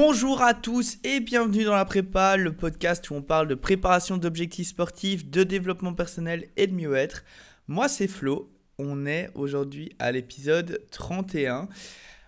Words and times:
Bonjour 0.00 0.42
à 0.42 0.54
tous 0.54 0.98
et 1.02 1.18
bienvenue 1.18 1.64
dans 1.64 1.74
la 1.74 1.84
prépa, 1.84 2.36
le 2.36 2.52
podcast 2.52 3.10
où 3.10 3.14
on 3.14 3.20
parle 3.20 3.48
de 3.48 3.56
préparation 3.56 4.16
d'objectifs 4.16 4.68
sportifs, 4.68 5.28
de 5.28 5.42
développement 5.42 5.92
personnel 5.92 6.46
et 6.56 6.68
de 6.68 6.72
mieux-être. 6.72 7.24
Moi 7.66 7.88
c'est 7.88 8.06
Flo, 8.06 8.48
on 8.78 9.06
est 9.06 9.28
aujourd'hui 9.34 9.90
à 9.98 10.12
l'épisode 10.12 10.86
31. 10.92 11.68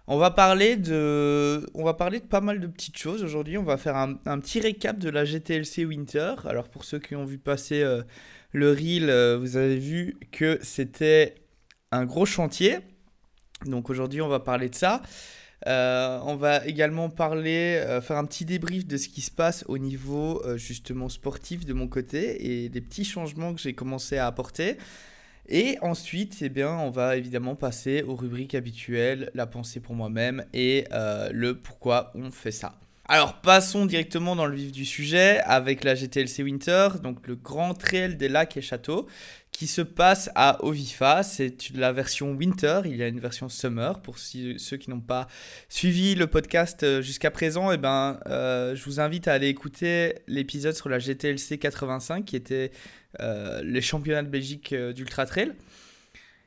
On 0.09 0.19
va 0.19 0.33
parler 0.33 0.75
de, 0.75 1.64
on 1.75 1.85
va 1.85 1.95
parler 1.95 2.19
de 2.19 2.25
pas 2.25 2.41
mal 2.41 2.59
de 2.59 2.67
petites 2.67 2.98
choses 2.98 3.23
aujourd'hui. 3.23 3.57
On 3.57 3.62
va 3.62 3.77
faire 3.77 3.96
un, 3.96 4.16
petit 4.16 4.59
récap 4.59 4.98
de 4.98 5.09
la 5.09 5.25
GTLC 5.25 5.84
Winter. 5.84 6.34
Alors 6.46 6.68
pour 6.71 6.82
ceux 6.82 6.98
qui 6.98 7.14
ont 7.14 7.25
vu 7.25 7.39
passer 7.39 7.84
euh, 7.84 8.02
le 8.50 8.73
reel, 8.73 9.09
euh, 9.09 9.39
vous 9.39 9.57
avez 9.57 9.79
vu 9.79 10.16
que 10.32 10.59
c'était 10.62 11.37
un 11.93 12.05
gros 12.05 12.27
chantier. 12.27 12.80
Donc 13.64 13.91
aujourd'hui 13.91 14.23
on 14.23 14.29
va 14.29 14.41
parler 14.41 14.68
de 14.68 14.75
ça. 14.75 15.03
Euh, 15.67 16.19
on 16.25 16.37
va 16.37 16.64
également 16.67 17.11
parler, 17.11 17.82
euh, 17.85 18.01
faire 18.01 18.17
un 18.17 18.25
petit 18.25 18.45
débrief 18.45 18.87
de 18.87 18.96
ce 18.96 19.09
qui 19.09 19.21
se 19.21 19.31
passe 19.31 19.64
au 19.68 19.79
niveau 19.79 20.43
euh, 20.45 20.57
justement 20.57 21.09
sportif 21.09 21.67
de 21.67 21.75
mon 21.75 21.87
côté 21.87 22.64
et 22.64 22.68
des 22.71 22.81
petits 22.81 23.05
changements 23.05 23.53
que 23.55 23.61
j'ai 23.61 23.75
commencé 23.75 24.17
à 24.17 24.27
apporter. 24.27 24.79
Et 25.49 25.77
ensuite, 25.82 26.43
eh 26.43 26.65
on 26.65 26.91
va 26.91 27.17
évidemment 27.17 27.57
passer 27.57 28.03
aux 28.03 28.15
rubriques 28.15 28.54
habituelles, 28.54 29.31
la 29.35 29.46
pensée 29.46 29.81
pour 29.81 29.96
moi-même 29.96 30.45
et 30.54 30.85
le 30.93 31.54
pourquoi 31.54 32.12
on 32.15 32.31
fait 32.31 32.53
ça. 32.53 32.79
Alors 33.06 33.41
passons 33.41 33.87
directement 33.87 34.37
dans 34.37 34.47
le 34.47 34.55
vif 34.55 34.70
du 34.70 34.84
sujet 34.84 35.41
avec 35.41 35.83
la 35.83 35.97
GTLC 35.97 36.45
Winter, 36.45 36.91
donc 37.03 37.27
le 37.27 37.34
grand 37.34 37.75
trail 37.75 38.15
des 38.15 38.29
lacs 38.29 38.56
et 38.56 38.62
châteaux 38.62 39.09
qui 39.61 39.67
se 39.67 39.83
passe 39.83 40.31
à 40.37 40.64
Ovifa. 40.64 41.23
C'est 41.23 41.69
la 41.75 41.92
version 41.92 42.33
Winter, 42.33 42.81
il 42.87 42.97
y 42.97 43.03
a 43.03 43.09
une 43.09 43.20
version 43.20 43.51
Summer. 43.51 44.01
Pour 44.01 44.17
ceux 44.17 44.77
qui 44.78 44.89
n'ont 44.89 45.03
pas 45.03 45.28
suivi 45.69 46.15
le 46.15 46.27
podcast 46.29 46.83
euh, 46.83 47.03
jusqu'à 47.03 47.31
présent, 47.31 47.71
et 47.71 47.75
eh 47.75 47.77
ben, 47.77 48.19
euh, 48.27 48.75
je 48.75 48.83
vous 48.87 49.01
invite 49.01 49.29
à 49.29 49.34
aller 49.34 49.49
écouter 49.49 50.15
l'épisode 50.29 50.75
sur 50.75 50.89
la 50.89 50.99
GTLC 50.99 51.59
85 51.59 52.25
qui 52.25 52.37
était 52.37 52.71
euh, 53.21 53.61
les 53.62 53.83
championnats 53.83 54.23
de 54.23 54.31
Belgique 54.31 54.75
d'Ultra 54.75 55.27
Trail. 55.27 55.53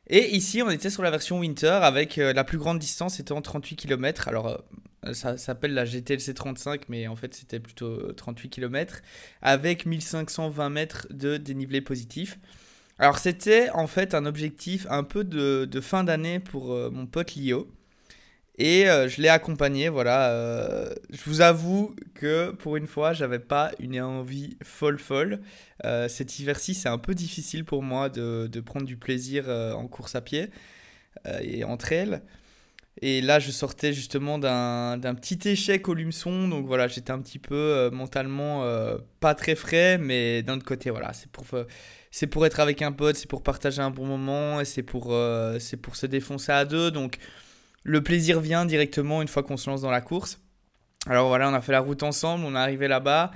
Et 0.07 0.35
ici, 0.35 0.63
on 0.63 0.71
était 0.71 0.89
sur 0.89 1.03
la 1.03 1.11
version 1.11 1.37
Winter 1.37 1.67
avec 1.83 2.15
la 2.15 2.43
plus 2.43 2.57
grande 2.57 2.79
distance 2.79 3.19
étant 3.19 3.43
38 3.43 3.75
km. 3.75 4.27
Alors, 4.27 4.63
ça 5.11 5.37
s'appelle 5.37 5.75
la 5.75 5.85
GTLC 5.85 6.33
35, 6.33 6.89
mais 6.89 7.07
en 7.07 7.15
fait 7.15 7.35
c'était 7.35 7.59
plutôt 7.59 8.11
38 8.13 8.49
km, 8.49 9.03
avec 9.43 9.85
1520 9.85 10.69
mètres 10.71 11.07
de 11.11 11.37
dénivelé 11.37 11.79
positif. 11.79 12.39
Alors 12.99 13.17
c'était 13.17 13.69
en 13.71 13.87
fait 13.87 14.13
un 14.13 14.25
objectif 14.25 14.85
un 14.89 15.03
peu 15.03 15.23
de, 15.23 15.81
fin 15.81 16.03
d'année 16.03 16.39
pour 16.39 16.73
euh, 16.73 16.89
mon 16.91 17.05
pote 17.07 17.35
Lio. 17.35 17.67
Et 18.59 18.87
euh, 18.87 19.09
je 19.09 19.19
l'ai 19.19 19.29
accompagné, 19.29 19.89
voilà. 19.89 20.29
Euh, 20.29 20.93
je 21.09 21.21
vous 21.25 21.41
avoue 21.41 21.95
que 22.13 22.51
pour 22.51 22.77
une 22.77 22.85
fois, 22.85 23.13
j'avais 23.13 23.39
pas 23.39 23.71
une 23.79 23.99
envie 23.99 24.57
folle 24.63 24.99
folle. 24.99 25.41
cet 26.07 26.39
hiver-ci, 26.39 26.75
c'est 26.75 26.89
un 26.89 26.99
peu 26.99 27.15
difficile 27.15 27.65
pour 27.65 27.81
moi 27.81 28.09
de, 28.09 28.47
de 28.51 28.59
prendre 28.61 28.85
du 28.85 28.97
plaisir 28.97 29.49
en 29.49 29.87
course 29.87 30.15
à 30.15 30.21
pied 30.21 30.49
et 31.41 31.63
entre 31.63 31.91
elles. 31.91 32.21
Et 33.01 33.21
là, 33.21 33.39
je 33.39 33.51
sortais 33.51 33.91
justement 33.91 34.37
d'un 34.37 35.15
petit 35.15 35.39
échec 35.49 35.89
au 35.89 35.95
Lumeçon. 35.95 36.47
Donc 36.47 36.67
voilà, 36.67 36.87
j'étais 36.87 37.11
un 37.11 37.19
petit 37.19 37.39
peu 37.39 37.89
mentalement 37.91 38.63
pas 39.19 39.33
très 39.35 39.55
frais. 39.55 39.97
Mais 39.97 40.43
d'un 40.43 40.57
autre 40.57 40.65
côté, 40.65 40.91
voilà, 40.91 41.11
c'est 41.13 41.29
pour, 41.31 41.45
c'est 42.15 42.27
pour 42.27 42.45
être 42.45 42.59
avec 42.59 42.81
un 42.83 42.91
pote, 42.91 43.15
c'est 43.15 43.27
pour 43.27 43.41
partager 43.41 43.81
un 43.81 43.89
bon 43.89 44.05
moment 44.05 44.61
et 44.61 44.65
c'est 44.65 44.83
pour, 44.83 45.13
c'est 45.59 45.77
pour 45.77 45.95
se 45.95 46.05
défoncer 46.05 46.51
à 46.51 46.63
deux. 46.63 46.91
Donc 46.91 47.17
le 47.83 48.03
plaisir 48.03 48.39
vient 48.39 48.65
directement 48.65 49.21
une 49.23 49.27
fois 49.27 49.41
qu'on 49.41 49.57
se 49.57 49.67
lance 49.67 49.81
dans 49.81 49.91
la 49.91 50.01
course. 50.01 50.39
Alors 51.07 51.27
voilà, 51.27 51.49
on 51.49 51.53
a 51.53 51.61
fait 51.61 51.71
la 51.71 51.79
route 51.79 52.03
ensemble, 52.03 52.45
on 52.45 52.55
est 52.55 52.59
arrivé 52.59 52.87
là-bas. 52.87 53.31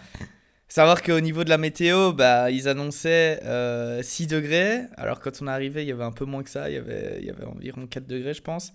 Savoir 0.69 1.01
qu'au 1.01 1.19
niveau 1.21 1.43
de 1.43 1.49
la 1.49 1.57
météo, 1.57 2.13
bah, 2.13 2.51
ils 2.51 2.67
annonçaient 2.67 3.39
6 4.03 4.27
degrés. 4.27 4.81
Alors 4.95 5.21
quand 5.21 5.41
on 5.41 5.47
est 5.47 5.51
arrivé, 5.51 5.81
il 5.81 5.87
y 5.87 5.91
avait 5.91 6.03
un 6.03 6.11
peu 6.11 6.25
moins 6.25 6.43
que 6.43 6.49
ça. 6.51 6.69
Il 6.69 6.75
y 6.75 6.77
avait, 6.77 7.17
il 7.19 7.25
y 7.25 7.31
avait 7.31 7.45
environ 7.45 7.87
4 7.87 8.05
degrés, 8.05 8.35
je 8.35 8.43
pense. 8.43 8.73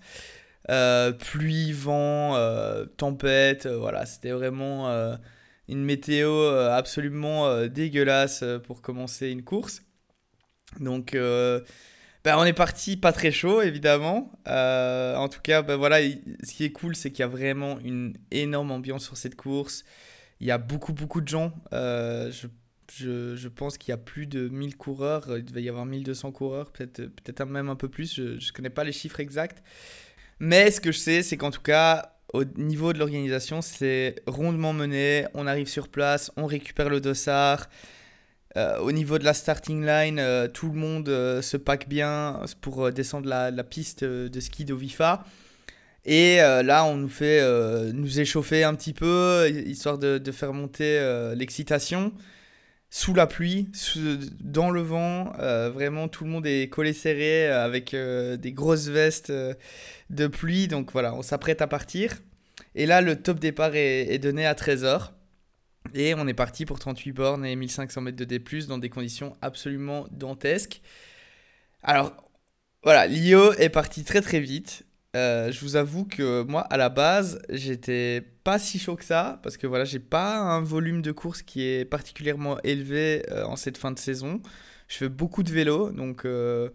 Euh, 0.69 1.11
pluie, 1.11 1.73
vent, 1.73 2.35
euh, 2.35 2.85
tempête, 2.85 3.65
euh, 3.65 3.77
voilà, 3.77 4.05
c'était 4.05 4.31
vraiment 4.31 4.87
une 5.67 5.83
météo 5.83 6.49
absolument 6.71 7.67
dégueulasse 7.67 8.43
pour 8.65 8.81
commencer 8.81 9.29
une 9.29 9.43
course. 9.43 9.81
Donc, 10.79 11.13
ben, 11.13 12.37
on 12.37 12.45
est 12.45 12.53
parti 12.53 12.97
pas 12.97 13.11
très 13.11 13.31
chaud, 13.31 13.61
évidemment. 13.61 14.31
en 14.45 15.27
tout 15.29 15.41
cas, 15.41 15.61
ben, 15.61 15.75
voilà, 15.75 16.01
ce 16.01 16.53
qui 16.53 16.65
est 16.65 16.71
cool, 16.71 16.95
c'est 16.95 17.11
qu'il 17.11 17.19
y 17.19 17.23
a 17.23 17.27
vraiment 17.27 17.79
une 17.79 18.13
énorme 18.31 18.71
ambiance 18.71 19.03
sur 19.03 19.17
cette 19.17 19.35
course. 19.35 19.83
Il 20.39 20.47
y 20.47 20.51
a 20.51 20.57
beaucoup, 20.57 20.93
beaucoup 20.93 21.21
de 21.21 21.27
gens. 21.27 21.53
je 21.71 22.47
je, 22.91 23.35
je, 23.35 23.47
pense 23.47 23.77
qu'il 23.77 23.91
y 23.91 23.93
a 23.93 23.97
plus 23.97 24.27
de 24.27 24.49
1000 24.49 24.77
coureurs, 24.77 25.25
il 25.37 25.45
devait 25.45 25.63
y 25.63 25.69
avoir 25.69 25.85
1200 25.85 26.31
coureurs, 26.31 26.71
peut-être 26.71 27.07
peut 27.23 27.45
même 27.45 27.69
un 27.69 27.75
peu 27.75 27.87
plus, 27.87 28.13
je 28.13 28.21
ne 28.33 28.51
connais 28.53 28.69
pas 28.69 28.83
les 28.83 28.91
chiffres 28.91 29.19
exacts. 29.19 29.63
Mais 30.39 30.71
ce 30.71 30.81
que 30.81 30.91
je 30.91 30.97
sais, 30.97 31.23
c'est 31.23 31.37
qu'en 31.37 31.51
tout 31.51 31.61
cas, 31.61 32.13
au 32.33 32.43
niveau 32.43 32.93
de 32.93 32.99
l'organisation, 32.99 33.61
c'est 33.61 34.15
rondement 34.27 34.73
mené. 34.73 35.25
On 35.33 35.47
arrive 35.47 35.67
sur 35.67 35.87
place, 35.87 36.31
on 36.35 36.45
récupère 36.45 36.89
le 36.89 36.99
dossard. 36.99 37.69
Euh, 38.55 38.77
au 38.79 38.91
niveau 38.91 39.17
de 39.17 39.23
la 39.23 39.33
starting 39.33 39.83
line, 39.85 40.19
euh, 40.19 40.47
tout 40.47 40.67
le 40.67 40.75
monde 40.75 41.09
euh, 41.09 41.41
se 41.41 41.57
pack 41.57 41.89
bien 41.89 42.41
pour 42.61 42.91
descendre 42.91 43.27
la, 43.27 43.51
piste 43.63 44.03
de 44.03 44.39
ski 44.39 44.65
d'Ovifa. 44.65 45.25
Et 46.05 46.37
là, 46.37 46.83
on 46.85 46.97
nous 46.97 47.07
fait 47.07 47.41
nous 47.93 48.19
échauffer 48.19 48.65
un 48.65 48.75
petit 48.75 48.91
peu, 48.91 49.49
histoire 49.65 49.97
de, 49.97 50.17
de 50.17 50.31
faire 50.33 50.51
monter 50.51 50.99
l'excitation 51.33 52.11
sous 52.89 53.13
la 53.13 53.25
pluie, 53.25 53.69
dans 54.41 54.69
le 54.69 54.81
vent. 54.81 55.31
Vraiment, 55.73 56.09
tout 56.09 56.25
le 56.25 56.29
monde 56.29 56.45
est 56.45 56.67
collé 56.69 56.91
serré 56.91 57.47
avec 57.47 57.95
des 57.95 58.51
grosses 58.51 58.89
vestes 58.89 59.31
de 60.09 60.27
pluie. 60.27 60.67
Donc 60.67 60.91
voilà, 60.91 61.15
on 61.15 61.21
s'apprête 61.21 61.61
à 61.61 61.67
partir. 61.67 62.17
Et 62.75 62.85
là, 62.85 63.01
le 63.01 63.15
top 63.15 63.39
départ 63.39 63.75
est, 63.75 64.17
donné 64.19 64.45
à 64.45 64.53
13h. 64.53 65.11
Et 65.93 66.15
on 66.15 66.27
est 66.27 66.33
parti 66.33 66.65
pour 66.65 66.79
38 66.79 67.11
bornes 67.11 67.45
et 67.45 67.55
1500 67.55 68.01
mètres 68.01 68.17
de 68.17 68.25
D+, 68.25 68.41
dans 68.67 68.77
des 68.77 68.89
conditions 68.89 69.35
absolument 69.41 70.07
dantesques. 70.11 70.81
Alors, 71.83 72.13
voilà, 72.83 73.07
Lio 73.07 73.53
est 73.53 73.69
parti 73.69 74.03
très 74.03 74.21
très 74.21 74.39
vite. 74.39 74.85
Euh, 75.15 75.51
je 75.51 75.59
vous 75.61 75.75
avoue 75.75 76.05
que 76.05 76.43
moi, 76.43 76.61
à 76.61 76.77
la 76.77 76.89
base, 76.89 77.39
j'étais 77.49 78.21
pas 78.43 78.57
si 78.57 78.79
chaud 78.79 78.95
que 78.95 79.05
ça, 79.05 79.39
parce 79.43 79.57
que 79.57 79.67
voilà, 79.67 79.85
j'ai 79.85 79.99
pas 79.99 80.37
un 80.37 80.61
volume 80.61 81.01
de 81.03 81.11
course 81.11 81.43
qui 81.43 81.63
est 81.63 81.85
particulièrement 81.85 82.59
élevé 82.63 83.23
euh, 83.31 83.45
en 83.45 83.55
cette 83.55 83.77
fin 83.77 83.91
de 83.91 83.99
saison. 83.99 84.41
Je 84.87 84.97
fais 84.97 85.09
beaucoup 85.09 85.43
de 85.43 85.51
vélo, 85.51 85.91
donc 85.91 86.25
euh, 86.25 86.69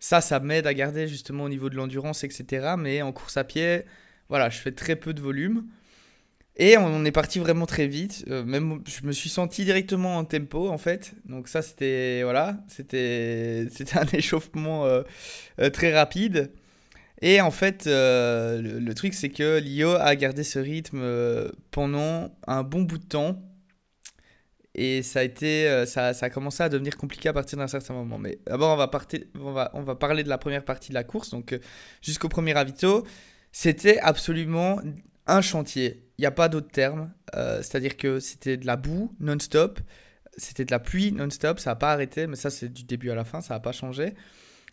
ça, 0.00 0.20
ça 0.20 0.40
m'aide 0.40 0.66
à 0.66 0.74
garder 0.74 1.06
justement 1.06 1.44
au 1.44 1.48
niveau 1.48 1.70
de 1.70 1.76
l'endurance, 1.76 2.24
etc. 2.24 2.74
Mais 2.78 3.02
en 3.02 3.12
course 3.12 3.36
à 3.36 3.44
pied, 3.44 3.84
voilà, 4.28 4.50
je 4.50 4.58
fais 4.58 4.72
très 4.72 4.96
peu 4.96 5.14
de 5.14 5.20
volume. 5.20 5.64
Et 6.58 6.76
on 6.76 7.04
est 7.04 7.12
parti 7.12 7.38
vraiment 7.38 7.66
très 7.66 7.86
vite. 7.86 8.26
même, 8.26 8.82
je 8.86 9.06
me 9.06 9.12
suis 9.12 9.28
senti 9.30 9.64
directement 9.64 10.16
en 10.16 10.24
tempo, 10.24 10.68
en 10.68 10.78
fait. 10.78 11.12
Donc 11.24 11.48
ça, 11.48 11.62
c'était 11.62 12.22
voilà, 12.24 12.58
c'était 12.68 13.68
un 13.94 14.06
échauffement 14.12 14.86
très 15.72 15.94
rapide. 15.94 16.50
Et 17.20 17.40
en 17.40 17.50
fait, 17.50 17.86
euh, 17.86 18.60
le, 18.62 18.94
truc, 18.94 19.14
c'est 19.14 19.28
que 19.28 19.58
Lio 19.58 19.90
a 19.90 20.14
gardé 20.14 20.44
ce 20.44 20.58
rythme 20.58 21.00
euh, 21.02 21.50
pendant 21.70 22.30
un 22.46 22.62
bon 22.62 22.82
bout 22.82 22.98
de 22.98 23.04
temps. 23.04 23.42
Et 24.74 25.02
ça 25.02 25.20
a, 25.20 25.22
été, 25.24 25.68
euh, 25.68 25.86
ça, 25.86 26.10
a 26.20 26.30
commencé 26.30 26.62
à 26.62 26.68
devenir 26.68 26.96
compliqué 26.96 27.28
à 27.28 27.32
partir 27.32 27.58
d'un 27.58 27.66
certain 27.66 27.94
moment. 27.94 28.18
Mais 28.18 28.38
d'abord, 28.46 28.74
on 28.74 29.82
va 29.82 29.94
parler 29.96 30.22
de 30.22 30.28
la 30.28 30.38
première 30.38 30.64
partie 30.64 30.90
de 30.90 30.94
la 30.94 31.02
course. 31.02 31.30
Donc, 31.30 31.58
jusqu'au 32.02 32.28
premier 32.28 32.52
ravito, 32.52 33.04
c'était 33.50 33.98
absolument 33.98 34.80
un 35.26 35.40
chantier. 35.40 36.07
Il 36.18 36.22
n'y 36.22 36.26
a 36.26 36.32
pas 36.32 36.48
d'autre 36.48 36.70
terme. 36.70 37.12
C'est-à-dire 37.32 37.96
que 37.96 38.20
c'était 38.20 38.56
de 38.56 38.66
la 38.66 38.76
boue 38.76 39.14
non-stop. 39.20 39.80
C'était 40.36 40.64
de 40.64 40.70
la 40.70 40.78
pluie 40.78 41.12
non-stop. 41.12 41.60
Ça 41.60 41.70
n'a 41.70 41.76
pas 41.76 41.92
arrêté. 41.92 42.26
Mais 42.26 42.36
ça, 42.36 42.50
c'est 42.50 42.68
du 42.68 42.84
début 42.84 43.10
à 43.10 43.14
la 43.14 43.24
fin. 43.24 43.40
Ça 43.40 43.54
n'a 43.54 43.60
pas 43.60 43.72
changé. 43.72 44.14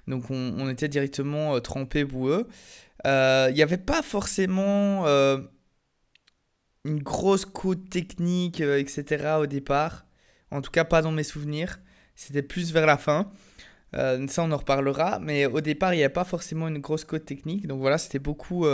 Donc 0.08 0.30
on, 0.30 0.70
était 0.70 0.88
directement 0.88 1.56
euh, 1.56 1.60
trempé 1.60 2.04
boueux. 2.04 2.48
Euh, 3.06 3.48
il 3.50 3.56
n'y 3.56 3.64
avait 3.64 3.78
pas 3.78 4.02
forcément 4.02 5.06
euh, 5.08 5.40
une 6.86 7.02
grosse 7.02 7.46
côte 7.46 7.90
technique, 7.90 8.62
etc. 8.62 9.38
au 9.40 9.46
départ. 9.46 10.06
En 10.52 10.62
tout 10.62 10.72
cas, 10.72 10.84
pas 10.84 11.02
dans 11.02 11.12
mes 11.12 11.24
souvenirs. 11.24 11.80
C'était 12.16 12.44
plus 12.44 12.72
vers 12.72 12.86
la 12.86 12.98
fin. 12.98 13.32
ça, 13.94 14.44
on 14.44 14.52
en 14.52 14.58
reparlera. 14.58 15.20
Mais 15.20 15.46
au 15.48 15.62
départ, 15.62 15.94
il 15.94 15.98
n'y 15.98 16.04
avait 16.04 16.14
pas 16.14 16.24
forcément 16.24 16.68
une 16.68 16.80
grosse 16.80 17.04
côte 17.04 17.26
technique. 17.26 17.68
Donc 17.68 17.80
voilà, 17.80 17.98
c'était 17.98 18.20
beaucoup. 18.20 18.66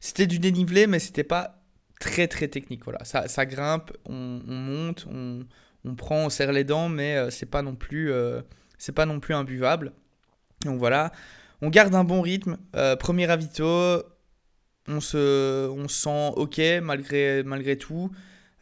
c'était 0.00 0.26
du 0.26 0.38
dénivelé, 0.38 0.86
mais 0.86 0.98
c'était 0.98 1.24
pas 1.24 1.59
très 2.00 2.26
très 2.26 2.48
technique. 2.48 2.82
Voilà, 2.82 3.04
ça, 3.04 3.28
ça 3.28 3.46
grimpe, 3.46 3.92
on, 4.06 4.40
monte, 4.44 5.06
on, 5.08 5.46
on, 5.84 5.94
prend, 5.94 6.24
on 6.24 6.30
serre 6.30 6.50
les 6.50 6.64
dents, 6.64 6.88
mais 6.88 7.30
c'est 7.30 7.46
pas 7.46 7.62
non 7.62 7.76
plus, 7.76 8.12
c'est 8.78 8.92
pas 8.92 9.06
non 9.06 9.20
plus 9.20 9.34
imbuvable. 9.34 9.92
Donc 10.64 10.78
voilà, 10.78 11.12
on 11.62 11.68
garde 11.70 11.94
un 11.94 12.04
bon 12.04 12.20
rythme. 12.20 12.58
Euh, 12.76 12.96
premier 12.96 13.26
ravito, 13.26 14.02
on 14.88 15.00
se, 15.00 15.68
on 15.68 15.88
sent 15.88 16.32
ok 16.36 16.60
malgré, 16.82 17.42
malgré 17.42 17.76
tout. 17.76 18.10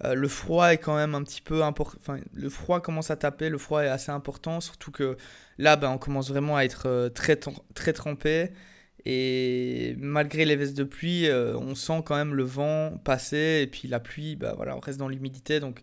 Euh, 0.04 0.14
le 0.14 0.28
froid 0.28 0.72
est 0.72 0.78
quand 0.78 0.94
même 0.94 1.14
un 1.14 1.22
petit 1.24 1.40
peu 1.40 1.64
important. 1.64 1.98
Le 2.32 2.48
froid 2.48 2.80
commence 2.80 3.10
à 3.10 3.16
taper, 3.16 3.48
le 3.48 3.58
froid 3.58 3.82
est 3.82 3.88
assez 3.88 4.12
important, 4.12 4.60
surtout 4.60 4.92
que 4.92 5.16
là, 5.58 5.76
ben, 5.76 5.90
on 5.90 5.98
commence 5.98 6.28
vraiment 6.28 6.56
à 6.56 6.62
être 6.62 6.86
euh, 6.86 7.08
très, 7.08 7.36
très 7.74 7.92
trempé. 7.92 8.52
Et 9.10 9.96
malgré 9.98 10.44
les 10.44 10.54
vestes 10.54 10.76
de 10.76 10.84
pluie, 10.84 11.28
euh, 11.28 11.56
on 11.56 11.74
sent 11.74 12.02
quand 12.04 12.16
même 12.16 12.34
le 12.34 12.42
vent 12.42 12.98
passer. 13.04 13.60
Et 13.62 13.66
puis 13.66 13.88
la 13.88 14.00
pluie, 14.00 14.36
ben, 14.36 14.52
voilà, 14.56 14.76
on 14.76 14.80
reste 14.80 14.98
dans 14.98 15.08
l'humidité. 15.08 15.60
Donc 15.60 15.80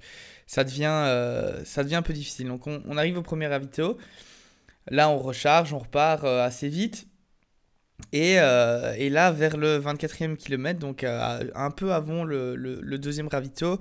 ça 0.47 0.63
devient, 0.63 1.63
ça 1.65 1.83
devient 1.83 1.95
un 1.95 2.01
peu 2.03 2.13
difficile. 2.13 2.47
Donc 2.47 2.67
on, 2.67 2.97
arrive 2.97 3.17
au 3.17 3.23
premier 3.23 3.47
ravito. 3.47 3.97
Là, 4.91 5.09
on 5.09 5.17
recharge, 5.17 5.73
on 5.73 5.79
repart 5.79 6.23
assez 6.23 6.69
vite. 6.69 7.07
Et, 8.11 8.39
euh, 8.39 8.93
et, 8.97 9.09
là, 9.09 9.31
vers 9.31 9.57
le 9.57 9.79
24e 9.79 10.35
kilomètre, 10.35 10.79
donc 10.79 11.03
euh, 11.03 11.49
un 11.55 11.71
peu 11.71 11.93
avant 11.93 12.23
le, 12.23 12.55
le, 12.55 12.97
deuxième 12.97 13.27
ravito, 13.27 13.79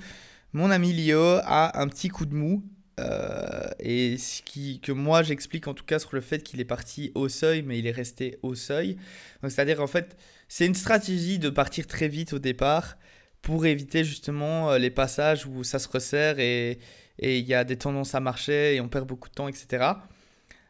mon 0.53 0.71
ami 0.71 0.93
Lio 0.93 1.39
a 1.45 1.81
un 1.81 1.89
petit 1.89 2.09
coup 2.09 2.27
de 2.27 2.35
mou. 2.35 2.63
Euh, 3.01 3.69
et 3.81 4.17
ce 4.19 4.43
qui, 4.43 4.81
que 4.81 4.93
moi 4.93 5.23
j'explique 5.23 5.67
en 5.67 5.75
tout 5.75 5.85
cas 5.85 5.99
sur 5.99 6.15
le 6.15 6.21
fait 6.21 6.43
qu'il 6.43 6.61
est 6.61 6.65
parti 6.65 7.11
au 7.15 7.29
seuil, 7.29 7.63
mais 7.63 7.79
il 7.79 7.87
est 7.87 7.93
resté 7.93 8.39
au 8.43 8.55
seuil. 8.55 8.97
C'est-à-dire 9.43 9.81
en 9.81 9.87
fait, 9.87 10.17
c'est 10.49 10.67
une 10.67 10.75
stratégie 10.75 11.39
de 11.39 11.51
partir 11.51 11.87
très 11.87 12.09
vite 12.09 12.33
au 12.33 12.39
départ 12.39 12.97
pour 13.43 13.67
éviter 13.67 14.05
justement 14.05 14.77
les 14.77 14.91
passages 14.91 15.47
où 15.47 15.65
ça 15.65 15.79
se 15.79 15.89
resserre 15.89 16.39
et 16.39 16.79
il 17.19 17.45
y 17.45 17.55
a 17.55 17.65
des 17.65 17.77
tendances 17.77 18.15
à 18.15 18.21
marcher 18.21 18.77
et 18.77 18.81
on 18.81 18.89
perd 18.89 19.07
beaucoup 19.07 19.29
de 19.29 19.35
temps, 19.35 19.49
etc. 19.49 19.85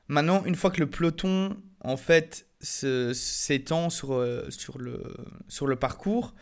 Maintenant, 0.09 0.44
une 0.44 0.55
fois 0.55 0.71
que 0.71 0.81
le 0.81 0.91
peloton 0.91 1.56
en 1.81 1.97
fait 1.97 2.47
s'étend 2.61 3.91
sur, 3.91 4.15
euh, 4.15 4.49
sur, 4.50 4.79
le, 4.79 5.03
sur 5.49 5.67
le 5.67 5.76
parcours. 5.76 6.35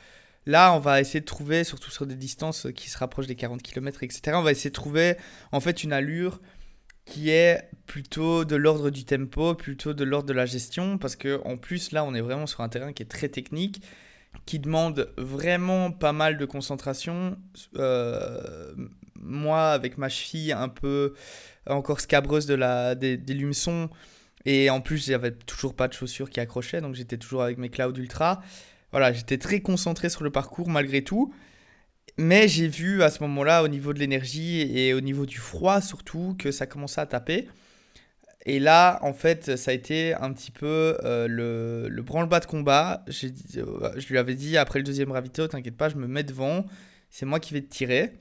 Là, 0.47 0.75
on 0.75 0.81
va 0.81 1.01
essayer 1.01 1.21
de 1.21 1.25
trouver, 1.25 1.65
surtout 1.65 1.91
sur 1.91 2.07
des 2.07 2.17
distances 2.17 2.67
qui 2.75 2.91
se 2.91 2.99
rapprochent 2.99 3.29
des 3.29 3.37
40 3.37 3.63
km, 3.63 4.03
etc., 4.03 4.33
on 4.35 4.43
va 4.43 4.51
essayer 4.51 4.71
de 4.71 4.75
trouver 4.75 5.17
en 5.53 5.61
fait 5.61 5.85
une 5.85 5.93
allure 5.93 6.41
qui 7.05 7.31
est 7.31 7.71
plutôt 7.87 8.45
de 8.45 8.57
l'ordre 8.57 8.91
du 8.91 9.05
tempo, 9.05 9.55
plutôt 9.55 9.93
de 9.93 10.05
l'ordre 10.05 10.29
de 10.29 10.33
la 10.33 10.47
gestion, 10.47 10.99
parce 10.99 11.17
que 11.17 11.41
en 11.45 11.57
plus 11.57 11.93
là, 11.93 12.05
on 12.05 12.15
est 12.15 12.21
vraiment 12.21 12.47
sur 12.47 12.61
un 12.61 12.69
terrain 12.69 12.93
qui 12.93 13.03
est 13.03 13.07
très 13.07 13.29
technique, 13.29 13.83
qui 14.47 14.59
demande 14.59 15.13
vraiment 15.17 15.93
pas 15.93 16.13
mal 16.13 16.39
de 16.39 16.45
concentration. 16.45 17.37
Euh, 17.77 18.73
moi, 19.15 19.71
avec 19.71 19.99
ma 19.99 20.09
cheville 20.09 20.53
un 20.53 20.69
peu 20.69 21.15
encore 21.67 22.01
scabreuse 22.01 22.47
de 22.47 22.55
la, 22.55 22.95
des, 22.95 23.17
des 23.17 23.35
lumeçons, 23.35 23.91
et 24.45 24.71
en 24.71 24.81
plus, 24.81 25.07
j'avais 25.07 25.33
toujours 25.33 25.75
pas 25.75 25.89
de 25.89 25.93
chaussures 25.93 26.31
qui 26.31 26.41
accrochaient, 26.41 26.81
donc 26.81 26.95
j'étais 26.95 27.17
toujours 27.17 27.43
avec 27.43 27.59
mes 27.59 27.69
Cloud 27.69 27.97
Ultra. 27.97 28.43
Voilà, 28.93 29.13
j'étais 29.13 29.39
très 29.39 29.61
concentré 29.61 30.09
sur 30.09 30.23
le 30.23 30.31
parcours 30.31 30.69
malgré 30.69 31.03
tout. 31.03 31.35
Mais 32.19 32.47
j'ai 32.49 32.69
vu 32.69 33.03
à 33.03 33.11
ce 33.11 33.23
moment-là, 33.23 33.63
au 33.63 33.69
niveau 33.69 33.93
de 33.93 33.99
l'énergie 33.99 34.61
et 34.61 34.93
au 34.95 35.01
niveau 35.01 35.27
du 35.27 35.39
froid 35.39 35.81
surtout, 35.81 36.37
que 36.39 36.51
ça 36.53 36.67
commençait 36.67 37.01
à 37.01 37.07
taper. 37.07 37.49
Et 38.45 38.59
là, 38.59 38.99
en 39.03 39.13
fait, 39.13 39.57
ça 39.57 39.71
a 39.71 39.75
été 39.75 40.15
un 40.15 40.33
petit 40.33 40.51
peu 40.51 40.99
euh, 41.05 41.29
le, 41.29 41.89
le 41.89 42.03
branle-bas 42.03 42.41
de 42.41 42.47
combat. 42.47 43.05
Euh, 43.09 43.93
je 43.97 44.09
lui 44.09 44.19
avais 44.19 44.35
dit 44.35 44.57
après 44.57 44.79
le 44.81 44.85
deuxième 44.85 45.13
ravito, 45.13 45.47
t'inquiète 45.47 45.77
pas, 45.77 45.89
je 45.89 45.97
me 45.97 46.09
mets 46.09 46.25
devant, 46.25 46.67
c'est 47.09 47.25
moi 47.25 47.41
qui 47.41 47.55
vais 47.55 47.63
te 47.63 47.71
tirer. 47.71 48.13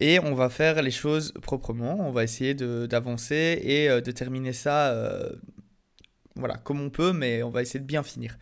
Et 0.00 0.20
on 0.20 0.34
va 0.34 0.48
faire 0.48 0.80
les 0.80 0.92
choses 0.92 1.32
proprement, 1.42 1.96
on 1.98 2.12
va 2.12 2.22
essayer 2.22 2.54
d'avancer 2.54 3.60
et 3.62 3.90
euh, 3.90 4.00
de 4.00 4.12
terminer 4.12 4.52
ça 4.52 4.94
voilà, 6.38 6.56
comme 6.56 6.80
on 6.80 6.90
peut, 6.90 7.12
mais 7.12 7.42
on 7.42 7.50
va 7.50 7.62
essayer 7.62 7.80
de 7.80 7.84
bien 7.84 8.02
finir. 8.02 8.38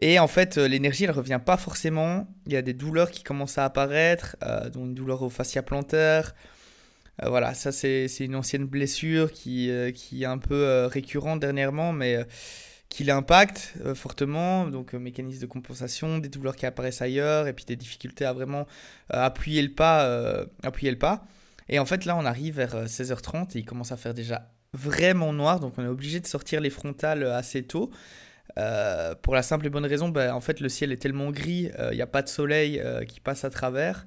Et 0.00 0.18
en 0.18 0.28
fait, 0.28 0.58
euh, 0.58 0.68
l'énergie, 0.68 1.04
elle 1.04 1.10
revient 1.10 1.40
pas 1.44 1.56
forcément. 1.56 2.26
Il 2.46 2.52
y 2.52 2.56
a 2.56 2.62
des 2.62 2.74
douleurs 2.74 3.10
qui 3.10 3.22
commencent 3.22 3.58
à 3.58 3.64
apparaître, 3.64 4.36
dont 4.72 4.84
une 4.84 4.94
douleur 4.94 5.22
au 5.22 5.30
fascia 5.30 5.62
plantaire. 5.62 6.34
voilà, 7.22 7.54
ça 7.54 7.70
c'est 7.72 8.06
une 8.20 8.34
ancienne 8.34 8.64
blessure 8.64 9.30
qui, 9.30 9.70
qui 9.94 10.22
est 10.22 10.26
un 10.26 10.38
peu 10.38 10.86
récurrente 10.86 11.40
dernièrement, 11.40 11.92
mais 11.92 12.24
qui 12.90 13.04
l'impacte 13.04 13.74
euh, 13.86 13.94
fortement, 13.94 14.66
donc 14.66 14.94
euh, 14.94 14.98
mécanisme 14.98 15.40
de 15.40 15.46
compensation, 15.46 16.18
des 16.18 16.28
douleurs 16.28 16.56
qui 16.56 16.66
apparaissent 16.66 17.00
ailleurs, 17.00 17.46
et 17.46 17.54
puis 17.54 17.64
des 17.64 17.76
difficultés 17.76 18.26
à 18.26 18.32
vraiment 18.34 18.66
euh, 19.14 19.24
appuyer, 19.24 19.62
le 19.62 19.70
pas, 19.70 20.44
appuyer 20.62 20.90
le 20.90 20.98
pas. 20.98 21.24
Et 21.68 21.78
en 21.78 21.86
fait, 21.86 22.04
là, 22.04 22.16
on 22.16 22.26
arrive 22.26 22.56
vers 22.56 22.84
16h30 22.86 23.56
et 23.56 23.60
il 23.60 23.64
commence 23.64 23.92
à 23.92 23.96
faire 23.96 24.12
déjà 24.12 24.50
vraiment 24.72 25.32
noir, 25.32 25.60
donc 25.60 25.74
on 25.78 25.84
est 25.84 25.88
obligé 25.88 26.20
de 26.20 26.26
sortir 26.26 26.60
les 26.60 26.70
frontales 26.70 27.24
assez 27.24 27.62
tôt. 27.62 27.90
Pour 29.22 29.34
la 29.34 29.42
simple 29.42 29.66
et 29.66 29.70
bonne 29.70 29.86
raison, 29.86 30.08
ben, 30.08 30.32
en 30.32 30.40
fait, 30.40 30.60
le 30.60 30.68
ciel 30.68 30.92
est 30.92 30.96
tellement 30.96 31.30
gris, 31.30 31.70
il 31.90 31.94
n'y 31.94 32.02
a 32.02 32.06
pas 32.06 32.22
de 32.22 32.28
soleil 32.28 32.82
qui 33.08 33.20
passe 33.20 33.44
à 33.44 33.50
travers. 33.50 34.06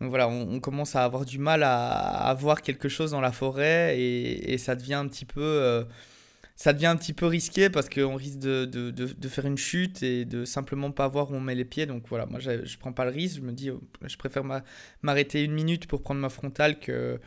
Donc 0.00 0.10
voilà, 0.10 0.28
on, 0.28 0.58
commence 0.58 0.96
à 0.96 1.04
avoir 1.04 1.24
du 1.24 1.38
mal 1.38 1.62
à, 1.62 2.34
voir 2.38 2.62
quelque 2.62 2.88
chose 2.88 3.12
dans 3.12 3.20
la 3.20 3.30
forêt 3.32 3.98
et, 3.98 4.58
ça 4.58 4.74
devient 4.74 4.94
un 4.94 5.06
petit 5.06 5.24
peu 5.24 5.86
ça 6.62 6.72
devient 6.72 6.86
un 6.86 6.96
petit 6.96 7.12
peu 7.12 7.26
risqué 7.26 7.70
parce 7.70 7.88
qu'on 7.88 8.14
risque 8.14 8.38
de, 8.38 8.64
de, 8.64 8.90
de, 8.90 9.28
faire 9.28 9.46
une 9.46 9.56
chute 9.56 10.02
et 10.04 10.24
de 10.24 10.44
simplement 10.44 10.92
pas 10.92 11.08
voir 11.08 11.30
où 11.32 11.34
on 11.34 11.40
met 11.40 11.56
les 11.56 11.64
pieds. 11.64 11.86
Donc 11.86 12.06
voilà, 12.08 12.26
moi 12.26 12.38
je, 12.38 12.64
je 12.64 12.78
prends 12.78 12.92
pas 12.92 13.04
le 13.04 13.10
risque. 13.10 13.38
Je 13.38 13.40
me 13.40 13.52
dis, 13.52 13.70
je 14.04 14.16
préfère 14.16 14.44
m'arrêter 15.02 15.42
une 15.42 15.52
minute 15.54 15.86
pour 15.88 16.02
prendre 16.02 16.20
ma 16.20 16.28
frontale 16.28 16.78
que, 16.78 17.20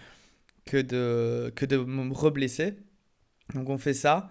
que, 0.65 0.77
de, 0.77 1.51
que 1.55 1.65
de 1.65 1.77
me 1.77 2.13
reblesser. 2.13 2.75
Donc 3.53 3.69
on 3.69 3.77
fait 3.77 3.93
ça. 3.93 4.29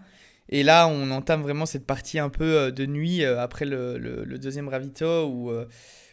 Et 0.49 0.63
là, 0.63 0.89
on 0.89 1.11
entame 1.11 1.43
vraiment 1.43 1.67
cette 1.67 1.87
partie 1.87 2.19
un 2.19 2.29
peu 2.29 2.57
euh, 2.57 2.71
de 2.71 2.87
nuit 2.87 3.25
euh, 3.25 3.41
après 3.41 3.65
le, 3.65 4.25
deuxième 4.39 4.69
ravito 4.69 5.27
où, 5.27 5.51
euh, 5.51 5.67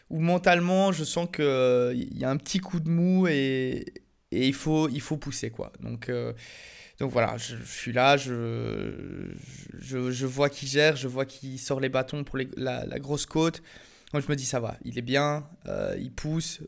mentalement 0.10 0.92
je 0.92 1.04
sens 1.04 1.28
qu'il 1.34 1.46
il 1.94 2.18
y 2.18 2.26
a 2.26 2.30
un 2.30 2.38
petit 2.38 2.60
coup 2.60 2.80
de 2.80 2.90
mou 2.90 3.28
et, 3.28 3.86
il, 4.32 4.54
faut, 4.54 4.88
il 4.90 5.02
faut 5.02 5.18
pousser 5.18 5.50
quoi. 5.50 5.72
Donc. 5.82 6.12
Donc 7.00 7.10
voilà, 7.10 7.36
je, 7.36 7.56
suis 7.66 7.92
là, 7.94 8.16
je, 8.16 9.32
je, 9.80 10.26
vois 10.28 10.50
qu'il 10.50 10.68
gère, 10.68 10.96
je 10.96 11.08
vois 11.08 11.26
qu'il 11.26 11.58
sort 11.58 11.80
les 11.80 11.90
bâtons 11.90 12.24
pour 12.24 12.38
la, 12.56 13.00
grosse 13.00 13.26
côte. 13.26 13.64
Moi, 14.14 14.22
je 14.22 14.28
me 14.30 14.36
dis, 14.36 14.46
ça 14.46 14.60
va, 14.60 14.78
il 14.86 15.00
est 15.00 15.02
bien, 15.02 15.48
il 15.98 16.12
pousse, 16.12 16.62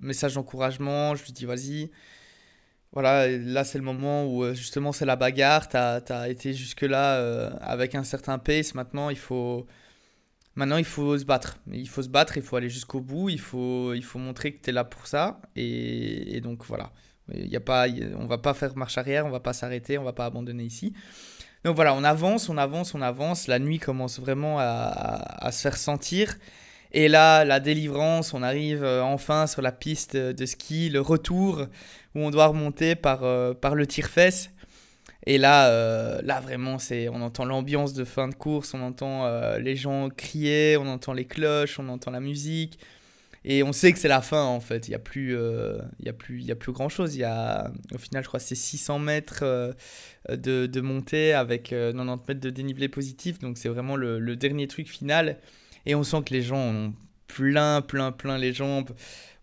message 0.00 0.34
d'encouragement, 0.34 1.14
je 1.14 1.22
lui 1.22 1.30
dis, 1.30 1.44
vas-y. 1.44 1.92
Voilà, 2.92 3.28
là, 3.28 3.64
c'est 3.64 3.78
le 3.78 3.84
moment 3.84 4.26
où 4.26 4.44
euh, 4.44 4.54
justement 4.54 4.92
c'est 4.92 5.06
la 5.06 5.16
bagarre. 5.16 5.68
Tu 5.68 5.76
as, 5.76 6.28
été 6.28 6.52
jusque-là 6.54 7.56
avec 7.60 7.94
un 7.94 8.04
certain 8.04 8.38
pace. 8.38 8.74
Maintenant, 8.74 9.10
il 9.10 9.18
faut, 9.18 9.66
maintenant, 10.54 10.76
il 10.76 10.84
faut 10.84 11.16
se 11.18 11.24
battre. 11.24 11.58
Il 11.72 11.88
faut 11.88 12.02
se 12.02 12.08
battre, 12.08 12.36
il 12.36 12.42
faut 12.42 12.56
aller 12.56 12.68
jusqu'au 12.70 13.00
bout, 13.00 13.28
il 13.30 13.40
faut, 13.40 13.94
il 13.94 14.04
faut 14.04 14.18
montrer 14.18 14.52
que 14.52 14.62
tu 14.62 14.70
es 14.70 14.72
là 14.72 14.84
pour 14.84 15.06
ça. 15.06 15.40
Et, 15.56 16.36
et 16.36 16.40
donc, 16.40 16.64
voilà. 16.66 16.92
Il 17.34 17.48
y 17.48 17.56
a 17.56 17.60
pas, 17.60 17.86
on 18.18 18.26
va 18.26 18.38
pas 18.38 18.54
faire 18.54 18.76
marche 18.76 18.98
arrière, 18.98 19.26
on 19.26 19.30
va 19.30 19.40
pas 19.40 19.52
s'arrêter, 19.52 19.96
on 19.98 20.04
va 20.04 20.12
pas 20.12 20.26
abandonner 20.26 20.64
ici. 20.64 20.92
Donc 21.64 21.76
voilà, 21.76 21.94
on 21.94 22.02
avance, 22.02 22.48
on 22.48 22.58
avance, 22.58 22.94
on 22.94 23.02
avance. 23.02 23.46
La 23.46 23.58
nuit 23.58 23.78
commence 23.78 24.18
vraiment 24.18 24.58
à, 24.58 25.50
se 25.52 25.60
faire 25.60 25.76
sentir. 25.76 26.36
Et 26.92 27.08
là, 27.08 27.44
la 27.44 27.60
délivrance, 27.60 28.34
on 28.34 28.42
arrive 28.42 28.84
euh, 28.84 29.02
enfin 29.02 29.46
sur 29.46 29.62
la 29.62 29.72
piste 29.72 30.14
de 30.14 30.44
ski, 30.46 30.90
le 30.90 31.00
retour 31.00 31.66
où 32.14 32.20
on 32.20 32.30
doit 32.30 32.46
remonter 32.46 32.94
par, 32.94 33.24
euh, 33.24 33.54
par 33.54 33.74
le 33.74 33.86
tire-fesse. 33.86 34.50
Et 35.26 35.38
là, 35.38 35.68
euh, 35.68 36.20
là 36.22 36.40
vraiment, 36.40 36.78
c'est, 36.78 37.08
on 37.08 37.22
entend 37.22 37.44
l'ambiance 37.44 37.94
de 37.94 38.04
fin 38.04 38.28
de 38.28 38.34
course, 38.34 38.74
on 38.74 38.82
entend 38.82 39.56
les 39.58 39.76
gens 39.76 40.08
crier, 40.08 40.76
on 40.76 40.86
entend 40.86 41.12
les 41.12 41.26
cloches, 41.26 41.78
on 41.78 41.88
entend 41.88 42.10
la 42.10 42.20
musique. 42.20 42.78
Et 43.44 43.62
on 43.64 43.72
sait 43.72 43.92
que 43.92 43.98
c'est 43.98 44.08
la 44.08 44.22
fin 44.22 44.44
en 44.44 44.60
fait. 44.60 44.86
Il 44.88 44.92
n'y 44.92 44.94
a 44.94 45.00
plus, 45.00 45.36
euh, 45.36 45.78
y 46.00 46.08
a 46.08 46.12
plus, 46.12 46.40
y 46.40 46.52
a 46.52 46.56
plus 46.56 46.72
grand 46.72 46.88
chose. 46.88 47.16
Il 47.16 47.20
y 47.20 47.24
a, 47.24 47.72
au 47.92 47.98
final, 47.98 48.22
je 48.22 48.28
crois, 48.28 48.40
c'est 48.40 48.54
600 48.54 48.98
mètres 49.00 49.40
euh, 49.42 49.72
de, 50.28 50.66
de, 50.66 50.80
montée 50.80 51.32
avec 51.32 51.70
90 51.70 51.74
euh, 51.74 52.16
mètres 52.28 52.40
de 52.40 52.50
dénivelé 52.50 52.88
positif. 52.88 53.38
Donc 53.40 53.58
c'est 53.58 53.68
vraiment 53.68 53.96
le, 53.96 54.18
le, 54.20 54.36
dernier 54.36 54.68
truc 54.68 54.88
final. 54.88 55.38
Et 55.86 55.94
on 55.96 56.04
sent 56.04 56.22
que 56.24 56.32
les 56.32 56.42
gens 56.42 56.58
ont 56.58 56.94
plein, 57.34 57.80
plein, 57.80 58.12
plein 58.12 58.38
les 58.38 58.52
jambes. 58.52 58.90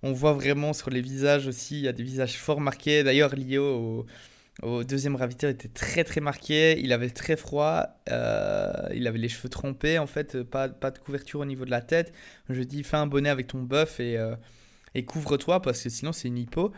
On 0.04 0.14
voit 0.14 0.34
vraiment 0.34 0.74
sur 0.74 0.90
les 0.90 1.02
visages 1.02 1.48
aussi, 1.48 1.80
il 1.80 1.84
y 1.84 1.88
a 1.88 1.94
des 1.94 2.04
visages 2.04 2.38
fort 2.38 2.62
marqués. 2.62 3.04
D'ailleurs, 3.04 3.34
au, 3.58 4.06
au 4.62 4.84
deuxième 4.84 5.16
ravitaire 5.16 5.50
était 5.50 5.70
très 5.70 6.04
très 6.04 6.22
marqué, 6.22 6.80
il 6.80 6.92
avait 6.92 7.10
très 7.10 7.38
froid, 7.38 7.86
euh, 8.12 8.72
il 8.94 9.08
avait 9.08 9.18
les 9.18 9.30
cheveux 9.30 9.50
trempés 9.50 9.98
en 10.00 10.08
fait, 10.08 10.44
pas, 10.44 10.68
pas 10.70 10.92
de 10.92 11.00
couverture 11.00 11.40
au 11.40 11.46
niveau 11.46 11.66
de 11.66 11.72
la 11.72 11.82
tête. 11.82 12.14
Je 12.50 12.62
dis 12.64 12.84
fais 12.84 12.98
un 12.98 13.08
bonnet 13.08 13.30
avec 13.30 13.48
ton 13.48 13.62
bœuf 13.62 14.00
et, 14.00 14.18
euh, 14.18 14.36
et 14.96 15.06
couvre-toi 15.06 15.62
parce 15.62 15.82
que 15.82 15.90
sinon 15.90 16.12
c'est 16.12 16.28
une 16.28 16.38
hypo. 16.38 16.72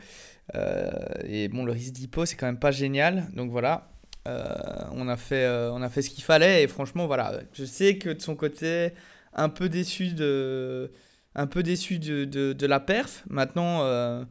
Euh, 0.55 0.91
et 1.25 1.47
bon, 1.47 1.63
le 1.65 1.71
risque 1.71 1.93
d'hypo 1.93 2.25
c'est 2.25 2.35
quand 2.35 2.45
même 2.45 2.59
pas 2.59 2.71
génial, 2.71 3.27
donc 3.33 3.49
voilà. 3.51 3.89
on, 4.25 5.07
a 5.07 5.17
fait, 5.17 5.47
on 5.71 5.81
a 5.81 5.89
fait 5.89 6.03
ce 6.03 6.11
qu'il 6.11 6.23
fallait 6.23 6.63
et 6.63 6.67
franchement 6.67 7.07
voilà, 7.07 7.39
je 7.53 7.65
sais 7.65 7.97
que 7.97 8.09
de 8.09 8.21
son 8.21 8.35
côté, 8.35 8.91
un 9.33 9.49
peu 9.49 9.69
déçu 9.69 10.13
de, 10.13 10.91
un 11.35 11.47
peu 11.47 11.63
déçu 11.63 11.99
de, 11.99 12.25
de, 12.25 12.53
de 12.53 12.65
la 12.67 12.79
perf. 12.79 13.23
Maintenant 13.29 14.25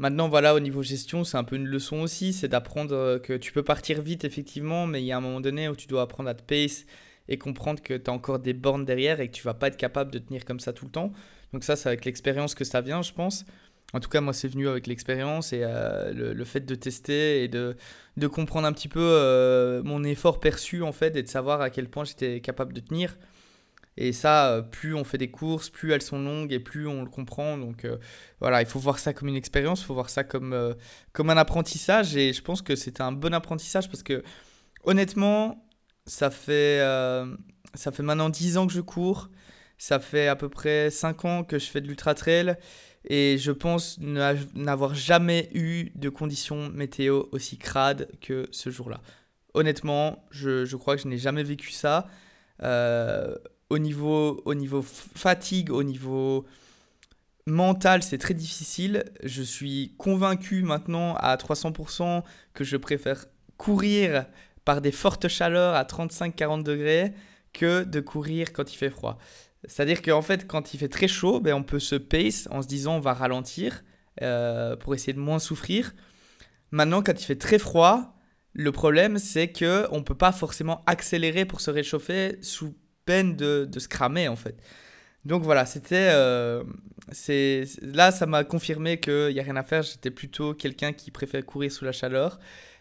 Maintenant, 0.00 0.30
voilà, 0.30 0.54
au 0.54 0.60
niveau 0.60 0.82
gestion, 0.82 1.24
c'est 1.24 1.36
un 1.36 1.44
peu 1.44 1.56
une 1.56 1.66
leçon 1.66 2.00
aussi, 2.00 2.32
c'est 2.32 2.48
d'apprendre 2.48 2.94
euh, 2.94 3.18
que 3.18 3.34
tu 3.34 3.52
peux 3.52 3.62
partir 3.62 4.00
vite, 4.00 4.24
effectivement, 4.24 4.86
mais 4.86 5.02
il 5.02 5.04
y 5.04 5.12
a 5.12 5.18
un 5.18 5.20
moment 5.20 5.42
donné 5.42 5.68
où 5.68 5.76
tu 5.76 5.86
dois 5.88 6.00
apprendre 6.00 6.30
à 6.30 6.34
te 6.34 6.42
pace 6.42 6.86
et 7.28 7.36
comprendre 7.36 7.82
que 7.82 7.92
tu 7.92 8.10
as 8.10 8.14
encore 8.14 8.38
des 8.38 8.54
bornes 8.54 8.86
derrière 8.86 9.20
et 9.20 9.28
que 9.28 9.34
tu 9.34 9.42
vas 9.42 9.52
pas 9.52 9.68
être 9.68 9.76
capable 9.76 10.10
de 10.10 10.18
tenir 10.18 10.46
comme 10.46 10.58
ça 10.58 10.72
tout 10.72 10.86
le 10.86 10.90
temps. 10.90 11.12
Donc 11.52 11.64
ça, 11.64 11.76
c'est 11.76 11.86
avec 11.86 12.06
l'expérience 12.06 12.54
que 12.54 12.64
ça 12.64 12.80
vient, 12.80 13.02
je 13.02 13.12
pense. 13.12 13.44
En 13.92 14.00
tout 14.00 14.08
cas, 14.08 14.22
moi, 14.22 14.32
c'est 14.32 14.48
venu 14.48 14.68
avec 14.68 14.86
l'expérience 14.86 15.52
et 15.52 15.64
euh, 15.64 16.14
le, 16.14 16.44
fait 16.46 16.60
de 16.60 16.74
tester 16.74 17.44
et 17.44 17.48
de, 17.48 17.76
de 18.16 18.26
comprendre 18.26 18.66
un 18.66 18.72
petit 18.72 18.88
peu 18.88 19.02
euh, 19.02 19.82
mon 19.82 20.02
effort 20.02 20.40
perçu, 20.40 20.82
en 20.82 20.92
fait, 20.92 21.14
et 21.14 21.22
de 21.22 21.28
savoir 21.28 21.60
à 21.60 21.68
quel 21.68 21.90
point 21.90 22.04
j'étais 22.04 22.40
capable 22.40 22.72
de 22.72 22.80
tenir. 22.80 23.18
Et 24.00 24.12
ça, 24.12 24.48
euh, 24.48 24.62
plus 24.62 24.94
on 24.94 25.04
fait 25.04 25.18
des 25.18 25.30
courses, 25.30 25.68
plus 25.68 25.92
elles 25.92 26.00
sont 26.00 26.18
longues 26.18 26.54
et 26.54 26.58
plus 26.58 26.86
on 26.88 27.02
le 27.02 27.10
comprend. 27.10 27.58
Donc 27.58 27.84
euh, 27.84 27.98
voilà, 28.40 28.62
il 28.62 28.66
faut 28.66 28.78
voir 28.78 28.98
ça 28.98 29.12
comme 29.12 29.28
une 29.28 29.36
expérience, 29.36 29.82
il 29.82 29.84
faut 29.84 29.92
voir 29.92 30.08
ça 30.08 30.24
comme, 30.24 30.54
euh, 30.54 30.72
comme 31.12 31.28
un 31.28 31.36
apprentissage. 31.36 32.16
Et 32.16 32.32
je 32.32 32.40
pense 32.40 32.62
que 32.62 32.76
c'était 32.76 33.02
un 33.02 33.12
bon 33.12 33.34
apprentissage 33.34 33.90
parce 33.90 34.02
que 34.02 34.24
honnêtement, 34.84 35.68
ça 36.06 36.30
fait, 36.30 36.78
ça 37.74 37.92
fait 37.92 38.02
maintenant 38.02 38.30
10 38.30 38.56
ans 38.56 38.66
que 38.66 38.72
je 38.72 38.80
cours. 38.80 39.28
Ça 39.76 40.00
fait 40.00 40.28
à 40.28 40.36
peu 40.36 40.48
près 40.48 40.90
5 40.90 41.24
ans 41.26 41.44
que 41.44 41.58
je 41.58 41.66
fais 41.66 41.82
de 41.82 41.86
l'ultra 41.86 42.14
trail. 42.14 42.56
Et 43.04 43.36
je 43.38 43.52
pense 43.52 43.98
n'avoir 43.98 44.94
jamais 44.94 45.50
eu 45.52 45.90
de 45.94 46.08
conditions 46.08 46.70
météo 46.70 47.24
aussi 47.32 47.58
crades 47.58 48.08
que 48.22 48.48
ce 48.50 48.70
jour-là. 48.70 49.02
Honnêtement, 49.52 50.24
je, 50.30 50.64
je, 50.64 50.76
crois 50.76 50.96
que 50.96 51.02
je 51.02 51.08
n'ai 51.08 51.18
jamais 51.18 51.42
vécu 51.42 51.70
ça. 51.70 52.08
Au 53.70 53.78
niveau, 53.78 54.42
au 54.44 54.54
niveau 54.54 54.82
fatigue, 54.82 55.70
au 55.70 55.82
niveau 55.82 56.44
mental, 57.46 58.02
c'est 58.02 58.18
très 58.18 58.34
difficile. 58.34 59.04
Je 59.22 59.42
suis 59.42 59.94
convaincu 59.96 60.62
maintenant 60.62 61.14
à 61.16 61.36
300% 61.36 62.22
que 62.52 62.64
je 62.64 62.76
préfère 62.76 63.26
courir 63.56 64.26
par 64.64 64.80
des 64.80 64.92
fortes 64.92 65.28
chaleurs 65.28 65.74
à 65.74 65.84
35-40 65.84 66.62
degrés 66.62 67.14
que 67.52 67.84
de 67.84 68.00
courir 68.00 68.52
quand 68.52 68.72
il 68.72 68.76
fait 68.76 68.90
froid. 68.90 69.18
C'est-à-dire 69.64 70.02
qu'en 70.02 70.22
fait, 70.22 70.46
quand 70.46 70.74
il 70.74 70.78
fait 70.78 70.88
très 70.88 71.08
chaud, 71.08 71.40
ben, 71.40 71.54
on 71.54 71.62
peut 71.62 71.80
se 71.80 71.96
pace 71.96 72.48
en 72.50 72.62
se 72.62 72.68
disant 72.68 72.96
on 72.96 73.00
va 73.00 73.12
ralentir 73.12 73.82
euh, 74.22 74.76
pour 74.76 74.94
essayer 74.94 75.12
de 75.12 75.18
moins 75.18 75.38
souffrir. 75.38 75.92
Maintenant, 76.70 77.02
quand 77.02 77.20
il 77.20 77.24
fait 77.24 77.36
très 77.36 77.58
froid, 77.58 78.16
le 78.52 78.72
problème 78.72 79.18
c'est 79.18 79.48
que 79.48 79.86
on 79.92 80.02
peut 80.02 80.16
pas 80.16 80.32
forcément 80.32 80.82
accélérer 80.86 81.44
pour 81.44 81.60
se 81.60 81.70
réchauffer 81.70 82.38
sous 82.40 82.74
de, 83.36 83.68
se 83.78 83.88
cramer 83.88 84.28
en 84.28 84.36
fait. 84.36 84.56
Donc 85.24 85.42
voilà, 85.42 85.66
c'était. 85.66 86.10
Euh, 86.12 86.64
là, 87.82 88.10
ça 88.10 88.26
m'a 88.26 88.44
confirmé 88.44 88.98
qu'il 88.98 89.28
n'y 89.32 89.40
a 89.40 89.42
rien 89.42 89.56
à 89.56 89.62
faire. 89.62 89.82
J'étais 89.82 90.10
plutôt 90.10 90.54
quelqu'un 90.54 90.92
qui 90.92 91.10
préfère 91.10 91.44
courir 91.44 91.70
sous 91.70 91.84
la 91.84 91.92
chaleur 91.92 92.38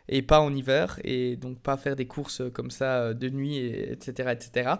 et 0.07 0.21
pas 0.21 0.39
en 0.39 0.53
hiver, 0.53 0.99
et 1.03 1.35
donc 1.35 1.59
pas 1.59 1.77
faire 1.77 1.95
des 1.95 2.07
courses 2.07 2.41
comme 2.53 2.71
ça 2.71 3.01
euh, 3.01 3.13
de 3.13 3.29
nuit, 3.29 3.57
et, 3.57 3.91
etc., 3.91 4.29
etc. 4.31 4.71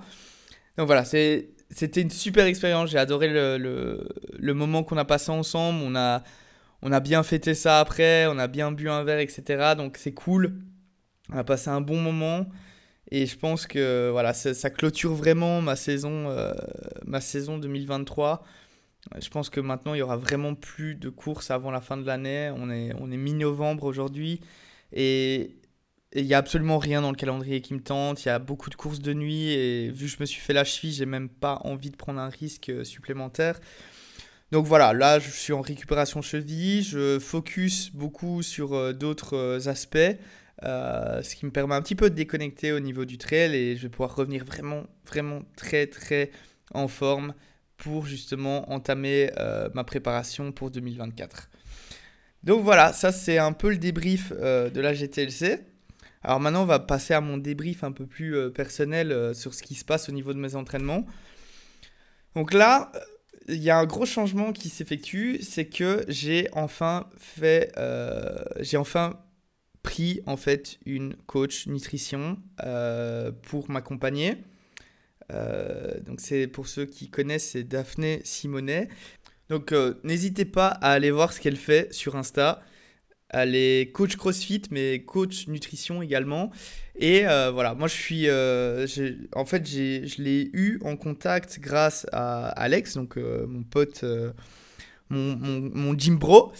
Donc 0.77 0.87
voilà, 0.87 1.05
c'était 1.05 2.01
une 2.01 2.09
super 2.09 2.45
expérience. 2.45 2.89
J'ai 2.89 2.97
adoré 2.97 3.27
le, 3.27 3.57
le, 3.57 4.09
le 4.37 4.53
moment 4.53 4.83
qu'on 4.83 4.97
a 4.97 5.05
passé 5.05 5.31
ensemble. 5.31 5.81
On 5.83 5.95
a, 5.95 6.23
on 6.81 6.91
a 6.91 6.99
bien 6.99 7.21
fêté 7.23 7.53
ça 7.53 7.79
après, 7.79 8.25
on 8.27 8.39
a 8.39 8.47
bien 8.47 8.71
bu 8.71 8.89
un 8.89 9.03
verre, 9.03 9.19
etc. 9.19 9.73
Donc 9.77 9.97
c'est 9.97 10.13
cool. 10.13 10.55
On 11.31 11.37
a 11.37 11.43
passé 11.43 11.69
un 11.69 11.81
bon 11.81 12.01
moment. 12.01 12.47
Et 13.11 13.25
je 13.25 13.37
pense 13.37 13.65
que 13.65 14.09
voilà, 14.11 14.33
ça, 14.33 14.69
clôture 14.69 15.13
vraiment 15.13 15.61
ma 15.61 15.75
saison, 15.75 16.29
euh, 16.29 16.53
ma 17.05 17.21
saison 17.21 17.57
2023. 17.57 18.43
Je 19.21 19.29
pense 19.29 19.49
que 19.49 19.59
maintenant, 19.59 19.95
il 19.95 19.99
y 19.99 20.01
aura 20.01 20.17
vraiment 20.17 20.53
plus 20.53 20.95
de 20.95 21.09
courses 21.09 21.49
avant 21.49 21.71
la 21.71 21.81
fin 21.81 21.97
de 21.97 22.05
l'année. 22.05 22.51
On 22.55 22.69
est, 22.69 22.93
on 22.99 23.11
est 23.11 23.17
mi-novembre 23.17 23.85
aujourd'hui. 23.85 24.41
Et 24.93 25.55
il 26.13 26.25
n'y 26.25 26.33
a 26.33 26.37
absolument 26.37 26.77
rien 26.77 27.01
dans 27.01 27.09
le 27.09 27.15
calendrier 27.15 27.61
qui 27.61 27.73
me 27.73 27.81
tente. 27.81 28.23
Il 28.25 28.27
y 28.27 28.31
a 28.31 28.39
beaucoup 28.39 28.69
de 28.69 28.75
courses 28.75 28.99
de 28.99 29.13
nuit. 29.13 29.51
Et 29.51 29.89
vu 29.89 30.05
que 30.05 30.11
je 30.11 30.17
me 30.19 30.25
suis 30.25 30.41
fait 30.41 30.53
la 30.53 30.63
cheville, 30.63 30.93
j'ai 30.93 31.05
même 31.07 31.29
pas 31.29 31.61
envie 31.63 31.89
de 31.89 31.95
prendre 31.95 32.19
un 32.19 32.29
risque 32.29 32.85
supplémentaire. 32.85 33.59
Donc 34.51 34.65
voilà, 34.65 34.93
là, 34.93 35.19
je 35.19 35.29
suis 35.29 35.53
en 35.53 35.61
récupération 35.61 36.21
cheville. 36.21 36.83
Je 36.83 37.19
focus 37.19 37.91
beaucoup 37.91 38.41
sur 38.41 38.73
euh, 38.73 38.93
d'autres 38.93 39.35
euh, 39.35 39.67
aspects. 39.67 40.17
Euh, 40.63 41.21
ce 41.23 41.35
qui 41.35 41.45
me 41.45 41.51
permet 41.51 41.75
un 41.75 41.81
petit 41.81 41.95
peu 41.95 42.09
de 42.09 42.15
déconnecter 42.15 42.73
au 42.73 42.81
niveau 42.81 43.05
du 43.05 43.17
trail 43.17 43.55
et 43.55 43.77
je 43.77 43.83
vais 43.83 43.89
pouvoir 43.89 44.15
revenir 44.15 44.43
vraiment, 44.43 44.83
vraiment 45.07 45.41
très, 45.55 45.87
très 45.87 46.31
en 46.73 46.87
forme 46.87 47.33
pour 47.77 48.05
justement 48.05 48.69
entamer 48.69 49.31
euh, 49.37 49.69
ma 49.73 49.85
préparation 49.85 50.51
pour 50.51 50.69
2024. 50.69 51.49
Donc 52.43 52.61
voilà, 52.61 52.91
ça 52.91 53.11
c'est 53.13 53.37
un 53.37 53.53
peu 53.53 53.69
le 53.69 53.77
débrief 53.77 54.33
euh, 54.35 54.69
de 54.69 54.81
la 54.81 54.93
GTLC. 54.93 55.61
Alors 56.23 56.41
maintenant, 56.41 56.63
on 56.63 56.65
va 56.65 56.79
passer 56.79 57.13
à 57.13 57.21
mon 57.21 57.37
débrief 57.37 57.85
un 57.85 57.93
peu 57.93 58.05
plus 58.05 58.51
personnel 58.51 59.33
sur 59.33 59.53
ce 59.53 59.63
qui 59.63 59.73
se 59.75 59.85
passe 59.85 60.09
au 60.09 60.11
niveau 60.11 60.33
de 60.33 60.39
mes 60.39 60.55
entraînements. 60.55 61.05
Donc 62.35 62.51
là, 62.53 62.91
il 63.47 63.63
y 63.63 63.69
a 63.69 63.77
un 63.77 63.85
gros 63.85 64.05
changement 64.05 64.51
qui 64.51 64.67
s'effectue, 64.67 65.39
c'est 65.41 65.67
que 65.67 66.03
j'ai 66.09 66.49
enfin 66.51 67.09
fait, 67.17 67.73
j'ai 68.59 68.75
enfin 68.75 69.17
pris 69.83 70.21
en 70.25 70.37
fait 70.37 70.79
une 70.85 71.15
coach 71.25 71.67
nutrition 71.67 72.37
euh, 72.63 73.31
pour 73.31 73.69
m'accompagner. 73.69 74.37
Euh, 75.31 75.99
donc 76.01 76.19
c'est 76.19 76.47
pour 76.47 76.67
ceux 76.67 76.85
qui 76.85 77.09
connaissent, 77.09 77.51
c'est 77.51 77.63
Daphné 77.63 78.21
Simonet. 78.23 78.89
Donc 79.49 79.71
euh, 79.71 79.95
n'hésitez 80.03 80.45
pas 80.45 80.67
à 80.67 80.91
aller 80.91 81.11
voir 81.11 81.33
ce 81.33 81.39
qu'elle 81.39 81.55
fait 81.55 81.93
sur 81.93 82.15
Insta. 82.15 82.61
Elle 83.29 83.55
est 83.55 83.91
coach 83.91 84.15
CrossFit, 84.15 84.63
mais 84.71 85.03
coach 85.03 85.47
nutrition 85.47 86.01
également. 86.01 86.51
Et 86.95 87.21
voilà, 87.21 87.75
moi 87.75 87.87
je 87.87 87.93
suis, 87.93 88.27
en 88.27 89.45
fait, 89.45 89.67
je 89.67 90.21
l'ai 90.21 90.49
eu 90.51 90.79
en 90.83 90.97
contact 90.97 91.59
grâce 91.59 92.07
à 92.11 92.47
Alex, 92.47 92.95
donc 92.95 93.17
mon 93.17 93.61
pote, 93.61 94.03
mon, 95.09 95.35
mon, 95.35 95.69
mon 95.73 95.97
gym 95.97 96.17
bro. 96.17 96.51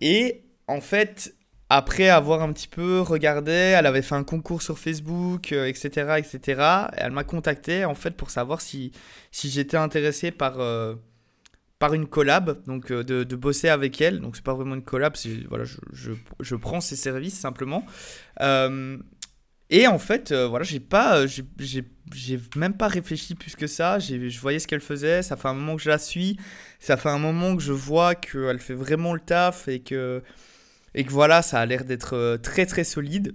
Et 0.00 0.42
en 0.66 0.80
fait, 0.80 1.34
après 1.70 2.08
avoir 2.08 2.42
un 2.42 2.52
petit 2.52 2.68
peu 2.68 3.00
regardé, 3.00 3.52
elle 3.52 3.84
avait 3.84 4.02
fait 4.02 4.14
un 4.14 4.24
concours 4.24 4.62
sur 4.62 4.78
Facebook, 4.78 5.52
etc., 5.52 5.90
euh, 5.98 6.16
etc. 6.16 6.62
elle 6.96 7.12
m'a 7.12 7.24
contacté 7.24 7.84
en 7.84 7.94
fait 7.94 8.12
pour 8.12 8.30
savoir 8.30 8.62
si, 8.62 8.92
si 9.32 9.50
j'étais 9.50 9.76
intéressé 9.76 10.30
par, 10.30 10.60
euh, 10.60 10.94
par 11.78 11.92
une 11.92 12.06
collab, 12.06 12.64
donc 12.66 12.90
euh, 12.90 13.04
de, 13.04 13.36
bosser 13.36 13.68
avec 13.68 14.00
elle. 14.00 14.20
Donc 14.20 14.36
c'est 14.36 14.44
pas 14.44 14.54
vraiment 14.54 14.76
une 14.76 14.82
collab, 14.82 15.14
voilà, 15.50 15.64
je, 15.64 15.76
je, 15.92 16.12
je, 16.40 16.54
prends 16.56 16.80
ses 16.80 16.96
services 16.96 17.38
simplement. 17.38 17.84
et 18.40 19.86
en 19.86 19.98
fait, 19.98 20.32
voilà, 20.32 20.64
j'ai 20.64 20.80
pas, 20.80 21.26
j'ai 21.26 22.40
même 22.56 22.78
pas 22.78 22.88
réfléchi 22.88 23.34
plus 23.34 23.56
que 23.56 23.66
ça. 23.66 23.98
Je 23.98 24.40
voyais 24.40 24.58
ce 24.58 24.66
qu'elle 24.66 24.80
faisait. 24.80 25.22
Ça 25.22 25.36
fait 25.36 25.48
un 25.48 25.54
moment 25.54 25.76
que 25.76 25.82
je 25.82 25.90
la 25.90 25.98
suis. 25.98 26.38
Ça 26.78 26.96
fait 26.96 27.10
un 27.10 27.18
moment 27.18 27.54
que 27.54 27.62
je 27.62 27.74
vois 27.74 28.14
qu'elle 28.14 28.58
fait 28.58 28.72
vraiment 28.72 29.12
le 29.12 29.20
taf 29.20 29.68
et 29.68 29.80
que 29.80 30.22
et 30.98 31.04
que 31.04 31.12
voilà, 31.12 31.42
ça 31.42 31.60
a 31.60 31.64
l'air 31.64 31.84
d'être 31.84 32.16
euh, 32.16 32.38
très 32.38 32.66
très 32.66 32.82
solide. 32.82 33.32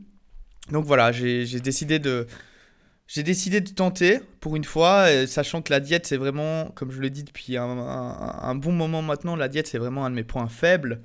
Donc 0.70 0.86
voilà, 0.86 1.14
j'ai 1.14 1.46
décidé 1.62 1.98
de... 1.98 2.28
J'ai 3.08 3.24
décidé 3.24 3.62
de 3.62 3.70
tenter 3.70 4.20
pour 4.42 4.56
une 4.58 4.64
fois, 4.66 5.06
euh, 5.08 5.28
sachant 5.28 5.62
que 5.62 5.72
la 5.72 5.80
diète, 5.80 6.06
c'est 6.06 6.18
vraiment, 6.18 6.72
comme 6.76 6.92
je 6.92 7.00
le 7.00 7.10
dis 7.10 7.24
depuis 7.24 7.58
un, 7.58 8.56
bon 8.56 8.72
moment 8.72 9.02
maintenant, 9.02 9.36
la 9.38 9.48
diète, 9.48 9.68
c'est 9.68 9.78
vraiment 9.78 10.06
un 10.06 10.10
de 10.10 10.16
mes 10.16 10.24
points 10.24 10.48
faibles. 10.50 11.02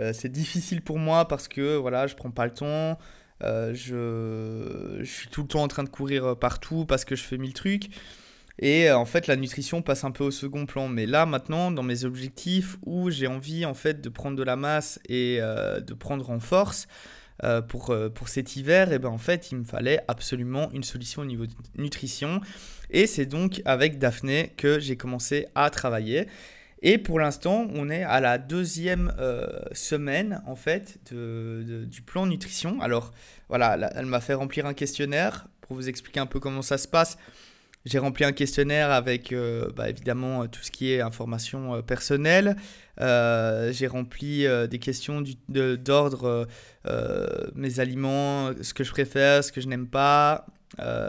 Euh, 0.00 0.12
c'est 0.12 0.28
difficile 0.28 0.80
pour 0.80 0.98
moi 0.98 1.26
parce 1.26 1.48
que 1.48 1.76
voilà, 1.76 2.06
je 2.06 2.14
prends 2.14 2.30
pas 2.30 2.46
le 2.46 2.52
temps, 2.52 2.98
je, 3.40 4.98
je, 5.00 5.04
suis 5.04 5.28
tout 5.28 5.42
le 5.42 5.48
temps 5.48 5.62
en 5.62 5.68
train 5.68 5.84
de 5.84 5.88
courir 5.88 6.36
partout 6.38 6.84
parce 6.86 7.04
que 7.04 7.16
je 7.16 7.22
fais 7.24 7.38
mille 7.38 7.54
trucs. 7.54 7.90
Et 8.58 8.88
euh, 8.88 8.96
en 8.96 9.04
fait, 9.04 9.26
la 9.26 9.36
nutrition 9.36 9.82
passe 9.82 10.04
un 10.04 10.10
peu 10.10 10.24
au 10.24 10.30
second 10.30 10.66
plan. 10.66 10.88
Mais 10.88 11.06
là, 11.06 11.26
maintenant, 11.26 11.70
dans 11.70 11.82
mes 11.82 12.04
objectifs 12.04 12.78
où 12.84 13.10
j'ai 13.10 13.26
envie 13.26 13.64
en 13.64 13.74
fait 13.74 14.00
de 14.00 14.08
prendre 14.08 14.36
de 14.36 14.42
la 14.42 14.56
masse 14.56 14.98
et 15.08 15.38
euh, 15.40 15.80
de 15.80 15.94
prendre 15.94 16.30
en 16.30 16.40
force 16.40 16.86
euh, 17.44 17.60
pour, 17.60 17.94
pour 18.14 18.28
cet 18.28 18.56
hiver, 18.56 18.92
et 18.92 18.98
ben 18.98 19.10
en 19.10 19.18
fait, 19.18 19.52
il 19.52 19.58
me 19.58 19.64
fallait 19.64 20.00
absolument 20.08 20.70
une 20.72 20.84
solution 20.84 21.22
au 21.22 21.26
niveau 21.26 21.46
de 21.46 21.52
nutrition. 21.76 22.40
Et 22.90 23.06
c'est 23.06 23.26
donc 23.26 23.60
avec 23.64 23.98
Daphné 23.98 24.54
que 24.56 24.80
j'ai 24.80 24.96
commencé 24.96 25.46
à 25.54 25.68
travailler. 25.68 26.26
Et 26.82 26.98
pour 26.98 27.18
l'instant, 27.18 27.66
on 27.74 27.90
est 27.90 28.04
à 28.04 28.20
la 28.20 28.38
deuxième 28.38 29.12
semaine 29.72 30.42
en 30.46 30.56
fait 30.56 30.98
de, 31.10 31.84
du 31.90 32.02
plan 32.02 32.26
nutrition. 32.26 32.80
Alors 32.80 33.12
voilà, 33.48 33.90
elle 33.96 34.06
m'a 34.06 34.20
fait 34.20 34.34
remplir 34.34 34.66
un 34.66 34.74
questionnaire 34.74 35.48
pour 35.62 35.74
vous 35.74 35.88
expliquer 35.88 36.20
un 36.20 36.26
peu 36.26 36.38
comment 36.38 36.62
ça 36.62 36.78
se 36.78 36.86
passe. 36.86 37.18
J'ai 37.86 38.00
rempli 38.00 38.24
un 38.24 38.32
questionnaire 38.32 38.90
avec 38.90 39.32
euh, 39.32 39.70
bah, 39.76 39.88
évidemment 39.88 40.42
euh, 40.42 40.46
tout 40.48 40.60
ce 40.60 40.72
qui 40.72 40.92
est 40.92 41.00
information 41.00 41.76
euh, 41.76 41.82
personnelle. 41.82 42.56
j'ai 42.98 43.86
rempli 43.86 44.44
des 44.68 44.78
questions 44.78 45.22
d'ordre 45.48 46.48
mes 47.54 47.80
aliments, 47.80 48.50
ce 48.60 48.74
que 48.74 48.82
je 48.82 48.90
préfère, 48.90 49.44
ce 49.44 49.52
que 49.52 49.60
je 49.60 49.68
n'aime 49.68 49.86
pas, 49.86 50.46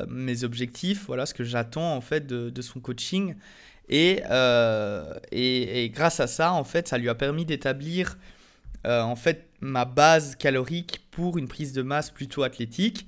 mes 0.09 0.43
objectifs, 0.43 1.05
voilà 1.07 1.25
ce 1.25 1.33
que 1.33 1.45
j'attends 1.45 1.95
en 1.95 2.01
fait 2.01 2.27
de, 2.27 2.49
de, 2.49 2.61
son 2.61 2.81
coaching. 2.81 3.35
Et, 3.87 4.21
et, 5.31 5.83
et, 5.83 5.89
grâce 5.89 6.19
à 6.19 6.27
ça, 6.27 6.51
en 6.51 6.65
fait, 6.65 6.89
ça 6.89 6.97
lui 6.97 7.07
a 7.07 7.15
permis 7.15 7.45
d'établir 7.45 8.17
en 8.83 9.15
fait 9.15 9.47
ma 9.61 9.85
base 9.85 10.35
calorique 10.35 11.07
pour 11.09 11.37
une 11.37 11.47
prise 11.47 11.71
de 11.71 11.83
masse 11.83 12.11
plutôt 12.11 12.43
athlétique 12.43 13.07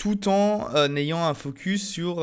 tout 0.00 0.28
en 0.28 0.96
ayant 0.96 1.22
un 1.26 1.34
focus 1.34 1.86
sur 1.86 2.20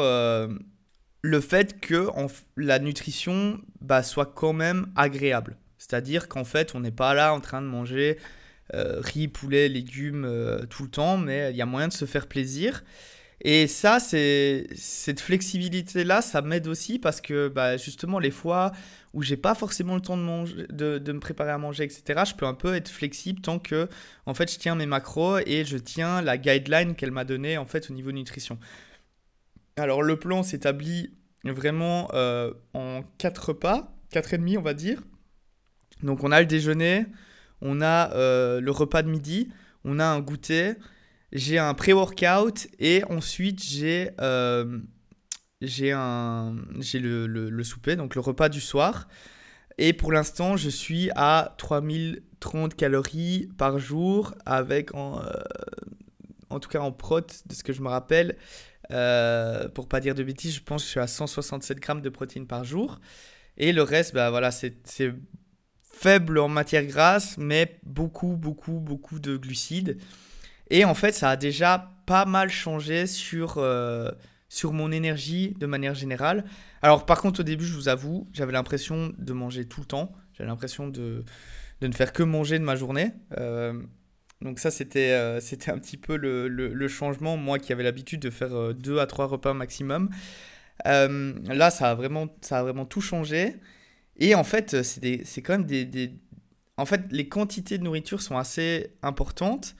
le 1.22 1.42
fait 1.42 1.80
que 1.80 2.08
la 2.56 2.80
nutrition 2.80 3.60
bah, 3.82 4.02
soit 4.02 4.26
quand 4.26 4.54
même 4.54 4.88
agréable. 4.96 5.58
C'est-à-dire 5.78 6.28
qu'en 6.28 6.44
fait, 6.44 6.74
on 6.74 6.80
n'est 6.80 6.92
pas 6.92 7.14
là 7.14 7.34
en 7.34 7.40
train 7.40 7.62
de 7.62 7.68
manger 7.68 8.18
euh, 8.74 9.00
riz, 9.00 9.28
poulet, 9.28 9.70
légumes 9.70 10.26
euh, 10.26 10.66
tout 10.66 10.84
le 10.84 10.90
temps, 10.90 11.18
mais 11.18 11.52
il 11.52 11.56
y 11.56 11.62
a 11.62 11.66
moyen 11.66 11.88
de 11.88 11.94
se 11.94 12.06
faire 12.06 12.28
plaisir. 12.28 12.84
Et 13.50 13.68
ça, 13.68 14.02
c'est 14.02 14.68
cette 14.76 15.22
flexibilité-là, 15.22 16.22
ça 16.22 16.42
m'aide 16.42 16.68
aussi 16.68 17.00
parce 17.00 17.22
que 17.22 17.48
bah, 17.48 17.78
justement, 17.78 18.20
les 18.20 18.30
fois 18.30 18.74
où 19.14 19.24
j'ai 19.24 19.38
pas 19.38 19.56
forcément 19.56 19.96
le 19.96 20.02
temps 20.02 20.18
de, 20.18 21.00
me 21.14 21.20
préparer 21.22 21.52
à 21.52 21.58
manger, 21.58 21.86
etc., 21.86 22.24
je 22.28 22.36
peux 22.36 22.46
un 22.46 22.54
peu 22.54 22.76
être 22.76 22.90
flexible 22.90 23.40
tant 23.40 23.58
que 23.58 23.88
en 24.26 24.34
fait, 24.34 24.52
je 24.52 24.60
tiens 24.60 24.76
mes 24.76 24.86
macros 24.86 25.38
et 25.46 25.64
je 25.64 25.78
tiens 25.78 26.22
la 26.22 26.38
guideline 26.38 26.94
qu'elle 26.94 27.12
m'a 27.12 27.24
donnée 27.24 27.58
en 27.58 27.66
fait, 27.66 27.90
au 27.90 27.94
niveau 27.94 28.12
nutrition. 28.12 28.60
Alors, 29.78 30.04
le 30.04 30.20
plan 30.20 30.44
s'établit 30.44 31.14
vraiment 31.46 32.10
euh, 32.16 32.54
en 32.74 33.04
quatre 33.18 33.52
repas, 33.52 33.96
quatre 34.10 34.34
et 34.34 34.38
demi, 34.40 34.58
on 34.58 34.62
va 34.62 34.74
dire. 34.74 35.02
Donc, 36.04 36.26
on 36.26 36.34
a 36.34 36.42
le 36.42 36.48
déjeuner, 36.48 37.06
on 37.62 37.80
a 37.80 38.12
euh, 38.12 38.60
le 38.60 38.72
repas 38.72 39.04
de 39.04 39.10
midi, 39.10 39.48
on 39.86 40.00
a 40.00 40.06
un 40.06 40.20
goûter, 40.20 40.74
j'ai 41.32 41.58
un 41.58 41.74
pré-workout 41.74 42.68
et 42.80 43.04
ensuite 43.06 43.62
j'ai 43.64 44.12
euh, 44.22 44.80
j'ai 45.62 45.92
un 45.92 46.56
j'ai 46.80 47.00
le, 47.00 47.28
le, 47.28 47.64
souper, 47.64 47.96
donc 47.96 48.16
le 48.16 48.22
repas 48.22 48.50
du 48.50 48.62
soir. 48.62 49.08
Et 49.80 49.94
pour 49.94 50.12
l'instant, 50.12 50.58
je 50.58 50.70
suis 50.70 51.12
à 51.16 51.56
3030 51.58 52.76
calories 52.76 53.50
par 53.58 53.78
jour 53.78 54.34
avec 54.46 54.96
en, 54.96 55.22
euh, 55.22 55.32
en 56.50 56.60
tout 56.60 56.70
cas 56.70 56.80
en 56.80 56.92
prot, 56.92 57.22
de 57.22 57.54
ce 57.54 57.64
que 57.64 57.74
je 57.74 57.82
me 57.82 57.90
rappelle. 57.90 58.38
pour 59.74 59.88
pas 59.88 60.00
dire 60.00 60.16
de 60.16 60.24
bêtises, 60.24 60.56
je 60.56 60.64
pense 60.64 60.82
que 60.82 60.86
je 60.86 60.92
suis 60.92 61.00
à 61.00 61.08
167 61.08 61.80
grammes 61.80 62.02
de 62.02 62.10
protéines 62.10 62.48
par 62.48 62.64
jour. 62.64 63.00
Et 63.58 63.72
le 63.74 63.82
reste, 63.82 64.14
bah 64.14 64.30
voilà, 64.30 64.52
c'est 64.52 64.76
faible 65.82 66.38
en 66.38 66.48
matière 66.48 66.86
grasse, 66.86 67.38
mais 67.38 67.80
beaucoup, 67.84 68.36
beaucoup, 68.36 68.80
beaucoup 68.80 69.20
de 69.20 69.36
glucides. 69.36 69.98
Et 70.70 70.86
en 70.86 70.94
fait, 70.94 71.14
ça 71.14 71.32
a 71.32 71.36
déjà 71.36 71.92
pas 72.06 72.26
mal 72.26 72.50
changé 72.50 73.08
sur, 73.08 73.58
euh, 73.58 74.12
sur 74.50 74.74
mon 74.74 74.92
énergie 74.92 75.56
de 75.60 75.66
manière 75.66 75.96
générale. 75.96 76.46
Alors, 76.82 77.06
par 77.06 77.22
contre, 77.22 77.42
au 77.42 77.44
début, 77.44 77.66
je 77.66 77.74
vous 77.74 77.90
avoue, 77.90 78.28
j'avais 78.34 78.52
l'impression 78.52 79.14
de 79.18 79.34
manger 79.34 79.66
tout 79.66 79.82
le 79.82 79.88
temps. 79.88 80.14
J'avais 80.34 80.50
l'impression 80.50 80.88
de, 80.88 81.24
de, 81.82 81.88
ne 81.88 81.94
faire 81.94 82.14
que 82.14 82.24
manger 82.24 82.60
de 82.60 82.64
ma 82.64 82.76
journée. 82.76 83.12
Euh, 83.38 83.82
donc 84.42 84.60
ça, 84.60 84.70
c'était 84.70 85.14
euh, 85.14 85.40
c'était 85.40 85.72
un 85.72 85.80
petit 85.80 85.98
peu 85.98 86.16
le, 86.16 86.48
le, 86.48 86.88
changement. 86.88 87.38
Moi 87.38 87.58
qui 87.58 87.74
avais 87.74 87.84
l'habitude 87.84 88.20
de 88.20 88.30
faire 88.30 88.74
deux 88.76 89.00
à 89.00 89.08
trois 89.08 89.26
repas 89.26 89.54
maximum. 89.54 90.10
là, 90.86 91.70
ça 91.72 91.92
a, 91.92 91.96
vraiment, 91.96 92.28
ça 92.42 92.60
a 92.60 92.64
vraiment 92.64 92.86
tout 92.86 93.02
changé. 93.02 93.56
Et 94.18 94.36
en 94.36 94.44
fait, 94.44 94.74
euh, 94.74 94.84
c'est 94.84 95.42
quand 95.42 95.54
même 95.54 95.66
des, 95.66 96.14
En 96.78 96.86
fait, 96.86 97.02
les 97.12 97.28
quantités 97.28 97.78
de 97.78 97.84
nourriture 97.84 98.22
sont 98.22 98.38
assez 98.38 98.92
importantes. 99.02 99.76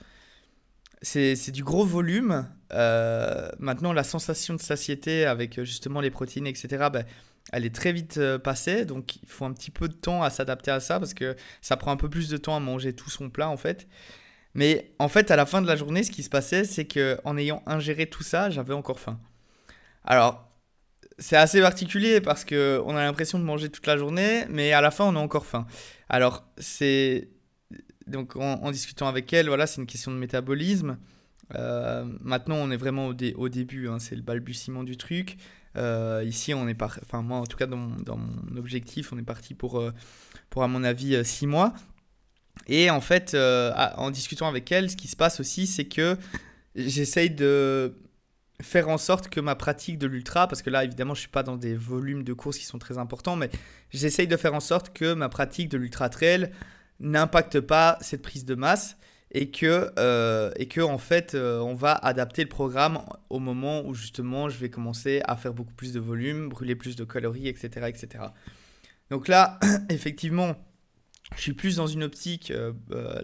C'est 1.02 1.50
du 1.50 1.62
gros 1.62 1.84
volume. 1.84 2.48
Euh, 2.72 3.50
maintenant, 3.58 3.92
la 3.92 4.04
sensation 4.04 4.54
de 4.54 4.60
satiété 4.60 5.24
avec 5.24 5.58
euh, 5.58 5.64
justement 5.64 6.00
les 6.00 6.10
protéines, 6.10 6.46
etc., 6.46 6.88
ben, 6.92 7.04
elle 7.52 7.64
est 7.64 7.74
très 7.74 7.92
vite 7.92 8.20
passée. 8.38 8.84
Donc, 8.84 9.16
il 9.16 9.28
faut 9.28 9.44
un 9.44 9.52
petit 9.52 9.70
peu 9.70 9.88
de 9.88 9.94
temps 9.94 10.22
à 10.22 10.30
s'adapter 10.30 10.70
à 10.70 10.80
ça 10.80 10.98
parce 10.98 11.14
que 11.14 11.34
ça 11.62 11.76
prend 11.76 11.92
un 11.92 11.96
peu 11.96 12.10
plus 12.10 12.28
de 12.28 12.36
temps 12.36 12.54
à 12.54 12.60
manger 12.60 12.92
tout 12.92 13.10
son 13.10 13.30
plat, 13.30 13.48
en 13.48 13.56
fait. 13.56 13.86
Mais 14.54 14.92
en 14.98 15.08
fait, 15.08 15.30
à 15.30 15.36
la 15.36 15.46
fin 15.46 15.62
de 15.62 15.66
la 15.66 15.76
journée, 15.76 16.02
ce 16.02 16.10
qui 16.10 16.22
se 16.22 16.28
passait, 16.28 16.64
c'est 16.64 16.84
que 16.84 17.18
en 17.24 17.36
ayant 17.36 17.62
ingéré 17.66 18.06
tout 18.06 18.22
ça, 18.22 18.50
j'avais 18.50 18.74
encore 18.74 18.98
faim. 18.98 19.20
Alors, 20.04 20.48
c'est 21.18 21.36
assez 21.36 21.60
particulier 21.60 22.20
parce 22.20 22.44
que 22.44 22.80
on 22.86 22.96
a 22.96 23.02
l'impression 23.04 23.38
de 23.38 23.44
manger 23.44 23.68
toute 23.68 23.86
la 23.86 23.96
journée, 23.96 24.44
mais 24.48 24.72
à 24.72 24.80
la 24.80 24.90
fin, 24.90 25.04
on 25.04 25.16
a 25.16 25.18
encore 25.18 25.46
faim. 25.46 25.66
Alors, 26.08 26.44
c'est. 26.58 27.28
Donc, 28.08 28.36
en, 28.36 28.70
discutant 28.70 29.08
avec 29.08 29.32
elle, 29.32 29.48
voilà, 29.48 29.66
c'est 29.66 29.80
une 29.80 29.86
question 29.86 30.10
de 30.10 30.16
métabolisme. 30.16 30.98
Euh, 31.54 32.04
maintenant, 32.20 32.56
on 32.56 32.70
est 32.70 32.76
vraiment 32.76 33.06
au, 33.06 33.48
début, 33.48 33.88
hein, 33.88 33.98
c'est 33.98 34.16
le 34.16 34.22
balbutiement 34.22 34.84
du 34.84 34.96
truc. 34.96 35.36
Euh, 35.76 36.24
ici, 36.26 36.54
on 36.54 36.66
est 36.68 36.74
par... 36.74 36.98
enfin, 37.02 37.22
moi, 37.22 37.38
en 37.38 37.46
tout 37.46 37.56
cas, 37.56 37.66
dans 37.66 37.76
mon, 37.76 38.56
objectif, 38.56 39.12
on 39.12 39.18
est 39.18 39.22
parti 39.22 39.54
pour, 39.54 39.78
euh, 39.78 39.92
pour 40.50 40.62
à 40.62 40.68
mon 40.68 40.84
avis, 40.84 41.24
six 41.24 41.46
mois. 41.46 41.74
Et 42.66 42.90
en 42.90 43.00
fait, 43.00 43.36
en 43.36 44.10
discutant 44.10 44.48
avec 44.48 44.70
elle, 44.72 44.90
ce 44.90 44.96
qui 44.96 45.08
se 45.08 45.16
passe 45.16 45.40
aussi, 45.40 45.66
c'est 45.66 45.84
que 45.84 46.16
j'essaye 46.74 47.30
de 47.30 47.94
faire 48.60 48.88
en 48.88 48.98
sorte 48.98 49.28
que 49.28 49.40
ma 49.40 49.54
pratique 49.54 49.98
de 49.98 50.06
l'ultra, 50.06 50.48
parce 50.48 50.62
que 50.62 50.70
là 50.70 50.84
évidemment 50.84 51.14
je 51.14 51.20
suis 51.20 51.28
pas 51.28 51.42
dans 51.42 51.56
des 51.56 51.74
volumes 51.74 52.24
de 52.24 52.32
courses 52.32 52.58
qui 52.58 52.64
sont 52.64 52.78
très 52.78 52.98
importants, 52.98 53.36
mais 53.36 53.50
j'essaye 53.90 54.26
de 54.26 54.36
faire 54.36 54.54
en 54.54 54.60
sorte 54.60 54.92
que 54.92 55.14
ma 55.14 55.28
pratique 55.28 55.68
de 55.68 55.78
l'ultra 55.78 56.08
trail 56.08 56.50
n'impacte 57.00 57.60
pas 57.60 57.98
cette 58.00 58.22
prise 58.22 58.44
de 58.44 58.54
masse 58.54 58.96
et 59.30 59.50
que, 59.50 59.92
euh, 59.98 60.52
en 60.80 60.98
fait 60.98 61.34
euh, 61.34 61.60
on 61.60 61.74
va 61.74 61.92
adapter 61.92 62.42
le 62.42 62.48
programme 62.48 63.02
au 63.28 63.38
moment 63.38 63.84
où 63.84 63.94
justement 63.94 64.48
je 64.48 64.58
vais 64.58 64.70
commencer 64.70 65.20
à 65.26 65.36
faire 65.36 65.52
beaucoup 65.52 65.74
plus 65.74 65.92
de 65.92 66.00
volume, 66.00 66.48
brûler 66.48 66.74
plus 66.74 66.96
de 66.96 67.04
calories, 67.04 67.48
etc. 67.48 67.86
etc. 67.88 68.24
Donc 69.10 69.28
là 69.28 69.58
effectivement 69.90 70.56
je 71.36 71.42
suis 71.42 71.52
plus 71.52 71.76
dans 71.76 71.86
une 71.86 72.04
optique 72.04 72.50
euh, 72.50 72.72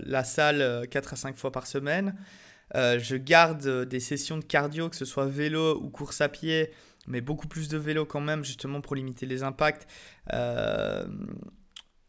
la 0.04 0.24
salle 0.24 0.86
4 0.90 1.14
à 1.14 1.16
5 1.16 1.36
fois 1.36 1.52
par 1.52 1.66
semaine. 1.66 2.14
Je 2.74 3.14
garde 3.14 3.84
des 3.84 4.00
sessions 4.00 4.36
de 4.36 4.44
cardio, 4.44 4.88
que 4.88 4.96
ce 4.96 5.04
soit 5.04 5.26
vélo 5.26 5.80
ou 5.80 5.90
course 5.90 6.20
à 6.20 6.28
pied, 6.28 6.70
mais 7.06 7.20
beaucoup 7.20 7.46
plus 7.46 7.68
de 7.68 7.78
vélo 7.78 8.04
quand 8.04 8.20
même, 8.20 8.44
justement 8.44 8.80
pour 8.80 8.96
limiter 8.96 9.26
les 9.26 9.44
impacts. 9.44 9.86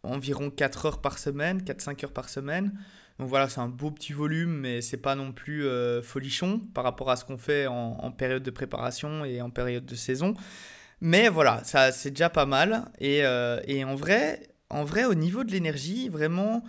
Euh, 0.05 0.15
environ 0.15 0.49
4 0.49 0.85
heures 0.85 1.01
par 1.01 1.17
semaine, 1.17 1.61
4-5 1.61 2.05
heures 2.05 2.13
par 2.13 2.29
semaine. 2.29 2.73
Donc 3.19 3.29
voilà, 3.29 3.49
c'est 3.49 3.61
un 3.61 3.69
beau 3.69 3.91
petit 3.91 4.13
volume, 4.13 4.51
mais 4.51 4.81
c'est 4.81 4.97
pas 4.97 5.15
non 5.15 5.31
plus 5.31 5.65
folichon 6.03 6.59
par 6.73 6.83
rapport 6.83 7.09
à 7.09 7.15
ce 7.15 7.23
qu'on 7.23 7.37
fait 7.37 7.65
en, 7.65 8.11
période 8.11 8.43
de 8.43 8.51
préparation 8.51 9.23
et 9.23 9.41
en 9.41 9.49
période 9.49 9.85
de 9.85 9.95
saison. 9.95 10.33
Mais 10.99 11.29
voilà, 11.29 11.63
ça 11.63 11.93
c'est 11.93 12.09
déjà 12.09 12.29
pas 12.29 12.45
mal. 12.45 12.83
Et, 12.99 13.19
et 13.19 13.83
en, 13.85 13.95
vrai, 13.95 14.41
en 14.69 14.83
vrai, 14.83 15.05
au 15.05 15.13
niveau 15.13 15.45
de 15.45 15.51
l'énergie, 15.51 16.09
vraiment, 16.09 16.61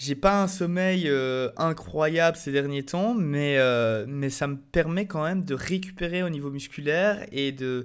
j'ai 0.00 0.14
pas 0.14 0.42
un 0.42 0.48
sommeil 0.48 1.08
euh, 1.08 1.50
incroyable 1.58 2.34
ces 2.38 2.52
derniers 2.52 2.84
temps, 2.84 3.12
mais, 3.12 3.58
euh, 3.58 4.06
mais 4.08 4.30
ça 4.30 4.46
me 4.46 4.56
permet 4.56 5.06
quand 5.06 5.22
même 5.22 5.44
de 5.44 5.52
récupérer 5.52 6.22
au 6.22 6.30
niveau 6.30 6.50
musculaire 6.50 7.26
et 7.32 7.52
de, 7.52 7.84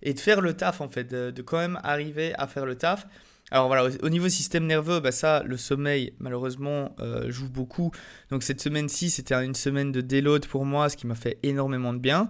et 0.00 0.14
de 0.14 0.20
faire 0.20 0.40
le 0.40 0.54
taf 0.54 0.80
en 0.80 0.88
fait, 0.88 1.02
de, 1.02 1.42
quand 1.42 1.58
même 1.58 1.80
arriver 1.82 2.32
à 2.38 2.46
faire 2.46 2.64
le 2.64 2.76
taf. 2.76 3.08
Alors 3.50 3.66
voilà, 3.66 3.88
au, 4.02 4.08
niveau 4.08 4.28
système 4.28 4.66
nerveux, 4.66 5.00
bah 5.00 5.12
ça, 5.12 5.42
le 5.44 5.56
sommeil, 5.56 6.12
malheureusement, 6.18 6.94
euh, 7.00 7.30
joue 7.30 7.48
beaucoup. 7.48 7.90
Donc 8.30 8.42
cette 8.42 8.60
semaine-ci, 8.60 9.10
c'était 9.10 9.34
une 9.34 9.54
semaine 9.54 9.90
de 9.90 10.00
déload 10.00 10.46
pour 10.46 10.64
moi, 10.64 10.88
ce 10.88 10.96
qui 10.96 11.06
m'a 11.06 11.14
fait 11.14 11.38
énormément 11.42 11.92
de 11.94 11.98
bien. 11.98 12.28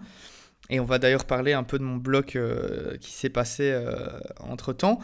Et 0.70 0.80
on 0.80 0.84
va 0.84 0.98
d'ailleurs 0.98 1.24
parler 1.24 1.54
un 1.54 1.64
peu 1.64 1.78
de 1.78 1.84
mon 1.84 1.96
bloc 1.96 2.38
qui 3.00 3.12
s'est 3.12 3.30
passé 3.30 3.74
entre-temps. 4.40 5.00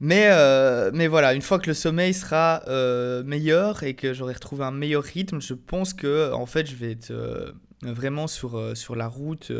Mais, 0.00 0.28
euh, 0.30 0.90
mais 0.92 1.06
voilà, 1.06 1.34
une 1.34 1.42
fois 1.42 1.58
que 1.58 1.68
le 1.68 1.74
sommeil 1.74 2.12
sera 2.12 2.62
euh, 2.68 3.22
meilleur 3.22 3.84
et 3.84 3.94
que 3.94 4.12
j'aurai 4.12 4.34
retrouvé 4.34 4.64
un 4.64 4.70
meilleur 4.70 5.02
rythme, 5.02 5.40
je 5.40 5.54
pense 5.54 5.94
que 5.94 6.32
en 6.32 6.46
fait, 6.46 6.66
je 6.66 6.74
vais 6.74 6.92
être 6.92 7.10
euh, 7.10 7.52
vraiment 7.82 8.26
sur 8.26 8.96
la 8.96 9.08
route 9.08 9.52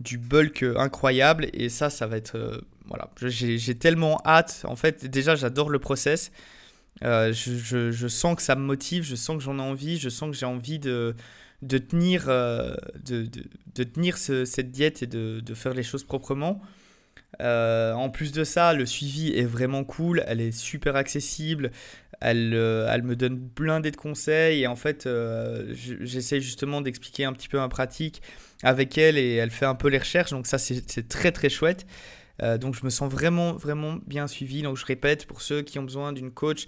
du 0.00 0.18
bulk 0.18 0.64
incroyable. 0.76 1.48
Et 1.54 1.68
ça, 1.68 1.90
ça 1.90 2.06
va 2.06 2.16
être. 2.16 2.62
Voilà, 2.86 3.10
j'ai 3.20 3.74
tellement 3.76 4.20
hâte. 4.24 4.64
En 4.68 4.76
fait, 4.76 5.06
déjà, 5.06 5.36
j'adore 5.36 5.70
le 5.70 5.78
process. 5.78 6.30
Je, 7.02 7.32
je, 7.32 7.90
je, 7.90 8.08
sens 8.08 8.36
que 8.36 8.42
ça 8.42 8.54
me 8.54 8.62
motive, 8.62 9.02
je 9.04 9.16
sens 9.16 9.36
que 9.36 9.42
j'en 9.42 9.58
ai 9.58 9.62
envie, 9.62 9.98
je 9.98 10.08
sens 10.08 10.30
que 10.30 10.36
j'ai 10.36 10.46
envie 10.46 10.78
de, 10.78 11.14
de 11.62 11.78
tenir, 11.78 12.26
de, 12.26 12.76
de, 13.04 13.28
de, 13.74 13.84
tenir 13.84 14.16
cette 14.16 14.70
diète 14.70 15.02
et 15.02 15.06
de, 15.06 15.40
de 15.40 15.54
faire 15.54 15.74
les 15.74 15.82
choses 15.82 16.04
proprement. 16.04 16.62
Euh, 17.40 17.92
en 17.92 18.10
plus 18.10 18.32
de 18.32 18.44
ça, 18.44 18.72
le 18.72 18.86
suivi 18.86 19.32
est 19.36 19.44
vraiment 19.44 19.84
cool, 19.84 20.22
elle 20.26 20.40
est 20.40 20.52
super 20.52 20.96
accessible, 20.96 21.70
elle, 22.20 22.52
euh, 22.54 22.88
elle 22.90 23.02
me 23.02 23.16
donne 23.16 23.48
plein 23.48 23.80
de 23.80 23.90
conseils 23.90 24.62
et 24.62 24.66
en 24.66 24.76
fait, 24.76 25.06
euh, 25.06 25.74
j'essaie 25.74 26.40
justement 26.40 26.80
d'expliquer 26.80 27.24
un 27.24 27.32
petit 27.32 27.48
peu 27.48 27.58
ma 27.58 27.68
pratique 27.68 28.22
avec 28.62 28.96
elle 28.98 29.18
et 29.18 29.34
elle 29.34 29.50
fait 29.50 29.66
un 29.66 29.74
peu 29.74 29.88
les 29.88 29.98
recherches, 29.98 30.30
donc 30.30 30.46
ça 30.46 30.58
c'est 30.58 31.08
très 31.08 31.32
très 31.32 31.48
chouette. 31.48 31.86
Donc 32.40 32.74
je 32.74 32.84
me 32.84 32.90
sens 32.90 33.10
vraiment 33.10 33.54
vraiment 33.54 33.98
bien 34.06 34.26
suivi. 34.26 34.62
Donc 34.62 34.76
je 34.76 34.84
répète, 34.84 35.26
pour 35.26 35.42
ceux 35.42 35.62
qui 35.62 35.78
ont 35.78 35.84
besoin 35.84 36.12
d'une 36.12 36.30
coach 36.30 36.66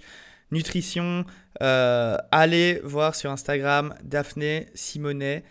nutrition, 0.51 1.25
allez 1.59 2.81
voir 2.83 3.15
sur 3.15 3.31
Instagram 3.31 3.93
Daphné 4.03 4.67
Simonet. 4.73 5.43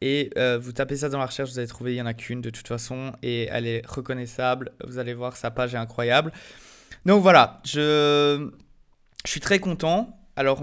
Et 0.00 0.30
euh, 0.38 0.58
vous 0.58 0.70
tapez 0.72 0.96
ça 0.98 1.08
dans 1.08 1.18
la 1.18 1.26
recherche, 1.26 1.50
vous 1.50 1.58
allez 1.58 1.66
trouver, 1.66 1.92
il 1.92 1.94
n'y 1.96 2.02
en 2.02 2.06
a 2.06 2.14
qu'une 2.14 2.40
de 2.40 2.50
toute 2.50 2.68
façon, 2.68 3.12
et 3.22 3.48
elle 3.50 3.66
est 3.66 3.84
reconnaissable. 3.84 4.70
Vous 4.86 4.98
allez 4.98 5.12
voir, 5.12 5.36
sa 5.36 5.50
page 5.50 5.74
est 5.74 5.78
incroyable. 5.78 6.32
Donc 7.04 7.20
voilà, 7.20 7.60
je, 7.64 8.48
je 9.24 9.30
suis 9.30 9.40
très 9.40 9.58
content. 9.58 10.16
Alors 10.36 10.62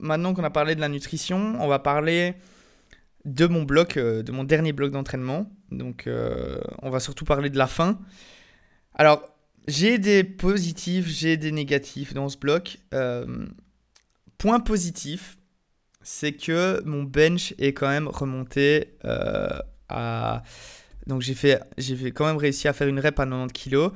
maintenant 0.00 0.34
qu'on 0.34 0.42
a 0.42 0.50
parlé 0.50 0.74
de 0.74 0.80
la 0.80 0.88
nutrition, 0.88 1.56
on 1.60 1.68
va 1.68 1.78
parler 1.78 2.34
de 3.24 3.46
mon 3.46 3.62
bloc, 3.62 3.98
de 3.98 4.32
mon 4.32 4.44
dernier 4.44 4.72
bloc 4.72 4.92
d'entraînement. 4.92 5.50
Donc, 5.70 6.08
on 6.82 6.90
va 6.90 7.00
surtout 7.00 7.24
parler 7.24 7.50
de 7.50 7.58
la 7.58 7.66
fin. 7.66 7.98
Alors, 8.94 9.22
j'ai 9.66 9.98
des 9.98 10.24
positifs, 10.24 11.06
j'ai 11.08 11.36
des 11.36 11.52
négatifs 11.52 12.14
dans 12.14 12.28
ce 12.28 12.36
bloc. 12.36 12.78
point 14.38 14.60
positif, 14.60 15.38
c'est 16.02 16.32
que 16.32 16.82
mon 16.84 17.02
bench 17.02 17.54
est 17.58 17.72
quand 17.72 17.88
même 17.88 18.08
remonté 18.08 18.96
à. 19.88 20.42
Donc, 21.06 21.22
j'ai 21.22 21.34
fait, 21.34 21.62
j'ai 21.76 22.12
quand 22.12 22.26
même 22.26 22.36
réussi 22.36 22.68
à 22.68 22.72
faire 22.72 22.88
une 22.88 23.00
rep 23.00 23.18
à 23.18 23.26
90 23.26 23.52
kg 23.52 23.90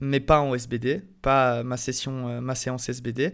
mais 0.00 0.20
pas 0.20 0.40
en 0.40 0.54
SBD, 0.54 1.02
pas 1.22 1.62
ma, 1.62 1.76
session, 1.76 2.28
euh, 2.28 2.40
ma 2.40 2.54
séance 2.54 2.88
SBD. 2.88 3.32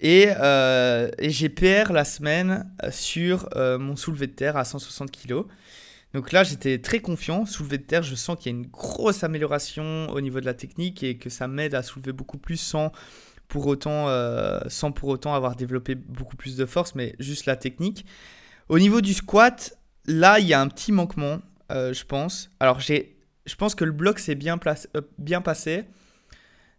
Et, 0.00 0.28
euh, 0.40 1.10
et 1.18 1.30
j'ai 1.30 1.48
PR 1.48 1.92
la 1.92 2.04
semaine 2.04 2.70
sur 2.90 3.48
euh, 3.54 3.78
mon 3.78 3.96
soulevé 3.96 4.26
de 4.26 4.32
terre 4.32 4.56
à 4.56 4.64
160 4.64 5.10
kg. 5.10 5.42
Donc 6.14 6.32
là, 6.32 6.42
j'étais 6.42 6.78
très 6.78 7.00
confiant. 7.00 7.46
Soulevé 7.46 7.78
de 7.78 7.84
terre, 7.84 8.02
je 8.02 8.14
sens 8.14 8.36
qu'il 8.36 8.52
y 8.52 8.54
a 8.54 8.58
une 8.58 8.66
grosse 8.66 9.22
amélioration 9.22 10.08
au 10.10 10.20
niveau 10.20 10.40
de 10.40 10.46
la 10.46 10.54
technique 10.54 11.02
et 11.02 11.16
que 11.16 11.30
ça 11.30 11.46
m'aide 11.46 11.74
à 11.74 11.82
soulever 11.82 12.12
beaucoup 12.12 12.38
plus 12.38 12.56
sans 12.56 12.90
pour 13.46 13.66
autant, 13.66 14.06
sans 14.68 14.92
pour 14.92 15.08
autant 15.08 15.34
avoir 15.34 15.54
développé 15.56 15.94
beaucoup 15.94 16.36
plus 16.36 16.56
de 16.56 16.66
force, 16.66 16.94
mais 16.94 17.14
juste 17.18 17.46
la 17.46 17.56
technique. 17.56 18.06
Au 18.68 18.78
niveau 18.78 19.00
du 19.00 19.12
squat, 19.12 19.76
là, 20.06 20.38
il 20.40 20.46
y 20.46 20.54
a 20.54 20.60
un 20.60 20.68
petit 20.68 20.92
manquement, 20.92 21.40
je 21.70 22.04
pense. 22.04 22.50
Alors, 22.58 22.80
j'ai 22.80 23.20
je 23.46 23.56
pense 23.56 23.74
que 23.74 23.84
le 23.84 23.92
bloc 23.92 24.18
s'est 24.18 24.34
bien, 24.34 24.58
euh, 24.66 25.00
bien 25.18 25.40
passé. 25.40 25.84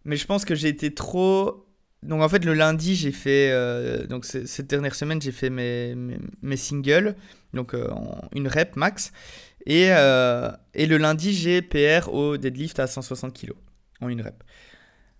Mais 0.04 0.16
je 0.16 0.26
pense 0.26 0.44
que 0.44 0.54
j'ai 0.54 0.68
été 0.68 0.92
trop. 0.94 1.66
Donc 2.02 2.22
en 2.22 2.28
fait, 2.28 2.44
le 2.44 2.54
lundi, 2.54 2.96
j'ai 2.96 3.12
fait. 3.12 3.50
Euh, 3.52 4.06
donc 4.06 4.24
cette 4.24 4.66
dernière 4.66 4.94
semaine, 4.94 5.20
j'ai 5.20 5.32
fait 5.32 5.50
mes, 5.50 5.94
mes, 6.42 6.56
singles. 6.56 7.14
Donc 7.54 7.74
euh, 7.74 7.88
une 8.34 8.48
rep 8.48 8.76
max. 8.76 9.12
Et, 9.66 9.84
et 9.84 10.86
le 10.86 10.96
lundi, 10.96 11.32
j'ai 11.32 11.62
PR 11.62 12.12
au 12.12 12.36
deadlift 12.36 12.80
à 12.80 12.88
160 12.88 13.38
kg 13.38 13.52
en 14.00 14.08
une 14.08 14.20
rep. 14.20 14.42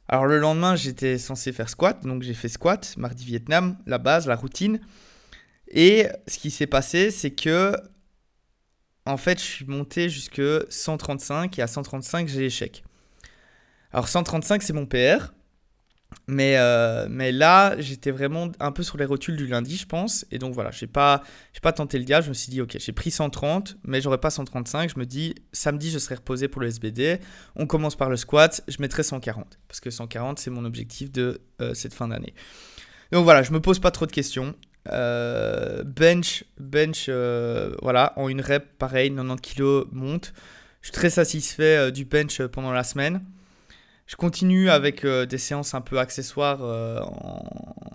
Alors 0.08 0.26
le 0.26 0.38
lendemain, 0.38 0.74
j'étais 0.74 1.16
censé 1.18 1.52
faire 1.52 1.68
squat. 1.68 2.04
Donc 2.04 2.22
j'ai 2.22 2.34
fait 2.34 2.48
squat, 2.48 2.94
mardi 2.96 3.24
Vietnam, 3.24 3.76
la 3.86 3.98
base, 3.98 4.26
la 4.26 4.34
routine. 4.34 4.80
Et 5.68 6.08
ce 6.26 6.38
qui 6.38 6.50
s'est 6.50 6.66
passé, 6.66 7.10
c'est 7.12 7.30
que 7.30 7.76
en 9.04 9.16
fait, 9.16 9.38
je 9.38 9.44
suis 9.44 9.66
monté 9.66 10.08
jusque 10.08 10.42
135 10.68 11.58
et 11.58 11.62
à 11.62 11.66
135, 11.66 12.28
j'ai 12.28 12.46
échec. 12.46 12.84
Alors 13.92 14.08
135, 14.08 14.62
c'est 14.62 14.72
mon 14.72 14.86
PR. 14.86 15.32
Mais, 16.28 16.56
euh, 16.56 17.06
mais 17.10 17.32
là, 17.32 17.74
j'étais 17.78 18.10
vraiment 18.10 18.50
un 18.60 18.72
peu 18.72 18.82
sur 18.82 18.96
les 18.96 19.04
rotules 19.04 19.36
du 19.36 19.46
lundi, 19.46 19.76
je 19.76 19.86
pense. 19.86 20.24
Et 20.30 20.38
donc 20.38 20.54
voilà, 20.54 20.70
j'ai 20.70 20.86
pas, 20.86 21.22
pas 21.62 21.72
tenté 21.72 21.98
le 21.98 22.04
gars. 22.04 22.20
Je 22.20 22.28
me 22.28 22.34
suis 22.34 22.50
dit, 22.50 22.60
ok, 22.60 22.76
j'ai 22.78 22.92
pris 22.92 23.10
130, 23.10 23.76
mais 23.84 24.00
j'aurais 24.00 24.18
pas 24.18 24.30
135. 24.30 24.90
Je 24.90 24.98
me 24.98 25.06
dis, 25.06 25.34
samedi, 25.52 25.90
je 25.90 25.98
serai 25.98 26.16
reposé 26.16 26.48
pour 26.48 26.60
le 26.60 26.68
SBD. 26.68 27.18
On 27.56 27.66
commence 27.66 27.96
par 27.96 28.08
le 28.08 28.16
squat, 28.16 28.62
je 28.68 28.76
mettrai 28.80 29.02
140. 29.02 29.58
Parce 29.68 29.80
que 29.80 29.90
140, 29.90 30.38
c'est 30.38 30.50
mon 30.50 30.64
objectif 30.64 31.10
de 31.10 31.40
euh, 31.60 31.74
cette 31.74 31.94
fin 31.94 32.08
d'année. 32.08 32.34
Donc 33.10 33.24
voilà, 33.24 33.42
je 33.42 33.52
me 33.52 33.60
pose 33.60 33.78
pas 33.78 33.90
trop 33.90 34.06
de 34.06 34.12
questions. 34.12 34.54
Euh, 34.90 35.84
bench, 35.84 36.44
bench 36.58 37.08
voilà, 37.82 38.12
en 38.16 38.28
une 38.28 38.40
rep, 38.40 38.78
pareil, 38.78 39.10
90 39.14 39.40
kg 39.40 39.84
monte. 39.92 40.32
Je 40.80 40.88
suis 40.88 40.94
très 40.94 41.10
satisfait 41.10 41.92
du 41.92 42.04
bench 42.04 42.42
pendant 42.42 42.72
la 42.72 42.82
semaine. 42.84 43.22
Je 44.12 44.16
continue 44.16 44.68
avec 44.68 45.06
des 45.06 45.38
séances 45.38 45.72
un 45.72 45.80
peu 45.80 45.98
accessoires, 45.98 46.62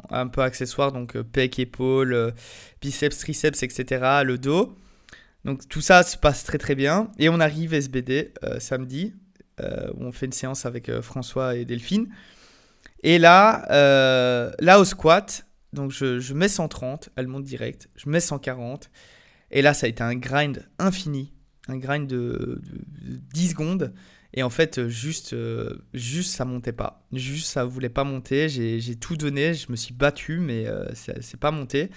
un 0.09 0.27
peu 0.27 0.41
accessoires, 0.41 0.91
donc 0.91 1.15
pec, 1.21 1.59
épaule, 1.59 2.33
biceps, 2.81 3.19
triceps, 3.19 3.61
etc., 3.61 4.23
le 4.25 4.39
dos. 4.39 4.75
Donc 5.45 5.69
tout 5.69 5.79
ça 5.79 6.01
se 6.01 6.17
passe 6.17 6.43
très 6.43 6.57
très 6.57 6.73
bien. 6.73 7.11
Et 7.19 7.29
on 7.29 7.39
arrive 7.39 7.75
SBD 7.75 8.33
samedi, 8.57 9.13
où 9.59 10.05
on 10.05 10.11
fait 10.11 10.25
une 10.25 10.31
séance 10.31 10.65
avec 10.65 10.91
François 11.01 11.55
et 11.55 11.65
Delphine. 11.65 12.09
Et 13.03 13.19
là, 13.19 13.67
là 14.59 14.79
au 14.79 14.85
squat, 14.85 15.45
donc 15.77 15.91
je, 15.91 16.33
mets 16.33 16.47
130, 16.47 17.09
elle 17.15 17.27
monte 17.27 17.43
direct. 17.43 17.89
Je 17.95 18.09
mets 18.09 18.19
140. 18.19 18.89
Et 19.51 19.61
là, 19.61 19.73
ça 19.73 19.85
a 19.85 19.89
été 19.89 20.03
un 20.03 20.15
grind 20.15 20.67
infini. 20.79 21.33
Un 21.67 21.77
grind 21.77 22.07
de, 22.07 22.61
10 23.33 23.49
secondes. 23.49 23.93
Et 24.33 24.43
en 24.43 24.49
fait, 24.49 24.87
juste, 24.87 25.33
euh, 25.33 25.77
juste 25.93 26.35
ça 26.35 26.45
montait 26.45 26.73
pas. 26.73 27.07
Juste, 27.13 27.47
ça 27.47 27.65
voulait 27.65 27.89
pas 27.89 28.03
monter. 28.03 28.49
J'ai 28.49 28.95
tout 28.95 29.15
donné. 29.15 29.53
Je 29.53 29.71
me 29.71 29.75
suis 29.75 29.93
battu, 29.93 30.39
mais 30.39 30.67
euh, 30.67 30.85
c'est 30.93 31.39
pas 31.39 31.51
monté. 31.51 31.89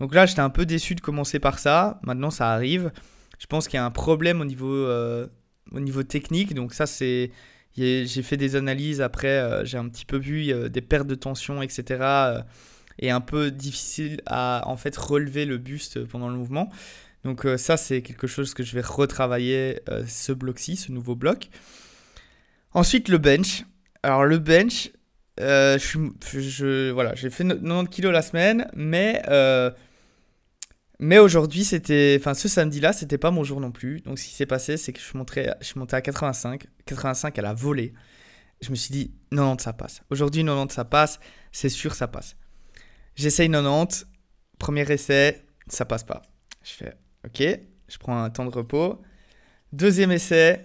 Donc 0.00 0.14
là, 0.14 0.26
j'étais 0.26 0.40
un 0.40 0.50
peu 0.50 0.66
déçu 0.66 0.94
de 0.94 1.00
commencer 1.00 1.38
par 1.38 1.58
ça. 1.58 2.00
Maintenant, 2.02 2.30
ça 2.30 2.50
arrive. 2.50 2.90
Je 3.38 3.46
pense 3.46 3.68
qu'il 3.68 3.76
y 3.76 3.80
a 3.80 3.84
un 3.84 3.90
problème 3.90 4.40
au 4.40 4.44
niveau, 4.44 4.72
euh, 4.72 5.26
au 5.72 5.80
niveau 5.80 6.02
technique. 6.02 6.54
Donc 6.54 6.72
ça, 6.74 6.86
c'est... 6.86 7.30
J'ai 7.76 8.22
fait 8.22 8.38
des 8.38 8.56
analyses 8.56 9.02
après. 9.02 9.66
J'ai 9.66 9.76
un 9.76 9.86
petit 9.88 10.06
peu 10.06 10.16
vu 10.16 10.70
des 10.70 10.80
pertes 10.80 11.06
de 11.06 11.14
tension, 11.14 11.60
etc 11.60 12.42
et 12.98 13.10
un 13.10 13.20
peu 13.20 13.50
difficile 13.50 14.20
à 14.26 14.62
en 14.66 14.76
fait 14.76 14.96
relever 14.96 15.44
le 15.44 15.58
buste 15.58 16.04
pendant 16.04 16.28
le 16.28 16.36
mouvement. 16.36 16.70
Donc 17.24 17.44
euh, 17.44 17.56
ça 17.56 17.76
c'est 17.76 18.02
quelque 18.02 18.26
chose 18.26 18.54
que 18.54 18.62
je 18.62 18.74
vais 18.74 18.82
retravailler 18.82 19.80
euh, 19.88 20.04
ce 20.06 20.32
bloc-ci, 20.32 20.76
ce 20.76 20.92
nouveau 20.92 21.14
bloc. 21.14 21.48
Ensuite 22.72 23.08
le 23.08 23.18
bench. 23.18 23.64
Alors 24.02 24.24
le 24.24 24.38
bench, 24.38 24.90
euh, 25.40 25.78
je, 25.78 26.90
voilà, 26.92 27.14
j'ai 27.14 27.30
fait 27.30 27.44
90 27.44 27.88
kg 27.88 28.10
la 28.10 28.22
semaine, 28.22 28.68
mais 28.74 29.22
mais 30.98 31.18
aujourd'hui 31.18 31.64
c'était, 31.64 32.16
enfin 32.18 32.32
ce 32.32 32.48
samedi-là 32.48 32.92
c'était 32.94 33.18
pas 33.18 33.30
mon 33.30 33.44
jour 33.44 33.60
non 33.60 33.70
plus. 33.70 34.00
Donc 34.00 34.18
ce 34.18 34.24
qui 34.24 34.34
s'est 34.34 34.46
passé 34.46 34.76
c'est 34.76 34.92
que 34.92 35.00
je 35.00 35.18
monté, 35.18 35.50
je 35.60 35.78
monté 35.78 35.94
à 35.96 36.00
85, 36.00 36.66
85 36.86 37.38
à 37.38 37.42
la 37.42 37.52
volée. 37.52 37.92
Je 38.62 38.70
me 38.70 38.76
suis 38.76 38.90
dit 38.90 39.14
90 39.30 39.62
ça 39.62 39.72
passe. 39.72 40.02
Aujourd'hui 40.10 40.42
90 40.42 40.72
ça 40.72 40.84
passe, 40.84 41.20
c'est 41.52 41.68
sûr 41.68 41.94
ça 41.94 42.08
passe. 42.08 42.36
J'essaye 43.14 43.50
90. 43.50 44.06
Premier 44.58 44.90
essai, 44.90 45.44
ça 45.68 45.84
passe 45.84 46.04
pas. 46.04 46.22
Je 46.62 46.72
fais 46.72 46.94
OK, 47.26 47.42
je 47.88 47.98
prends 47.98 48.22
un 48.22 48.30
temps 48.30 48.44
de 48.44 48.50
repos. 48.50 49.00
Deuxième 49.72 50.12
essai, 50.12 50.62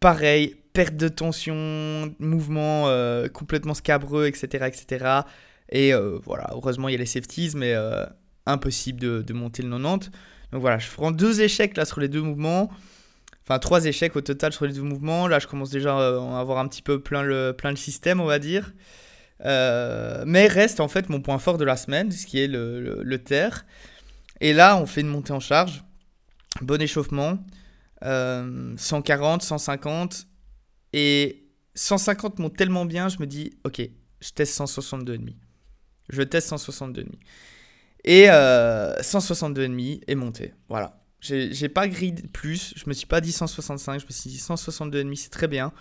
pareil, 0.00 0.56
perte 0.72 0.96
de 0.96 1.08
tension, 1.08 2.14
mouvement 2.18 2.88
euh, 2.88 3.28
complètement 3.28 3.74
scabreux, 3.74 4.26
etc. 4.26 4.66
etc. 4.66 5.20
Et 5.70 5.94
euh, 5.94 6.18
voilà, 6.24 6.48
heureusement, 6.52 6.88
il 6.88 6.92
y 6.92 6.94
a 6.94 6.98
les 6.98 7.06
safeties, 7.06 7.52
mais 7.54 7.74
euh, 7.74 8.04
impossible 8.46 9.00
de, 9.24 9.32
monter 9.32 9.62
le 9.62 9.70
90. 9.70 10.10
Donc 10.52 10.60
voilà, 10.60 10.78
je 10.78 10.90
prends 10.90 11.10
deux 11.10 11.40
échecs 11.40 11.76
là 11.76 11.84
sur 11.84 12.00
les 12.00 12.08
deux 12.08 12.22
mouvements. 12.22 12.70
Enfin, 13.44 13.58
trois 13.58 13.86
échecs 13.86 14.14
au 14.16 14.20
total 14.20 14.52
sur 14.52 14.66
les 14.66 14.72
deux 14.72 14.82
mouvements. 14.82 15.28
Là, 15.28 15.38
je 15.38 15.46
commence 15.46 15.70
déjà 15.70 15.96
à 15.96 16.40
avoir 16.40 16.58
un 16.58 16.68
petit 16.68 16.82
peu 16.82 17.00
plein 17.00 17.22
le, 17.22 17.54
plein 17.56 17.70
le 17.70 17.76
système, 17.76 18.20
on 18.20 18.26
va 18.26 18.38
dire. 18.38 18.72
Mais 19.44 20.46
reste 20.46 20.80
en 20.80 20.88
fait 20.88 21.08
mon 21.08 21.20
point 21.20 21.38
fort 21.38 21.58
de 21.58 21.64
la 21.64 21.76
semaine, 21.76 22.10
ce 22.12 22.26
qui 22.26 22.40
est 22.40 22.46
le, 22.46 23.16
terre. 23.18 23.64
Et 24.42 24.52
là, 24.52 24.76
on 24.76 24.86
fait 24.86 25.02
une 25.02 25.08
montée 25.08 25.32
en 25.32 25.38
charge. 25.38 25.84
Bon 26.60 26.82
échauffement. 26.82 27.38
140, 28.02 28.02
euh, 28.04 29.46
150. 29.46 30.26
Et 30.92 31.48
150 31.76 32.40
monte 32.40 32.56
tellement 32.56 32.84
bien, 32.84 33.08
je 33.08 33.18
me 33.20 33.26
dis, 33.26 33.52
ok, 33.64 33.80
je 34.20 34.30
teste 34.30 34.58
162,5. 34.58 35.34
Je 36.08 36.22
teste 36.22 36.50
162,5. 36.50 37.06
Et 38.04 38.24
euh, 38.30 38.96
162,5 38.96 40.02
est 40.08 40.14
monté. 40.16 40.54
Voilà. 40.68 41.00
J'ai 41.20 41.68
pas 41.68 41.86
grid 41.86 42.28
plus. 42.32 42.74
Je 42.74 42.82
me 42.88 42.94
suis 42.94 43.06
pas 43.06 43.20
dit 43.20 43.30
165. 43.30 44.00
Je 44.00 44.06
me 44.06 44.10
suis 44.10 44.28
dit 44.28 44.38
162,5, 44.38 45.14
c'est 45.14 45.30
très 45.30 45.46
bien. 45.46 45.72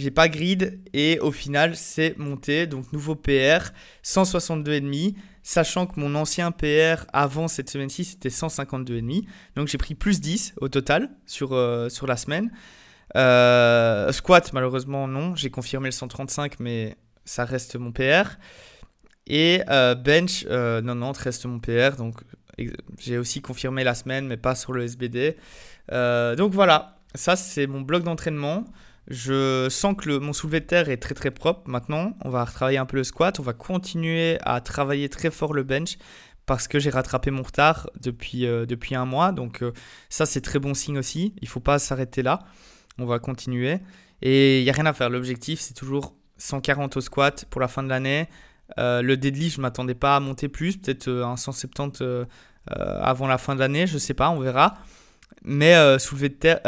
J'ai 0.00 0.10
pas 0.10 0.30
grid 0.30 0.80
et 0.94 1.18
au 1.20 1.30
final 1.30 1.76
c'est 1.76 2.16
monté. 2.16 2.66
Donc 2.66 2.90
nouveau 2.94 3.14
PR, 3.14 3.70
162,5. 4.02 5.14
Sachant 5.42 5.86
que 5.86 6.00
mon 6.00 6.14
ancien 6.14 6.52
PR 6.52 7.04
avant 7.12 7.48
cette 7.48 7.68
semaine-ci 7.68 8.04
c'était 8.04 8.30
152,5. 8.30 9.26
Donc 9.56 9.68
j'ai 9.68 9.76
pris 9.76 9.94
plus 9.94 10.22
10 10.22 10.54
au 10.58 10.68
total 10.70 11.10
sur, 11.26 11.52
euh, 11.52 11.90
sur 11.90 12.06
la 12.06 12.16
semaine. 12.16 12.50
Euh, 13.14 14.10
squat 14.12 14.54
malheureusement 14.54 15.06
non. 15.06 15.36
J'ai 15.36 15.50
confirmé 15.50 15.88
le 15.88 15.92
135 15.92 16.60
mais 16.60 16.96
ça 17.26 17.44
reste 17.44 17.76
mon 17.76 17.92
PR. 17.92 18.38
Et 19.26 19.62
euh, 19.68 19.94
bench, 19.94 20.46
non, 20.46 20.94
non, 20.94 21.12
reste 21.12 21.44
mon 21.44 21.58
PR. 21.58 21.96
Donc 21.98 22.22
j'ai 22.98 23.18
aussi 23.18 23.42
confirmé 23.42 23.84
la 23.84 23.94
semaine 23.94 24.26
mais 24.26 24.38
pas 24.38 24.54
sur 24.54 24.72
le 24.72 24.82
SBD. 24.84 25.36
donc 25.90 26.52
voilà, 26.52 26.96
ça 27.14 27.36
c'est 27.36 27.66
mon 27.66 27.82
bloc 27.82 28.02
d'entraînement. 28.02 28.64
Je 29.08 29.68
sens 29.70 29.94
que 29.96 30.18
mon 30.18 30.32
soulevé 30.32 30.60
de 30.60 30.66
terre 30.66 30.88
est 30.88 30.98
très 30.98 31.14
très 31.14 31.30
propre 31.30 31.68
maintenant. 31.68 32.16
On 32.24 32.30
va 32.30 32.44
retravailler 32.44 32.78
un 32.78 32.86
peu 32.86 32.96
le 32.96 33.04
squat. 33.04 33.40
On 33.40 33.42
va 33.42 33.52
continuer 33.52 34.38
à 34.42 34.60
travailler 34.60 35.08
très 35.08 35.30
fort 35.30 35.52
le 35.52 35.62
bench 35.62 35.96
parce 36.46 36.68
que 36.68 36.78
j'ai 36.78 36.90
rattrapé 36.90 37.30
mon 37.30 37.42
retard 37.42 37.90
depuis, 38.00 38.46
euh, 38.46 38.66
depuis 38.66 38.94
un 38.94 39.04
mois. 39.04 39.32
Donc 39.32 39.62
euh, 39.62 39.72
ça 40.08 40.26
c'est 40.26 40.40
très 40.40 40.58
bon 40.58 40.74
signe 40.74 40.98
aussi. 40.98 41.34
Il 41.40 41.46
ne 41.46 41.48
faut 41.48 41.60
pas 41.60 41.78
s'arrêter 41.78 42.22
là. 42.22 42.40
On 42.98 43.04
va 43.04 43.18
continuer. 43.18 43.78
Et 44.22 44.60
il 44.60 44.64
n'y 44.64 44.70
a 44.70 44.74
rien 44.74 44.86
à 44.86 44.92
faire. 44.92 45.10
L'objectif 45.10 45.60
c'est 45.60 45.74
toujours 45.74 46.14
140 46.38 46.96
au 46.96 47.00
squat 47.00 47.46
pour 47.50 47.60
la 47.60 47.68
fin 47.68 47.82
de 47.82 47.88
l'année. 47.88 48.28
Euh, 48.78 49.02
le 49.02 49.16
deadlift, 49.16 49.56
je 49.56 49.60
ne 49.60 49.62
m'attendais 49.62 49.94
pas 49.94 50.14
à 50.14 50.20
monter 50.20 50.48
plus, 50.48 50.76
peut-être 50.76 51.08
un 51.08 51.36
170 51.36 52.02
avant 52.68 53.26
la 53.26 53.38
fin 53.38 53.56
de 53.56 53.60
l'année, 53.60 53.88
je 53.88 53.98
sais 53.98 54.14
pas, 54.14 54.30
on 54.30 54.38
verra. 54.38 54.78
Mais 55.42 55.98
soulever 55.98 56.28
de 56.28 56.34
terre, 56.34 56.60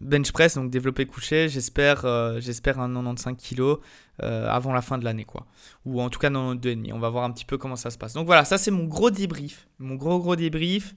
bench 0.00 0.30
press, 0.32 0.54
donc 0.54 0.70
développé 0.70 1.06
couché, 1.06 1.48
j'espère 1.48 2.02
j'espère 2.40 2.78
un 2.78 2.88
95 2.88 3.34
kg 3.36 3.78
avant 4.20 4.72
la 4.72 4.80
fin 4.80 4.96
de 4.96 5.04
l'année, 5.04 5.24
quoi. 5.24 5.46
Ou 5.84 6.00
en 6.00 6.08
tout 6.08 6.20
cas 6.20 6.30
92,5. 6.30 6.92
On 6.92 7.00
va 7.00 7.08
voir 7.10 7.24
un 7.24 7.32
petit 7.32 7.44
peu 7.44 7.58
comment 7.58 7.76
ça 7.76 7.90
se 7.90 7.98
passe. 7.98 8.12
Donc 8.12 8.26
voilà, 8.26 8.44
ça 8.44 8.58
c'est 8.58 8.70
mon 8.70 8.84
gros 8.84 9.10
débrief. 9.10 9.66
Mon 9.80 9.96
gros 9.96 10.20
gros 10.20 10.36
débrief 10.36 10.94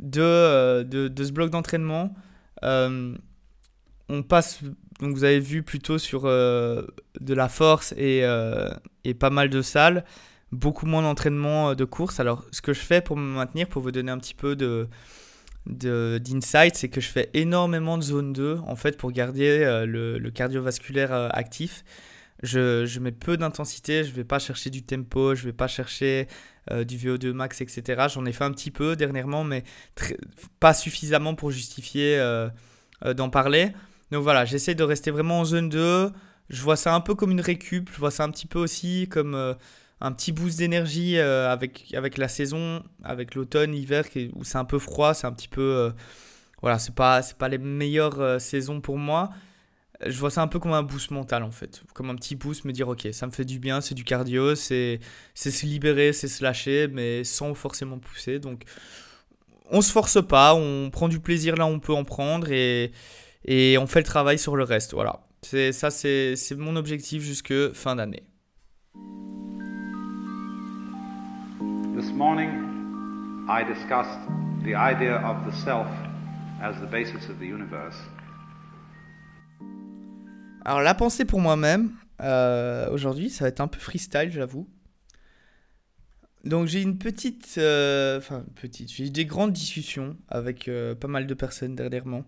de, 0.00 0.82
de, 0.82 1.06
de 1.06 1.24
ce 1.24 1.30
bloc 1.30 1.50
d'entraînement. 1.50 2.14
on 2.62 4.22
passe 4.28 4.62
donc 5.00 5.14
vous 5.14 5.24
avez 5.24 5.40
vu 5.40 5.62
plutôt 5.62 5.98
sur 5.98 6.22
euh, 6.24 6.82
de 7.20 7.34
la 7.34 7.48
force 7.48 7.92
et, 7.96 8.20
euh, 8.22 8.70
et, 9.04 9.14
pas 9.14 9.30
mal 9.30 9.48
de 9.48 9.62
salles, 9.62 10.04
beaucoup 10.52 10.86
moins 10.86 11.02
d'entraînement 11.02 11.70
euh, 11.70 11.74
de 11.74 11.84
course. 11.84 12.20
Alors 12.20 12.44
ce 12.52 12.62
que 12.62 12.72
je 12.72 12.80
fais 12.80 13.00
pour 13.00 13.16
me 13.16 13.34
maintenir, 13.34 13.68
pour 13.68 13.82
vous 13.82 13.90
donner 13.90 14.12
un 14.12 14.18
petit 14.18 14.34
peu 14.34 14.54
de 14.56 14.88
d'insight, 15.66 16.76
c'est 16.76 16.88
que 16.88 17.00
je 17.00 17.08
fais 17.08 17.30
énormément 17.34 17.96
de 17.96 18.02
zone 18.02 18.32
2 18.32 18.58
en 18.66 18.76
fait 18.76 18.96
pour 18.96 19.12
garder 19.12 19.58
le, 19.86 20.18
le, 20.18 20.30
cardiovasculaire 20.30 21.12
actif. 21.34 21.84
Je, 22.42 22.84
je, 22.84 23.00
mets 23.00 23.12
peu 23.12 23.36
d'intensité, 23.36 24.04
je 24.04 24.12
vais 24.12 24.24
pas 24.24 24.38
chercher 24.38 24.68
du 24.68 24.82
tempo, 24.82 25.34
je 25.34 25.44
vais 25.44 25.54
pas 25.54 25.68
chercher 25.68 26.28
du 26.70 26.98
VO2 26.98 27.32
max, 27.32 27.62
etc. 27.62 28.06
J'en 28.12 28.26
ai 28.26 28.32
fait 28.32 28.44
un 28.44 28.52
petit 28.52 28.70
peu 28.70 28.96
dernièrement, 28.96 29.44
mais 29.44 29.64
pas 30.60 30.74
suffisamment 30.74 31.34
pour 31.34 31.50
justifier 31.50 32.22
d'en 33.16 33.30
parler. 33.30 33.72
Donc 34.10 34.22
voilà, 34.22 34.44
j'essaie 34.44 34.74
de 34.74 34.84
rester 34.84 35.10
vraiment 35.10 35.40
en 35.40 35.44
zone 35.44 35.68
2. 35.68 36.10
Je 36.50 36.62
vois 36.62 36.76
ça 36.76 36.94
un 36.94 37.00
peu 37.00 37.14
comme 37.14 37.30
une 37.30 37.40
récup. 37.40 37.90
Je 37.92 37.98
vois 37.98 38.10
ça 38.10 38.24
un 38.24 38.30
petit 38.30 38.46
peu 38.46 38.58
aussi 38.58 39.08
comme 39.10 39.34
euh, 39.34 39.54
un 40.04 40.12
petit 40.12 40.32
boost 40.32 40.58
d'énergie 40.58 41.16
euh, 41.16 41.50
avec, 41.50 41.94
avec 41.94 42.18
la 42.18 42.28
saison, 42.28 42.82
avec 43.02 43.34
l'automne, 43.34 43.72
l'hiver, 43.72 44.04
où 44.34 44.44
c'est 44.44 44.58
un 44.58 44.66
peu 44.66 44.78
froid. 44.78 45.14
C'est 45.14 45.26
un 45.26 45.32
petit 45.32 45.48
peu. 45.48 45.62
Euh, 45.62 45.90
voilà, 46.60 46.78
c'est 46.78 46.94
pas, 46.94 47.22
pas 47.38 47.48
les 47.48 47.58
meilleures 47.58 48.40
saisons 48.40 48.80
pour 48.80 48.98
moi. 48.98 49.30
Je 50.04 50.18
vois 50.18 50.30
ça 50.30 50.42
un 50.42 50.48
peu 50.48 50.58
comme 50.58 50.72
un 50.72 50.82
boost 50.82 51.10
mental 51.10 51.42
en 51.42 51.50
fait. 51.50 51.82
Comme 51.94 52.10
un 52.10 52.16
petit 52.16 52.36
boost, 52.36 52.64
me 52.64 52.72
dire 52.72 52.88
ok, 52.88 53.08
ça 53.12 53.26
me 53.26 53.32
fait 53.32 53.44
du 53.44 53.58
bien, 53.58 53.80
c'est 53.80 53.94
du 53.94 54.04
cardio, 54.04 54.54
c'est 54.54 55.00
se 55.34 55.66
libérer, 55.66 56.12
c'est 56.12 56.28
se 56.28 56.42
lâcher, 56.42 56.88
mais 56.88 57.24
sans 57.24 57.54
forcément 57.54 57.98
pousser. 57.98 58.38
Donc 58.38 58.64
on 59.70 59.80
se 59.80 59.92
force 59.92 60.22
pas, 60.26 60.54
on 60.54 60.90
prend 60.90 61.08
du 61.08 61.20
plaisir 61.20 61.56
là 61.56 61.66
on 61.66 61.80
peut 61.80 61.94
en 61.94 62.04
prendre 62.04 62.50
et 62.50 62.92
et 63.46 63.78
on 63.78 63.86
fait 63.86 64.00
le 64.00 64.06
travail 64.06 64.38
sur 64.38 64.56
le 64.56 64.64
reste. 64.64 64.92
Voilà. 64.94 65.20
C'est 65.42 65.72
ça, 65.72 65.90
c'est 65.90 66.36
mon 66.56 66.76
objectif 66.76 67.22
jusque 67.22 67.72
fin 67.72 67.96
d'année. 67.96 68.24
This 72.04 72.12
morning, 72.12 73.46
I 73.48 73.64
discussed 73.64 74.20
the 74.62 74.74
idea 74.74 75.16
of 75.24 75.46
the 75.46 75.56
self 75.64 75.86
as 76.60 76.78
the 76.78 76.86
basis 76.86 77.30
of 77.30 77.38
the 77.38 77.46
universe. 77.46 77.96
Alors 80.66 80.82
la 80.82 80.94
pensée 80.94 81.24
pour 81.24 81.40
moi-même, 81.40 81.92
euh, 82.20 82.90
aujourd'hui, 82.90 83.30
ça 83.30 83.44
va 83.44 83.48
être 83.48 83.60
un 83.60 83.68
peu 83.68 83.78
freestyle, 83.78 84.30
j'avoue. 84.30 84.68
Donc 86.44 86.66
j'ai 86.66 86.82
une 86.82 86.98
petite, 86.98 87.54
euh, 87.56 88.18
enfin 88.18 88.44
petite, 88.54 88.92
j'ai 88.92 89.06
eu 89.06 89.10
des 89.10 89.24
grandes 89.24 89.54
discussions 89.54 90.18
avec 90.28 90.68
euh, 90.68 90.94
pas 90.94 91.08
mal 91.08 91.26
de 91.26 91.32
personnes 91.32 91.74
dernièrement 91.74 92.24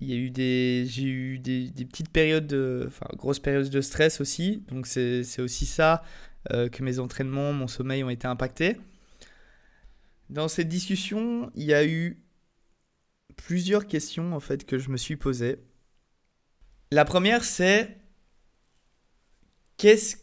il 0.00 0.10
y 0.10 0.12
a 0.12 0.16
eu 0.16 0.30
des 0.30 0.86
j'ai 0.88 1.04
eu 1.04 1.38
des, 1.38 1.70
des, 1.70 1.84
petites 1.84 2.10
périodes 2.10 2.46
de 2.46 2.84
enfin 2.88 3.06
grosses 3.16 3.38
périodes 3.38 3.70
de 3.70 3.80
stress 3.80 4.20
aussi 4.20 4.64
donc 4.68 4.86
c'est 4.86 5.40
aussi 5.40 5.66
ça 5.66 6.02
que 6.50 6.82
mes 6.82 6.98
entraînements 6.98 7.52
mon 7.52 7.66
sommeil 7.68 8.04
ont 8.04 8.10
été 8.10 8.26
impactés. 8.26 8.76
Dans 10.30 10.48
cette 10.48 10.68
discussion 10.68 11.50
il 11.54 11.64
y 11.64 11.74
a 11.74 11.86
eu 11.86 12.22
plusieurs 13.36 13.86
questions 13.86 14.34
en 14.34 14.40
fait 14.40 14.64
que 14.64 14.78
je 14.78 14.90
me 14.90 14.96
suis 14.96 15.16
posées. 15.16 15.58
La 16.90 17.04
première 17.04 17.44
c'est 17.44 17.96
qu'est-ce 19.76 20.16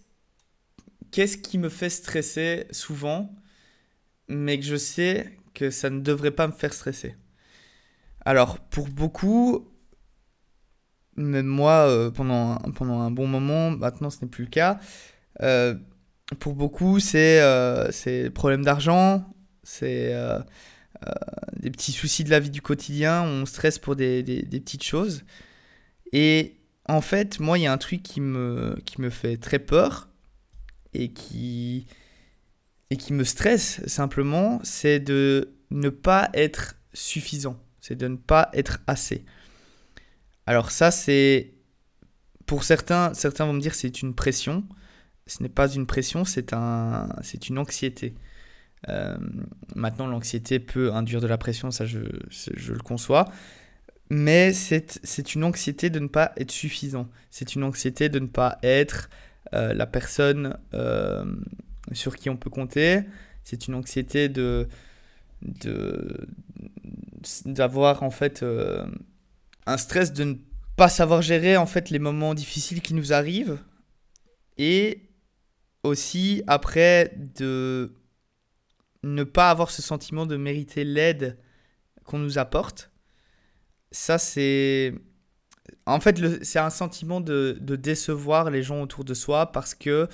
qu'est-ce 1.12 1.38
qui 1.38 1.57
me 1.57 1.69
fait 1.69 1.89
stresser 1.89 2.67
souvent 2.71 3.36
mais 4.27 4.60
que 4.60 4.65
je 4.65 4.77
sais 4.77 5.38
que 5.53 5.69
ça 5.69 5.89
ne 5.89 5.99
devrait 5.99 6.31
pas 6.31 6.47
me 6.47 6.53
faire 6.53 6.73
stresser? 6.73 7.15
Alors, 8.25 8.60
pour 8.60 8.88
beaucoup, 8.88 9.67
même 11.15 11.47
moi, 11.47 11.88
euh, 11.88 12.12
pendant, 12.12 12.57
pendant 12.75 12.99
un 13.01 13.12
bon 13.12 13.27
moment, 13.27 13.71
maintenant 13.71 14.10
ce 14.10 14.23
n'est 14.23 14.29
plus 14.29 14.45
le 14.45 14.49
cas, 14.49 14.79
euh, 15.41 15.75
pour 16.39 16.54
beaucoup, 16.54 17.00
c'est 17.00 17.41
euh, 17.41 18.30
problème 18.34 18.63
d'argent, 18.63 19.26
c'est 19.63 20.13
euh, 20.13 20.39
des 21.58 21.72
petits 21.72 21.91
soucis 21.91 22.24
de 22.24 22.30
la 22.30 22.39
vie 22.39 22.50
du 22.50 22.62
quotidien, 22.62 23.24
on 23.24 23.46
stresse 23.46 23.80
pour 23.80 23.96
des, 23.96 24.24
des, 24.24 24.41
des 24.41 24.60
petites 24.60 24.84
choses. 24.84 25.24
Et 26.13 26.58
en 26.88 27.02
fait, 27.02 27.39
moi, 27.39 27.58
il 27.58 27.62
y 27.62 27.67
a 27.67 27.74
un 27.74 27.78
truc 27.78 28.04
qui 28.04 28.22
me, 28.22 28.78
qui 28.86 29.02
me 29.02 29.10
fait 29.10 29.38
très 29.38 29.60
peur 29.60 30.10
et 30.94 31.12
qui, 31.13 31.88
et 32.89 32.98
qui 32.98 33.13
me 33.13 33.24
stresse 33.24 33.86
simplement, 33.88 34.60
c'est 34.63 35.00
de 35.00 35.54
ne 35.70 35.89
pas 35.89 36.30
être 36.34 36.76
suffisant 36.94 37.58
c'est 37.82 37.96
de 37.96 38.08
ne 38.08 38.15
pas 38.15 38.50
être 38.54 38.80
assez. 38.88 39.26
Alors 40.46 40.72
ça, 40.72 40.91
c'est... 40.91 41.54
Pour 42.46 42.63
certains, 42.63 43.13
certains 43.13 43.46
vont 43.46 43.54
me 43.54 43.62
dire 43.62 43.76
c'est 43.76 44.02
une 44.02 44.13
pression. 44.13 44.63
Ce 45.32 45.41
n'est 45.41 45.48
pas 45.48 45.70
une 45.72 45.86
pression, 45.88 46.26
c'est 46.26 46.52
un, 46.52 47.08
c'est 47.22 47.48
une 47.48 47.58
anxiété. 47.58 48.13
Euh, 48.89 49.15
maintenant, 49.76 50.06
l'anxiété 50.06 50.60
peut 50.60 50.91
induire 50.91 51.22
de 51.22 51.28
la 51.28 51.38
pression, 51.38 51.72
ça 51.72 51.86
je, 51.86 52.00
je 52.30 52.74
le 52.74 52.80
conçois. 52.80 53.32
Mais 54.10 54.52
c'est 54.52 55.34
une 55.34 55.46
anxiété 55.46 55.89
de 55.89 56.00
ne 56.00 56.08
pas 56.08 56.34
être 56.36 56.52
suffisant. 56.52 57.08
C'est 57.30 57.56
une 57.56 57.63
anxiété 57.63 58.10
de 58.10 58.20
ne 58.20 58.26
pas 58.26 58.60
être 58.62 59.10
euh, 59.54 59.74
la 59.74 59.86
personne 59.86 60.58
euh, 60.74 61.24
sur 61.94 62.17
qui 62.17 62.30
on 62.30 62.36
peut 62.36 62.50
compter. 62.50 63.04
C'est 63.46 63.70
une 63.70 63.76
anxiété 63.76 64.28
de, 64.28 64.67
d'avoir 67.46 68.04
en 68.04 68.12
fait 68.12 68.44
un 69.65 69.78
stress 69.78 70.12
de 70.12 70.26
ne 70.26 70.34
pas 70.76 70.89
savoir 70.89 71.22
gérer 71.22 71.56
en 71.56 71.65
fait 71.65 71.89
les 71.89 72.00
moments 72.00 72.34
difficiles 72.34 72.82
qui 72.82 72.94
nous 72.94 73.13
arrivent 73.13 73.60
et 74.58 75.08
aussi 75.84 76.44
après 76.48 77.13
de 77.36 77.94
ne 79.04 79.24
pas 79.24 79.50
avoir 79.50 79.72
ce 79.72 79.82
sentiment 79.82 80.26
de 80.26 80.38
mériter 80.38 80.84
l'aide 80.84 81.38
qu'on 82.06 82.20
nous 82.20 82.38
apporte. 82.38 82.91
Ça 83.91 84.17
c'est 84.17 84.94
en 85.86 86.00
fait 86.00 86.44
c'est 86.44 86.60
un 86.60 86.70
sentiment 86.70 87.22
de, 87.22 87.58
de, 87.60 87.76
décevoir 87.76 88.50
les 88.52 88.63
gens 88.63 88.82
autour 88.82 89.04
de 89.04 89.13
soi 89.13 89.52
parce 89.52 89.76
que 89.76 90.08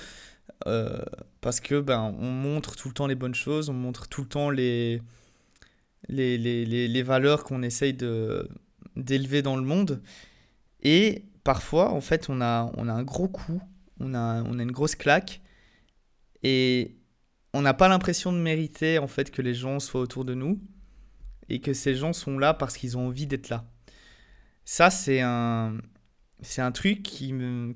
euh, 0.65 0.99
parce 1.41 1.59
que 1.59 1.79
ben 1.79 2.15
on 2.19 2.29
montre 2.31 2.75
tout 2.75 2.87
le 2.87 2.93
temps 2.93 3.07
les 3.07 3.15
bonnes 3.15 3.35
choses, 3.35 3.69
on 3.69 3.73
montre 3.73 4.07
tout 4.07 4.21
le 4.21 4.27
temps 4.27 4.49
les 4.49 5.01
les, 6.09 6.37
les, 6.37 6.65
les, 6.65 6.87
les 6.87 7.03
valeurs 7.03 7.43
qu'on 7.43 7.61
essaye 7.63 7.93
d'élever 8.95 9.41
dans 9.41 9.55
le 9.55 9.63
monde. 9.63 10.01
Et 10.81 11.25
parfois, 11.43 11.91
en 11.91 12.01
fait, 12.01 12.29
on 12.29 12.41
a, 12.41 12.71
on 12.77 12.87
a 12.87 12.93
un 12.93 13.03
gros 13.03 13.27
coup, 13.27 13.61
on 13.99 14.13
a, 14.13 14.43
on 14.43 14.59
a 14.59 14.63
une 14.63 14.71
grosse 14.71 14.95
claque, 14.95 15.41
et 16.47 16.95
on 17.53 17.61
n'a 17.61 17.73
pas 17.73 17.89
l'impression 17.89 18.31
de 18.31 18.37
mériter, 18.37 18.99
en 18.99 19.07
fait, 19.07 19.31
que 19.31 19.41
les 19.41 19.53
gens 19.53 19.81
soient 19.81 19.99
autour 19.99 20.23
de 20.23 20.33
nous, 20.33 20.61
et 21.49 21.59
que 21.59 21.73
ces 21.73 21.93
gens 21.93 22.13
sont 22.13 22.39
là 22.39 22.53
parce 22.53 22.77
qu'ils 22.77 22.97
ont 22.97 23.07
envie 23.07 23.27
d'être 23.27 23.49
là. 23.49 23.69
Ça, 24.63 24.89
c'est 24.89 25.19
un, 25.19 25.77
c'est 26.41 26.61
un 26.61 26.71
truc 26.71 27.03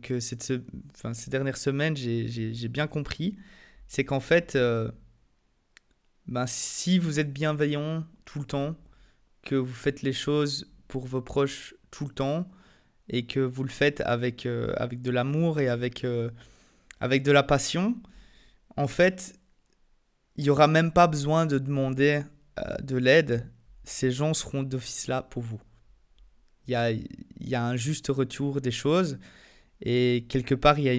que 0.02 0.20
cette, 0.22 0.54
enfin, 0.96 1.14
ces 1.14 1.30
dernières 1.30 1.58
semaines, 1.58 1.98
j'ai, 1.98 2.68
bien 2.70 2.88
compris. 2.88 3.38
C'est 3.90 4.06
qu'en 4.06 4.22
fait, 4.22 4.56
euh, 4.56 4.90
ben, 6.28 6.48
si 6.48 6.98
vous 6.98 7.20
êtes 7.20 7.34
bienveillant 7.34 8.06
tout 8.24 8.40
le 8.40 8.46
temps, 8.46 8.78
que 9.42 9.56
vous 9.56 9.74
faites 9.74 10.02
les 10.02 10.14
choses 10.14 10.72
pour 10.88 11.06
vos 11.08 11.22
proches 11.22 11.74
tout 11.90 12.06
le 12.06 12.14
temps 12.14 12.50
et 13.10 13.26
que 13.26 13.42
vous 13.42 13.64
le 13.64 13.70
faites 13.70 14.00
avec, 14.02 14.46
euh, 14.46 14.74
avec 14.78 15.02
de 15.02 15.12
l'amour 15.12 15.60
et 15.60 15.68
avec, 15.68 16.06
euh, 16.06 16.30
avec 17.02 17.24
de 17.24 17.32
la 17.32 17.44
passion, 17.44 17.98
en 18.78 18.88
fait, 18.88 19.34
il 20.36 20.44
n'y 20.44 20.50
aura 20.50 20.68
même 20.68 20.92
pas 20.92 21.08
besoin 21.08 21.46
de 21.46 21.60
demander 21.60 22.24
euh, 22.60 22.76
de 22.78 22.98
l'aide. 22.98 23.50
Ces 23.84 24.12
gens 24.12 24.34
seront 24.34 24.64
d'office 24.64 25.08
là 25.08 25.22
pour 25.22 25.44
vous. 25.44 25.62
Il 26.68 26.74
y 27.40 27.56
a, 27.56 27.64
un 27.66 27.76
juste 27.76 28.08
retour 28.08 28.62
des 28.62 28.72
choses 28.72 29.20
et 29.82 30.26
quelque 30.30 30.56
part, 30.56 30.80
il 30.80 30.86
y 30.86 30.90
a 30.90 30.94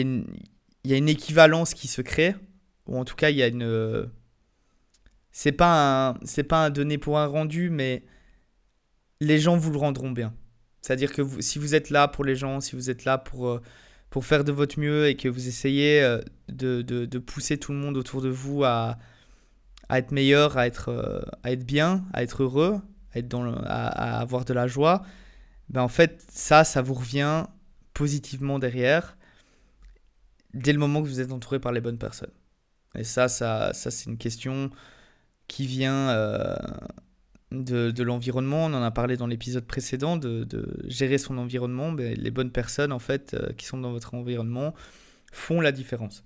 une, 0.00 0.28
équivalence 0.84 1.74
qui 1.74 1.88
se 1.88 2.02
crée 2.02 2.34
ou 2.86 2.98
en 2.98 3.04
tout 3.04 3.14
cas 3.14 3.30
il 3.30 3.36
y 3.36 3.42
a 3.42 3.46
une 3.46 4.10
c'est 5.30 5.52
pas 5.52 6.08
un 6.08 6.14
c'est 6.24 6.42
pas 6.42 6.64
un 6.64 6.70
donné 6.70 6.96
pour 6.98 7.18
un 7.18 7.26
rendu 7.26 7.68
mais 7.70 8.02
les 9.20 9.38
gens 9.38 9.56
vous 9.56 9.70
le 9.70 9.78
rendront 9.78 10.10
bien 10.10 10.34
c'est 10.80 10.94
à 10.94 10.96
dire 10.96 11.12
que 11.12 11.22
si 11.40 11.58
vous 11.58 11.74
êtes 11.74 11.90
là 11.90 12.08
pour 12.08 12.24
les 12.24 12.34
gens 12.34 12.60
si 12.60 12.74
vous 12.74 12.88
êtes 12.88 13.04
là 13.04 13.18
pour 13.18 13.46
euh, 13.46 13.62
pour 14.10 14.24
faire 14.24 14.44
de 14.44 14.52
votre 14.52 14.78
mieux 14.78 15.06
et 15.08 15.16
que 15.16 15.28
vous 15.28 15.48
essayez 15.48 16.02
euh, 16.02 16.20
de, 16.48 16.82
de, 16.82 17.18
pousser 17.18 17.58
tout 17.58 17.72
le 17.72 17.78
monde 17.78 17.96
autour 17.96 18.22
de 18.22 18.28
vous 18.28 18.64
à, 18.64 18.98
à 19.88 19.98
être 19.98 20.12
meilleur, 20.12 20.56
à 20.56 20.66
être, 20.66 20.88
euh, 20.88 21.20
à 21.42 21.52
être 21.52 21.64
bien, 21.64 22.04
à 22.12 22.22
être 22.22 22.42
heureux, 22.42 22.80
à, 23.14 23.18
être 23.18 23.28
dans 23.28 23.52
à, 23.64 24.20
avoir 24.20 24.44
de 24.44 24.54
la 24.54 24.66
joie, 24.66 25.02
ben 25.68 25.82
en 25.82 25.88
fait, 25.88 26.24
ça, 26.30 26.64
ça 26.64 26.80
vous 26.80 26.94
revient 26.94 27.44
positivement 27.92 28.58
derrière 28.58 29.16
dès 30.54 30.72
le 30.72 30.78
moment 30.78 31.02
que 31.02 31.08
vous 31.08 31.20
êtes 31.20 31.32
entouré 31.32 31.58
par 31.58 31.72
les 31.72 31.80
bonnes 31.80 31.98
personnes. 31.98 32.32
Et 32.94 33.04
ça, 33.04 33.28
ça, 33.28 33.72
ça 33.74 33.90
c'est 33.90 34.08
une 34.08 34.16
question 34.16 34.70
qui 35.46 35.66
vient 35.66 36.08
euh, 36.10 36.56
de, 37.50 38.02
l'environnement. 38.02 38.66
On 38.66 38.74
en 38.74 38.82
a 38.82 38.90
parlé 38.90 39.16
dans 39.16 39.26
l'épisode 39.26 39.64
précédent, 39.64 40.16
de, 40.16 40.46
gérer 40.86 41.18
son 41.18 41.38
environnement. 41.38 41.90
Mais 41.90 42.14
les 42.14 42.30
bonnes 42.30 42.50
personnes, 42.50 42.92
en 42.92 42.98
fait, 42.98 43.34
euh, 43.34 43.52
qui 43.56 43.66
sont 43.66 43.78
dans 43.78 43.92
votre 43.92 44.14
environnement, 44.14 44.74
font 45.32 45.60
la 45.60 45.72
différence. 45.72 46.24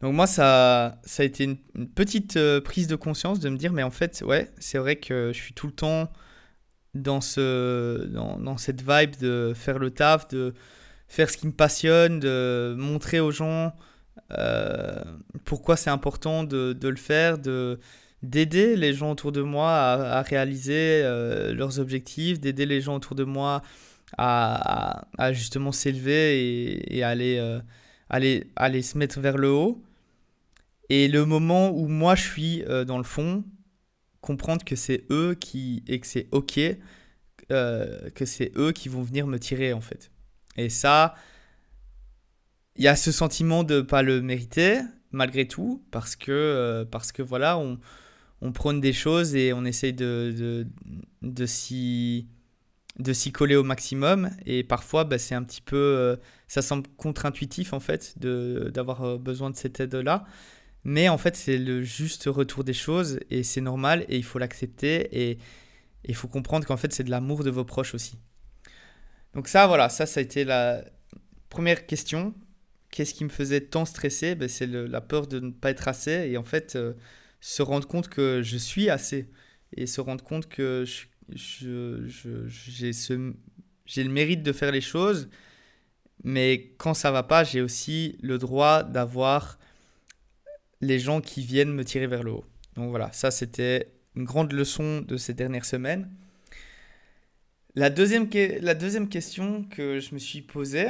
Donc 0.00 0.14
moi, 0.14 0.26
ça, 0.26 0.98
a 1.18 1.24
été 1.24 1.44
une, 1.44 1.88
petite 1.88 2.36
euh, 2.36 2.60
prise 2.60 2.86
de 2.86 2.96
conscience 2.96 3.40
de 3.40 3.48
me 3.48 3.56
dire, 3.56 3.72
mais 3.72 3.82
en 3.82 3.90
fait, 3.90 4.22
ouais, 4.24 4.50
c'est 4.58 4.78
vrai 4.78 4.96
que 4.96 5.32
je 5.34 5.38
suis 5.38 5.54
tout 5.54 5.66
le 5.66 5.72
temps 5.72 6.12
dans, 6.94 7.20
ce, 7.20 8.06
dans, 8.06 8.56
cette 8.56 8.80
vibe 8.80 9.16
de 9.20 9.52
faire 9.54 9.78
le 9.78 9.90
taf, 9.90 10.28
de 10.28 10.54
faire 11.08 11.30
ce 11.30 11.36
qui 11.36 11.46
me 11.46 11.52
passionne, 11.52 12.20
de 12.20 12.74
montrer 12.78 13.20
aux 13.20 13.30
gens 13.30 13.74
euh, 14.36 15.02
pourquoi 15.44 15.76
c'est 15.76 15.90
important 15.90 16.44
de, 16.44 16.76
le 16.80 16.96
faire, 16.96 17.38
de 17.38 17.78
d'aider 18.22 18.76
les 18.76 18.92
gens 18.92 19.12
autour 19.12 19.32
de 19.32 19.42
moi 19.42 19.70
à, 19.70 20.22
réaliser 20.22 21.02
euh, 21.04 21.52
leurs 21.54 21.78
objectifs, 21.80 22.40
d'aider 22.40 22.66
les 22.66 22.80
gens 22.80 22.96
autour 22.96 23.14
de 23.14 23.24
moi 23.24 23.62
à, 24.16 25.04
justement 25.32 25.72
s'élever 25.72 26.40
et, 26.40 26.98
et 26.98 27.02
aller, 27.04 27.58
aller, 28.08 28.46
aller 28.56 28.82
se 28.82 28.96
mettre 28.98 29.20
vers 29.20 29.36
le 29.36 29.50
haut. 29.50 29.82
Et 30.88 31.08
le 31.08 31.24
moment 31.24 31.70
où 31.70 31.86
moi 31.86 32.14
je 32.14 32.22
suis 32.22 32.62
euh, 32.64 32.84
dans 32.84 32.98
le 32.98 33.04
fond, 33.04 33.44
comprendre 34.20 34.64
que 34.64 34.76
c'est 34.76 35.04
eux 35.10 35.34
qui 35.38 35.82
et 35.86 36.00
que 36.00 36.06
c'est 36.06 36.28
ok, 36.32 36.58
euh, 37.50 38.10
que 38.10 38.24
c'est 38.24 38.52
eux 38.56 38.72
qui 38.72 38.88
vont 38.88 39.02
venir 39.02 39.26
me 39.26 39.38
tirer 39.38 39.72
en 39.72 39.80
fait. 39.80 40.10
Et 40.56 40.70
ça, 40.70 41.14
il 42.76 42.84
y 42.84 42.88
a 42.88 42.96
ce 42.96 43.12
sentiment 43.12 43.64
de 43.64 43.80
pas 43.80 44.02
le 44.02 44.22
mériter 44.22 44.80
malgré 45.12 45.46
tout 45.46 45.84
parce 45.90 46.16
que 46.16 46.32
euh, 46.32 46.84
parce 46.84 47.12
que 47.12 47.22
voilà 47.22 47.58
on, 47.58 47.78
on 48.40 48.52
prône 48.52 48.80
des 48.80 48.92
choses 48.92 49.34
et 49.34 49.52
on 49.52 49.64
essaye 49.64 49.92
de, 49.92 50.66
de, 51.22 51.46
s'y 51.46 52.26
coller 53.32 53.56
au 53.56 53.64
maximum 53.64 54.30
et 54.46 54.62
parfois 54.62 55.04
bah, 55.04 55.18
c'est 55.18 55.34
un 55.34 55.42
petit 55.42 55.60
peu 55.60 56.16
ça 56.46 56.62
semble 56.62 56.86
contre-intuitif 56.96 57.72
en 57.72 57.80
fait 57.80 58.14
d'avoir 58.18 59.18
besoin 59.18 59.50
de 59.50 59.56
cette 59.56 59.80
aide 59.80 59.94
là 59.94 60.24
mais 60.84 61.08
en 61.08 61.18
fait, 61.18 61.36
c'est 61.36 61.58
le 61.58 61.82
juste 61.82 62.24
retour 62.26 62.64
des 62.64 62.72
choses 62.72 63.20
et 63.30 63.42
c'est 63.42 63.60
normal 63.60 64.04
et 64.08 64.16
il 64.16 64.24
faut 64.24 64.38
l'accepter 64.38 65.08
et 65.12 65.38
il 66.04 66.14
faut 66.14 66.28
comprendre 66.28 66.66
qu'en 66.66 66.76
fait, 66.76 66.92
c'est 66.92 67.04
de 67.04 67.10
l'amour 67.10 67.44
de 67.44 67.50
vos 67.50 67.64
proches 67.64 67.94
aussi. 67.94 68.18
Donc 69.34 69.48
ça, 69.48 69.66
voilà, 69.66 69.88
ça, 69.88 70.06
ça 70.06 70.20
a 70.20 70.22
été 70.22 70.44
la 70.44 70.84
première 71.50 71.86
question. 71.86 72.34
Qu'est-ce 72.90 73.12
qui 73.12 73.24
me 73.24 73.28
faisait 73.28 73.60
tant 73.60 73.84
stresser? 73.84 74.34
Ben, 74.34 74.48
C'est 74.48 74.66
la 74.66 75.00
peur 75.00 75.26
de 75.26 75.40
ne 75.40 75.50
pas 75.50 75.70
être 75.70 75.88
assez 75.88 76.30
et 76.30 76.38
en 76.38 76.42
fait, 76.42 76.76
euh, 76.76 76.94
se 77.40 77.62
rendre 77.62 77.86
compte 77.86 78.08
que 78.08 78.42
je 78.42 78.56
suis 78.56 78.90
assez 78.90 79.28
et 79.76 79.86
se 79.86 80.00
rendre 80.00 80.24
compte 80.24 80.48
que 80.48 80.84
je, 81.28 82.06
j'ai 83.86 84.04
le 84.04 84.10
mérite 84.10 84.42
de 84.42 84.52
faire 84.52 84.72
les 84.72 84.80
choses, 84.80 85.28
mais 86.24 86.72
quand 86.78 86.94
ça 86.94 87.10
va 87.10 87.22
pas, 87.22 87.44
j'ai 87.44 87.60
aussi 87.60 88.18
le 88.22 88.38
droit 88.38 88.82
d'avoir 88.82 89.58
les 90.80 90.98
gens 90.98 91.20
qui 91.20 91.42
viennent 91.42 91.72
me 91.72 91.84
tirer 91.84 92.06
vers 92.06 92.22
le 92.22 92.32
haut. 92.32 92.44
Donc 92.74 92.90
voilà, 92.90 93.12
ça 93.12 93.30
c'était 93.30 93.92
une 94.14 94.24
grande 94.24 94.52
leçon 94.52 95.00
de 95.00 95.16
ces 95.16 95.34
dernières 95.34 95.64
semaines. 95.64 96.10
La 97.74 97.90
deuxième, 97.90 98.28
la 98.60 98.74
deuxième 98.74 99.08
question 99.08 99.64
que 99.64 100.00
je 100.00 100.14
me 100.14 100.18
suis 100.18 100.42
posée, 100.42 100.88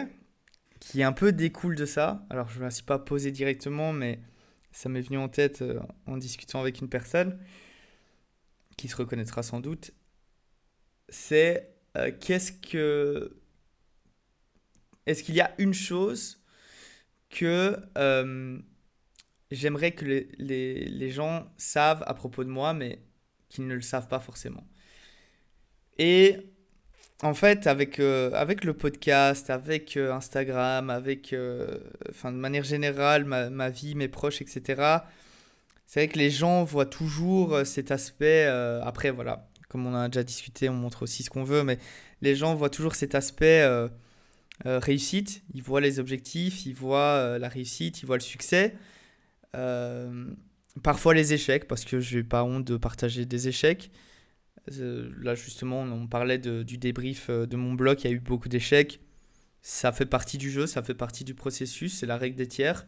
qui 0.80 1.02
un 1.02 1.12
peu 1.12 1.32
découle 1.32 1.74
de 1.74 1.84
ça, 1.84 2.24
alors 2.30 2.48
je 2.48 2.54
ne 2.54 2.60
me 2.60 2.64
la 2.64 2.70
suis 2.70 2.84
pas 2.84 2.98
posée 2.98 3.30
directement, 3.30 3.92
mais 3.92 4.20
ça 4.72 4.88
m'est 4.88 5.00
venu 5.00 5.18
en 5.18 5.28
tête 5.28 5.62
euh, 5.62 5.80
en 6.06 6.16
discutant 6.16 6.60
avec 6.60 6.80
une 6.80 6.88
personne 6.88 7.38
qui 8.76 8.88
se 8.88 8.96
reconnaîtra 8.96 9.42
sans 9.42 9.60
doute, 9.60 9.92
c'est 11.08 11.74
euh, 11.96 12.12
qu'est-ce 12.20 12.52
que... 12.52 13.36
Est-ce 15.06 15.22
qu'il 15.22 15.34
y 15.34 15.40
a 15.40 15.54
une 15.58 15.74
chose 15.74 16.42
que... 17.30 17.76
Euh, 17.96 18.58
j'aimerais 19.50 19.92
que 19.92 20.04
les, 20.04 20.84
les, 20.84 21.10
gens 21.10 21.50
savent 21.56 22.04
à 22.06 22.14
propos 22.14 22.44
de 22.44 22.50
moi, 22.50 22.74
mais 22.74 23.02
qu'ils 23.48 23.66
ne 23.66 23.74
le 23.74 23.80
savent 23.80 24.08
pas 24.08 24.20
forcément. 24.20 24.66
En 27.22 27.34
fait, 27.34 27.66
avec, 27.66 27.98
euh, 27.98 28.30
avec 28.34 28.64
le 28.64 28.74
podcast, 28.74 29.50
avec 29.50 29.96
euh, 29.96 30.12
Instagram, 30.12 30.88
avec, 30.88 31.32
euh, 31.32 31.78
enfin, 32.10 32.30
de 32.30 32.36
manière 32.36 32.62
générale, 32.62 33.24
ma, 33.24 33.50
ma, 33.50 33.70
vie, 33.70 33.94
mes 33.94 34.08
proches, 34.08 34.40
etc., 34.40 34.98
c'est 35.86 36.00
vrai 36.00 36.08
que 36.08 36.18
les 36.18 36.30
gens 36.30 36.64
voient 36.64 36.86
toujours 36.86 37.60
cet 37.64 37.90
aspect, 37.90 38.44
après, 38.82 39.10
voilà, 39.10 39.48
comme 39.70 39.86
on 39.86 39.94
a 39.94 40.08
déjà 40.08 40.22
discuté, 40.22 40.68
on 40.68 40.74
montre 40.74 41.02
aussi 41.04 41.22
ce 41.22 41.30
qu'on 41.30 41.44
veut, 41.44 41.64
mais 41.64 41.78
les 42.20 42.36
gens 42.36 42.54
voient 42.54 42.68
toujours 42.68 42.94
cet 42.94 43.14
aspect 43.14 43.66
réussite, 44.66 45.42
ils 45.54 45.62
voient 45.62 45.80
les 45.80 45.98
objectifs, 45.98 46.66
ils 46.66 46.74
voient 46.74 47.38
la 47.38 47.48
réussite, 47.48 48.02
ils 48.02 48.06
voient 48.06 48.18
le 48.18 48.22
succès, 48.22 48.74
parfois 50.82 51.14
les 51.14 51.32
échecs, 51.32 51.66
parce 51.66 51.86
que 51.86 52.00
je 52.00 52.18
n'ai 52.18 52.22
pas 52.22 52.44
honte 52.44 52.64
de 52.64 52.76
partager 52.76 53.24
des 53.24 53.48
échecs. 53.48 53.90
Euh, 54.80 55.10
là, 55.20 55.34
justement, 55.34 55.82
on 55.82 56.06
parlait 56.06 56.38
du 56.38 56.78
débrief 56.78 57.30
euh, 57.30 57.46
de 57.46 57.56
mon 57.56 57.74
blog, 57.74 58.00
il 58.02 58.10
y 58.10 58.10
a 58.10 58.16
eu 58.16 58.20
beaucoup 58.20 58.48
d'échecs. 58.48 59.00
Ça 59.62 59.92
fait 59.92 60.06
partie 60.06 60.38
du 60.38 60.50
jeu, 60.50 60.66
ça 60.66 60.82
fait 60.82 60.94
partie 60.94 61.24
du 61.24 61.34
processus, 61.34 61.98
c'est 61.98 62.06
la 62.06 62.16
règle 62.16 62.36
des 62.36 62.48
tiers. 62.48 62.86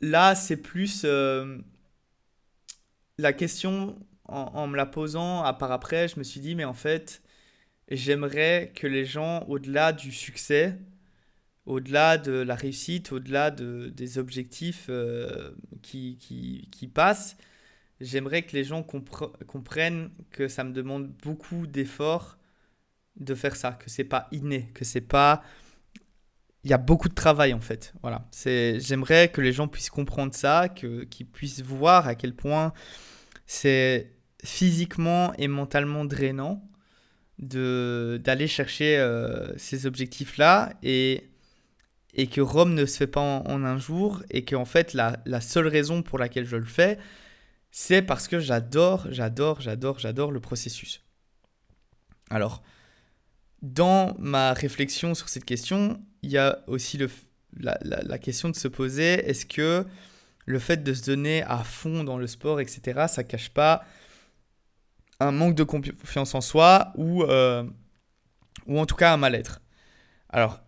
Là, 0.00 0.34
c'est 0.34 0.56
plus 0.56 1.04
la 3.18 3.32
question, 3.32 3.98
en, 4.24 4.66
me 4.66 4.76
la 4.76 4.86
posant, 4.86 5.42
à 5.42 5.52
part 5.52 5.72
après, 5.72 6.08
je 6.08 6.18
me 6.18 6.24
suis 6.24 6.40
dit, 6.40 6.54
mais 6.54 6.64
en 6.64 6.74
fait, 6.74 7.22
j'aimerais 7.90 8.72
que 8.74 8.86
les 8.86 9.04
gens, 9.04 9.44
au-delà 9.48 9.92
du 9.92 10.12
succès, 10.12 10.78
au-delà 11.66 12.18
de 12.18 12.32
la 12.32 12.54
réussite, 12.54 13.12
au-delà 13.12 13.50
de, 13.50 13.92
des 13.94 14.18
objectifs 14.18 14.86
euh, 14.88 15.52
qui, 15.82 16.16
qui, 16.18 16.68
qui, 16.70 16.88
passent, 16.88 17.36
j'aimerais 18.00 18.42
que 18.42 18.56
les 18.56 18.64
gens 18.64 18.82
comprennent 18.82 20.10
que 20.30 20.48
ça 20.48 20.64
me 20.64 20.72
demande 20.72 21.08
beaucoup 21.22 21.66
d'efforts 21.66 22.38
de 23.16 23.34
faire 23.34 23.56
ça, 23.56 23.72
que 23.72 23.90
c'est 23.90 24.04
pas 24.04 24.28
inné, 24.32 24.68
que 24.74 24.84
c'est 24.84 25.00
pas 25.00 25.42
il 26.62 26.70
y 26.70 26.74
a 26.74 26.78
beaucoup 26.78 27.08
de 27.08 27.14
travail 27.14 27.54
en 27.54 27.60
fait. 27.60 27.94
Voilà, 28.02 28.26
j'aimerais 28.34 29.28
que 29.28 29.40
les 29.40 29.52
gens 29.52 29.68
puissent 29.68 29.90
comprendre 29.90 30.34
ça, 30.34 30.68
que 30.68 31.04
qu'ils 31.04 31.26
puissent 31.26 31.62
voir 31.62 32.06
à 32.06 32.14
quel 32.14 32.34
point 32.34 32.72
c'est 33.46 34.12
physiquement 34.44 35.32
et 35.38 35.48
mentalement 35.48 36.04
drainant 36.04 36.62
d'aller 37.38 38.46
chercher 38.46 38.98
euh, 38.98 39.56
ces 39.56 39.86
objectifs 39.86 40.36
là 40.36 40.74
et 40.82 41.30
et 42.14 42.26
que 42.26 42.40
Rome 42.40 42.74
ne 42.74 42.86
se 42.86 42.96
fait 42.96 43.06
pas 43.06 43.20
en, 43.20 43.64
un 43.64 43.78
jour 43.78 44.22
et 44.30 44.44
que 44.44 44.56
en 44.56 44.64
fait 44.64 44.94
la, 44.94 45.18
la, 45.26 45.40
seule 45.40 45.68
raison 45.68 46.02
pour 46.02 46.18
laquelle 46.18 46.44
je 46.44 46.56
le 46.56 46.64
fais, 46.64 46.98
c'est 47.70 48.02
parce 48.02 48.28
que 48.28 48.40
j'adore, 48.40 49.06
j'adore, 49.10 49.60
j'adore, 49.60 49.98
j'adore 49.98 50.32
le 50.32 50.40
processus. 50.40 51.02
Alors, 52.30 52.62
dans 53.62 54.14
ma 54.18 54.52
réflexion 54.52 55.14
sur 55.14 55.28
cette 55.28 55.44
question, 55.44 56.02
il 56.22 56.30
y 56.30 56.38
a 56.38 56.64
aussi 56.66 56.96
le, 56.96 57.10
la, 57.56 57.78
la, 57.82 58.02
la, 58.02 58.18
question 58.18 58.48
de 58.48 58.56
se 58.56 58.68
poser, 58.68 59.28
est-ce 59.28 59.46
que 59.46 59.86
le 60.46 60.58
fait 60.58 60.82
de 60.82 60.94
se 60.94 61.04
donner 61.04 61.42
à 61.42 61.58
fond 61.58 62.04
dans 62.04 62.18
le 62.18 62.26
sport, 62.26 62.60
etc., 62.60 63.06
ça 63.08 63.24
cache 63.24 63.50
pas 63.50 63.84
un 65.20 65.32
manque 65.32 65.54
de 65.54 65.64
confiance 65.64 66.34
en 66.34 66.40
soi 66.40 66.92
ou, 66.96 67.22
euh, 67.24 67.64
ou 68.66 68.78
en 68.78 68.86
tout 68.86 68.96
cas 68.96 69.12
un 69.12 69.16
mal-être? 69.16 69.60
Alors, 70.28 70.60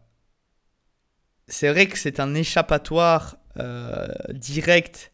c'est 1.48 1.70
vrai 1.70 1.86
que 1.86 1.98
c'est 1.98 2.20
un 2.20 2.34
échappatoire 2.34 3.36
euh, 3.58 4.08
direct 4.32 5.11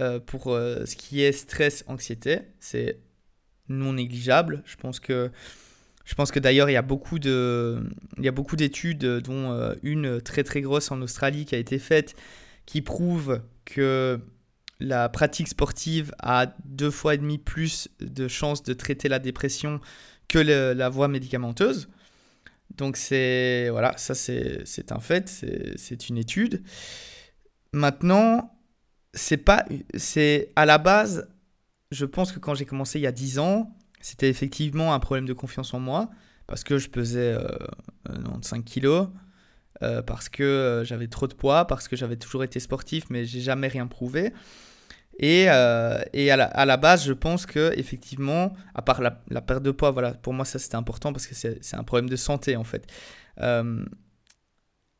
euh, 0.00 0.20
pour 0.20 0.48
euh, 0.48 0.84
ce 0.84 0.96
qui 0.96 1.22
est 1.22 1.32
stress, 1.32 1.84
anxiété. 1.86 2.40
C'est 2.60 3.00
non 3.68 3.94
négligeable. 3.94 4.62
Je 4.66 4.76
pense 4.76 5.00
que, 5.00 5.30
je 6.04 6.14
pense 6.14 6.30
que 6.30 6.38
d'ailleurs, 6.38 6.70
il 6.70 6.74
y 6.74 6.76
a 6.76 6.82
beaucoup, 6.82 7.18
de, 7.18 7.82
il 8.18 8.24
y 8.24 8.28
a 8.28 8.32
beaucoup 8.32 8.56
d'études, 8.56 9.04
dont 9.04 9.74
une 9.82 10.20
très 10.20 10.44
très 10.44 10.60
grosse 10.60 10.90
en 10.90 11.02
Australie 11.02 11.44
qui 11.46 11.54
a 11.54 11.58
été 11.58 11.78
faite, 11.78 12.14
qui 12.64 12.82
prouve 12.82 13.42
que 13.64 14.20
la 14.78 15.08
pratique 15.08 15.48
sportive 15.48 16.14
a 16.18 16.54
deux 16.64 16.90
fois 16.90 17.14
et 17.14 17.18
demi 17.18 17.38
plus 17.38 17.88
de 18.00 18.28
chances 18.28 18.62
de 18.62 18.74
traiter 18.74 19.08
la 19.08 19.18
dépression 19.18 19.80
que 20.28 20.38
la 20.38 20.88
voie 20.88 21.08
médicamenteuse. 21.08 21.88
Donc 22.76 22.96
c'est 22.96 23.68
voilà, 23.70 23.96
ça 23.96 24.14
c'est 24.14 24.92
un 24.92 25.00
fait, 25.00 25.28
c'est 25.76 26.08
une 26.08 26.18
étude. 26.18 26.62
Maintenant, 27.72 28.55
c'est 29.16 29.38
pas 29.38 29.64
c'est 29.96 30.52
à 30.54 30.66
la 30.66 30.78
base, 30.78 31.28
je 31.90 32.04
pense 32.04 32.30
que 32.30 32.38
quand 32.38 32.54
j'ai 32.54 32.66
commencé 32.66 33.00
il 33.00 33.02
y 33.02 33.06
a 33.06 33.12
10 33.12 33.40
ans, 33.40 33.76
c'était 34.00 34.30
effectivement 34.30 34.94
un 34.94 35.00
problème 35.00 35.26
de 35.26 35.32
confiance 35.32 35.74
en 35.74 35.80
moi 35.80 36.10
parce 36.46 36.62
que 36.62 36.78
je 36.78 36.88
pesais 36.88 37.34
euh, 37.34 37.48
5 38.42 38.64
kilos, 38.64 39.08
euh, 39.82 40.02
parce 40.02 40.28
que 40.28 40.42
euh, 40.42 40.84
j'avais 40.84 41.08
trop 41.08 41.26
de 41.26 41.34
poids, 41.34 41.66
parce 41.66 41.88
que 41.88 41.96
j'avais 41.96 42.16
toujours 42.16 42.44
été 42.44 42.60
sportif, 42.60 43.04
mais 43.10 43.24
j'ai 43.24 43.40
jamais 43.40 43.68
rien 43.68 43.86
prouvé. 43.86 44.32
Et, 45.18 45.46
euh, 45.48 45.98
et 46.12 46.30
à, 46.30 46.36
la, 46.36 46.44
à, 46.44 46.66
la, 46.66 46.76
base, 46.76 47.06
je 47.06 47.12
pense 47.12 47.46
que 47.46 47.72
effectivement, 47.76 48.52
à 48.74 48.82
part 48.82 49.00
la, 49.00 49.22
la 49.28 49.40
perte 49.40 49.62
de 49.62 49.70
poids, 49.70 49.90
voilà, 49.90 50.12
pour 50.12 50.34
moi 50.34 50.44
ça 50.44 50.58
c'était 50.58 50.76
important 50.76 51.12
parce 51.12 51.26
que 51.26 51.34
c'est 51.34 51.74
un 51.74 51.84
problème 51.84 52.08
de 52.08 52.16
santé 52.16 52.56
en 52.56 52.64
fait. 52.64 52.86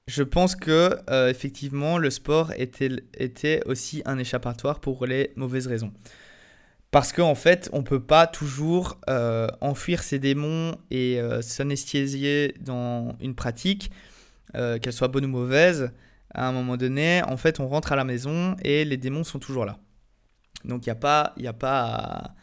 Je 0.06 0.22
pense 0.22 0.56
que 0.56 0.98
effectivement 1.28 1.98
le 1.98 2.10
sport 2.10 2.52
était, 2.56 2.90
était 3.18 3.62
aussi 3.66 4.02
un 4.04 4.18
échappatoire 4.18 4.80
pour 4.80 5.06
les 5.06 5.32
mauvaises 5.36 5.66
raisons. 5.66 5.92
Parce 6.90 7.12
qu'en 7.12 7.30
en 7.30 7.34
fait, 7.34 7.68
on 7.72 7.78
ne 7.78 7.84
peut 7.84 8.02
pas 8.02 8.26
toujours 8.26 9.00
enfuir 9.60 10.02
ses 10.02 10.18
démons 10.18 10.76
et 10.90 11.20
s'anesthésier 11.42 12.54
dans 12.60 13.16
une 13.20 13.34
pratique 13.34 13.90
euh, 14.54 14.78
qu'elle 14.78 14.92
soit 14.92 15.08
bonne 15.08 15.24
ou 15.24 15.28
mauvaise, 15.28 15.90
à 16.32 16.48
un 16.48 16.52
moment 16.52 16.76
donné, 16.76 17.22
en 17.24 17.36
fait, 17.36 17.58
on 17.58 17.66
rentre 17.66 17.92
à 17.92 17.96
la 17.96 18.04
maison 18.04 18.56
et 18.62 18.84
les 18.84 18.96
démons 18.96 19.24
sont 19.24 19.38
toujours 19.38 19.64
là. 19.64 19.78
Donc 20.64 20.86
il 20.86 20.88
n'y 20.88 20.92
a 20.92 20.96
pas, 20.96 21.34
y 21.36 21.46
a 21.46 21.52
pas, 21.52 22.34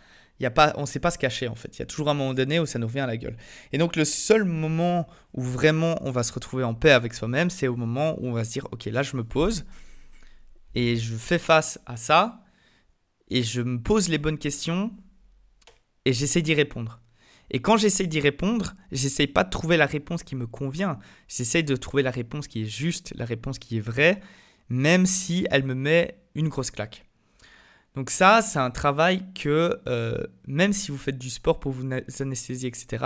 y 0.43 0.47
a 0.47 0.51
pas, 0.51 0.73
on 0.75 0.81
ne 0.81 0.85
sait 0.85 0.99
pas 0.99 1.11
se 1.11 1.17
cacher 1.17 1.47
en 1.47 1.55
fait. 1.55 1.75
Il 1.77 1.79
y 1.79 1.81
a 1.83 1.85
toujours 1.85 2.09
un 2.09 2.13
moment 2.13 2.33
donné 2.33 2.59
où 2.59 2.65
ça 2.65 2.79
nous 2.79 2.87
revient 2.87 3.01
à 3.01 3.07
la 3.07 3.17
gueule. 3.17 3.37
Et 3.71 3.77
donc 3.77 3.95
le 3.95 4.05
seul 4.05 4.43
moment 4.43 5.07
où 5.33 5.41
vraiment 5.41 5.97
on 6.01 6.11
va 6.11 6.23
se 6.23 6.33
retrouver 6.33 6.63
en 6.63 6.73
paix 6.73 6.91
avec 6.91 7.13
soi-même, 7.13 7.49
c'est 7.49 7.67
au 7.67 7.75
moment 7.75 8.15
où 8.19 8.27
on 8.27 8.33
va 8.33 8.43
se 8.43 8.51
dire, 8.51 8.67
ok, 8.71 8.85
là 8.85 9.03
je 9.03 9.15
me 9.17 9.23
pose 9.23 9.65
et 10.75 10.97
je 10.97 11.15
fais 11.15 11.39
face 11.39 11.79
à 11.85 11.97
ça 11.97 12.43
et 13.29 13.43
je 13.43 13.61
me 13.61 13.81
pose 13.81 14.09
les 14.09 14.17
bonnes 14.17 14.37
questions 14.37 14.91
et 16.05 16.13
j'essaie 16.13 16.41
d'y 16.41 16.53
répondre. 16.53 16.99
Et 17.51 17.59
quand 17.59 17.77
j'essaye 17.77 18.07
d'y 18.07 18.19
répondre, 18.19 18.73
j'essaye 18.91 19.27
pas 19.27 19.43
de 19.43 19.49
trouver 19.49 19.77
la 19.77 19.85
réponse 19.85 20.23
qui 20.23 20.35
me 20.35 20.47
convient. 20.47 20.97
J'essaye 21.27 21.63
de 21.63 21.75
trouver 21.75 22.01
la 22.01 22.11
réponse 22.11 22.47
qui 22.47 22.63
est 22.63 22.65
juste, 22.65 23.13
la 23.15 23.25
réponse 23.25 23.59
qui 23.59 23.77
est 23.77 23.81
vraie, 23.81 24.19
même 24.69 25.05
si 25.05 25.45
elle 25.51 25.63
me 25.63 25.75
met 25.75 26.17
une 26.35 26.47
grosse 26.47 26.71
claque. 26.71 27.05
Donc 27.95 28.09
ça, 28.09 28.41
c'est 28.41 28.59
un 28.59 28.71
travail 28.71 29.23
que, 29.33 29.79
euh, 29.87 30.25
même 30.47 30.73
si 30.73 30.91
vous 30.91 30.97
faites 30.97 31.17
du 31.17 31.29
sport 31.29 31.59
pour 31.59 31.71
vous 31.71 31.87
anesthésier, 32.19 32.67
etc., 32.69 33.05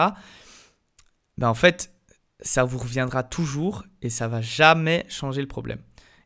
ben 1.37 1.49
en 1.49 1.53
fait, 1.53 1.91
ça 2.39 2.63
vous 2.63 2.77
reviendra 2.77 3.23
toujours 3.23 3.83
et 4.01 4.09
ça 4.09 4.27
va 4.27 4.41
jamais 4.41 5.05
changer 5.09 5.41
le 5.41 5.47
problème. 5.47 5.79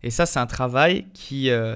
Et 0.03 0.11
ça, 0.11 0.25
c'est 0.25 0.39
un 0.39 0.45
travail 0.45 1.07
qui, 1.13 1.49
euh, 1.49 1.75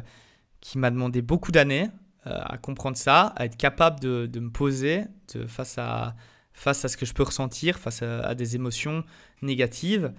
qui 0.61 0.77
m'a 0.77 0.91
demandé 0.91 1.21
beaucoup 1.21 1.51
d'années 1.51 1.89
euh, 2.27 2.39
à 2.43 2.57
comprendre 2.57 2.97
ça, 2.97 3.33
à 3.35 3.45
être 3.45 3.57
capable 3.57 3.99
de, 3.99 4.39
me 4.39 4.49
poser 4.49 5.05
face 5.47 5.77
à, 5.77 6.15
face 6.53 6.85
à 6.85 6.87
ce 6.87 6.97
que 6.97 7.05
je 7.05 7.13
peux 7.13 7.23
ressentir, 7.23 7.77
face 7.79 8.03
à, 8.03 8.35
des 8.35 8.55
émotions 8.55 9.03
négatives, 9.41 10.13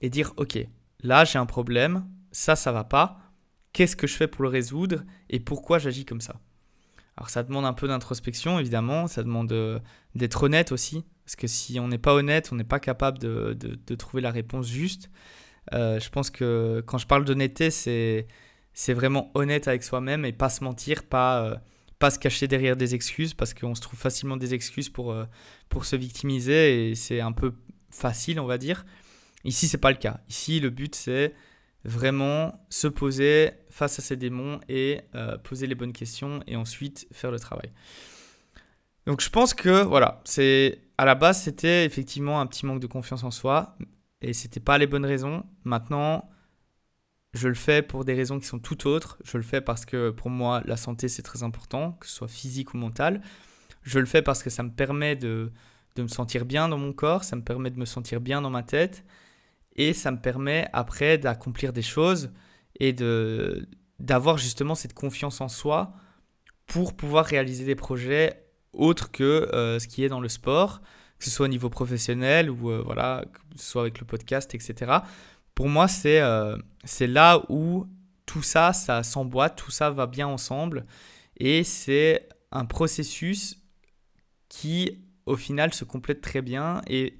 et 0.00 0.10
dire, 0.10 0.32
ok, 0.36 0.58
là 1.02 1.24
j'ai 1.24 1.38
un 1.38 1.46
problème, 1.46 2.06
ça, 2.32 2.56
ça 2.56 2.72
va 2.72 2.84
pas, 2.84 3.18
qu'est-ce 3.72 3.96
que 3.96 4.06
je 4.06 4.14
fais 4.14 4.28
pour 4.28 4.42
le 4.42 4.48
résoudre, 4.48 5.04
et 5.28 5.40
pourquoi 5.40 5.78
j'agis 5.78 6.04
comme 6.04 6.20
ça 6.20 6.40
Alors 7.16 7.30
ça 7.30 7.42
demande 7.42 7.64
un 7.64 7.72
peu 7.72 7.88
d'introspection, 7.88 8.58
évidemment, 8.58 9.06
ça 9.06 9.22
demande 9.22 9.52
euh, 9.52 9.78
d'être 10.14 10.42
honnête 10.42 10.72
aussi, 10.72 11.04
parce 11.24 11.36
que 11.36 11.46
si 11.46 11.78
on 11.78 11.88
n'est 11.88 11.98
pas 11.98 12.14
honnête, 12.14 12.50
on 12.52 12.56
n'est 12.56 12.64
pas 12.64 12.80
capable 12.80 13.18
de, 13.18 13.54
de, 13.54 13.94
trouver 13.94 14.20
la 14.20 14.30
réponse 14.30 14.66
juste. 14.66 15.10
Euh, 15.72 16.00
je 16.00 16.10
pense 16.10 16.30
que 16.30 16.82
quand 16.86 16.98
je 16.98 17.06
parle 17.06 17.24
d'honnêteté, 17.24 17.70
c'est, 17.70 18.26
c'est 18.72 18.94
vraiment 18.94 19.30
honnête 19.34 19.68
avec 19.68 19.84
soi-même 19.84 20.24
et 20.24 20.32
pas 20.32 20.48
se 20.48 20.64
mentir, 20.64 21.04
pas... 21.04 21.44
Euh, 21.44 21.56
pas 21.98 22.10
se 22.10 22.18
cacher 22.18 22.48
derrière 22.48 22.78
des 22.78 22.94
excuses 22.94 23.34
parce 23.34 23.52
qu'on 23.52 23.74
se 23.74 23.82
trouve 23.82 23.98
facilement 23.98 24.38
des 24.38 24.54
excuses 24.54 24.88
pour, 24.88 25.14
pour 25.68 25.84
se 25.84 25.96
victimiser 25.96 26.88
et 26.88 26.94
c'est 26.94 27.20
un 27.20 27.32
peu 27.32 27.52
facile, 27.90 28.40
on 28.40 28.46
va 28.46 28.56
dire. 28.56 28.86
Ici, 29.44 29.68
c'est 29.68 29.76
pas 29.78 29.90
le 29.90 29.96
cas. 29.96 30.20
Ici, 30.28 30.60
le 30.60 30.70
but, 30.70 30.94
c'est 30.94 31.34
vraiment 31.84 32.64
se 32.68 32.88
poser 32.88 33.52
face 33.70 33.98
à 33.98 34.02
ses 34.02 34.16
démons 34.16 34.60
et 34.68 35.00
euh, 35.14 35.38
poser 35.38 35.66
les 35.66 35.74
bonnes 35.74 35.92
questions 35.92 36.40
et 36.46 36.56
ensuite 36.56 37.06
faire 37.12 37.30
le 37.30 37.38
travail. 37.38 37.72
Donc, 39.06 39.20
je 39.20 39.30
pense 39.30 39.54
que 39.54 39.82
voilà, 39.82 40.20
c'est 40.24 40.82
à 40.98 41.04
la 41.04 41.14
base, 41.14 41.42
c'était 41.42 41.86
effectivement 41.86 42.40
un 42.40 42.46
petit 42.46 42.66
manque 42.66 42.80
de 42.80 42.86
confiance 42.86 43.24
en 43.24 43.30
soi 43.30 43.76
et 44.20 44.32
c'était 44.34 44.60
pas 44.60 44.76
les 44.76 44.86
bonnes 44.86 45.06
raisons. 45.06 45.44
Maintenant, 45.64 46.28
je 47.32 47.48
le 47.48 47.54
fais 47.54 47.80
pour 47.80 48.04
des 48.04 48.14
raisons 48.14 48.38
qui 48.38 48.46
sont 48.46 48.58
tout 48.58 48.86
autres. 48.86 49.18
Je 49.24 49.36
le 49.38 49.42
fais 49.42 49.60
parce 49.60 49.86
que 49.86 50.10
pour 50.10 50.30
moi, 50.30 50.62
la 50.66 50.76
santé, 50.76 51.08
c'est 51.08 51.22
très 51.22 51.42
important, 51.42 51.92
que 51.92 52.06
ce 52.06 52.14
soit 52.14 52.28
physique 52.28 52.74
ou 52.74 52.76
mental. 52.76 53.22
Je 53.82 53.98
le 53.98 54.06
fais 54.06 54.20
parce 54.20 54.42
que 54.42 54.50
ça 54.50 54.62
me 54.62 54.70
permet 54.70 55.16
de, 55.16 55.50
de 55.96 56.02
me 56.02 56.08
sentir 56.08 56.44
bien 56.44 56.68
dans 56.68 56.78
mon 56.78 56.92
corps, 56.92 57.24
ça 57.24 57.36
me 57.36 57.42
permet 57.42 57.70
de 57.70 57.78
me 57.78 57.84
sentir 57.84 58.20
bien 58.20 58.42
dans 58.42 58.50
ma 58.50 58.62
tête, 58.62 59.04
et 59.88 59.92
ça 59.92 60.10
me 60.10 60.20
permet 60.20 60.68
après 60.72 61.18
d'accomplir 61.18 61.72
des 61.72 61.82
choses 61.82 62.30
et 62.78 62.92
de 62.92 63.68
d'avoir 63.98 64.38
justement 64.38 64.74
cette 64.74 64.94
confiance 64.94 65.40
en 65.40 65.48
soi 65.48 65.92
pour 66.66 66.96
pouvoir 66.96 67.26
réaliser 67.26 67.64
des 67.64 67.74
projets 67.74 68.44
autres 68.72 69.10
que 69.10 69.24
euh, 69.52 69.78
ce 69.78 69.86
qui 69.86 70.04
est 70.04 70.08
dans 70.08 70.20
le 70.20 70.28
sport, 70.28 70.80
que 71.18 71.24
ce 71.24 71.30
soit 71.30 71.46
au 71.46 71.50
niveau 71.50 71.68
professionnel 71.68 72.50
ou 72.50 72.70
euh, 72.70 72.82
voilà, 72.82 73.24
que 73.30 73.40
ce 73.56 73.70
soit 73.70 73.82
avec 73.82 74.00
le 74.00 74.06
podcast, 74.06 74.54
etc 74.54 75.00
pour 75.60 75.68
moi, 75.68 75.88
c'est 75.88 76.22
euh, 76.22 76.56
c'est 76.84 77.06
là 77.06 77.42
où 77.50 77.86
tout 78.24 78.40
ça, 78.40 78.72
ça 78.72 79.02
s'emboîte, 79.02 79.56
tout 79.56 79.70
ça 79.70 79.90
va 79.90 80.06
bien 80.06 80.26
ensemble. 80.26 80.86
Et 81.36 81.64
c'est 81.64 82.30
un 82.50 82.64
processus 82.64 83.62
qui, 84.48 85.04
au 85.26 85.36
final, 85.36 85.74
se 85.74 85.84
complète 85.84 86.22
très 86.22 86.40
bien. 86.40 86.80
Et, 86.86 87.18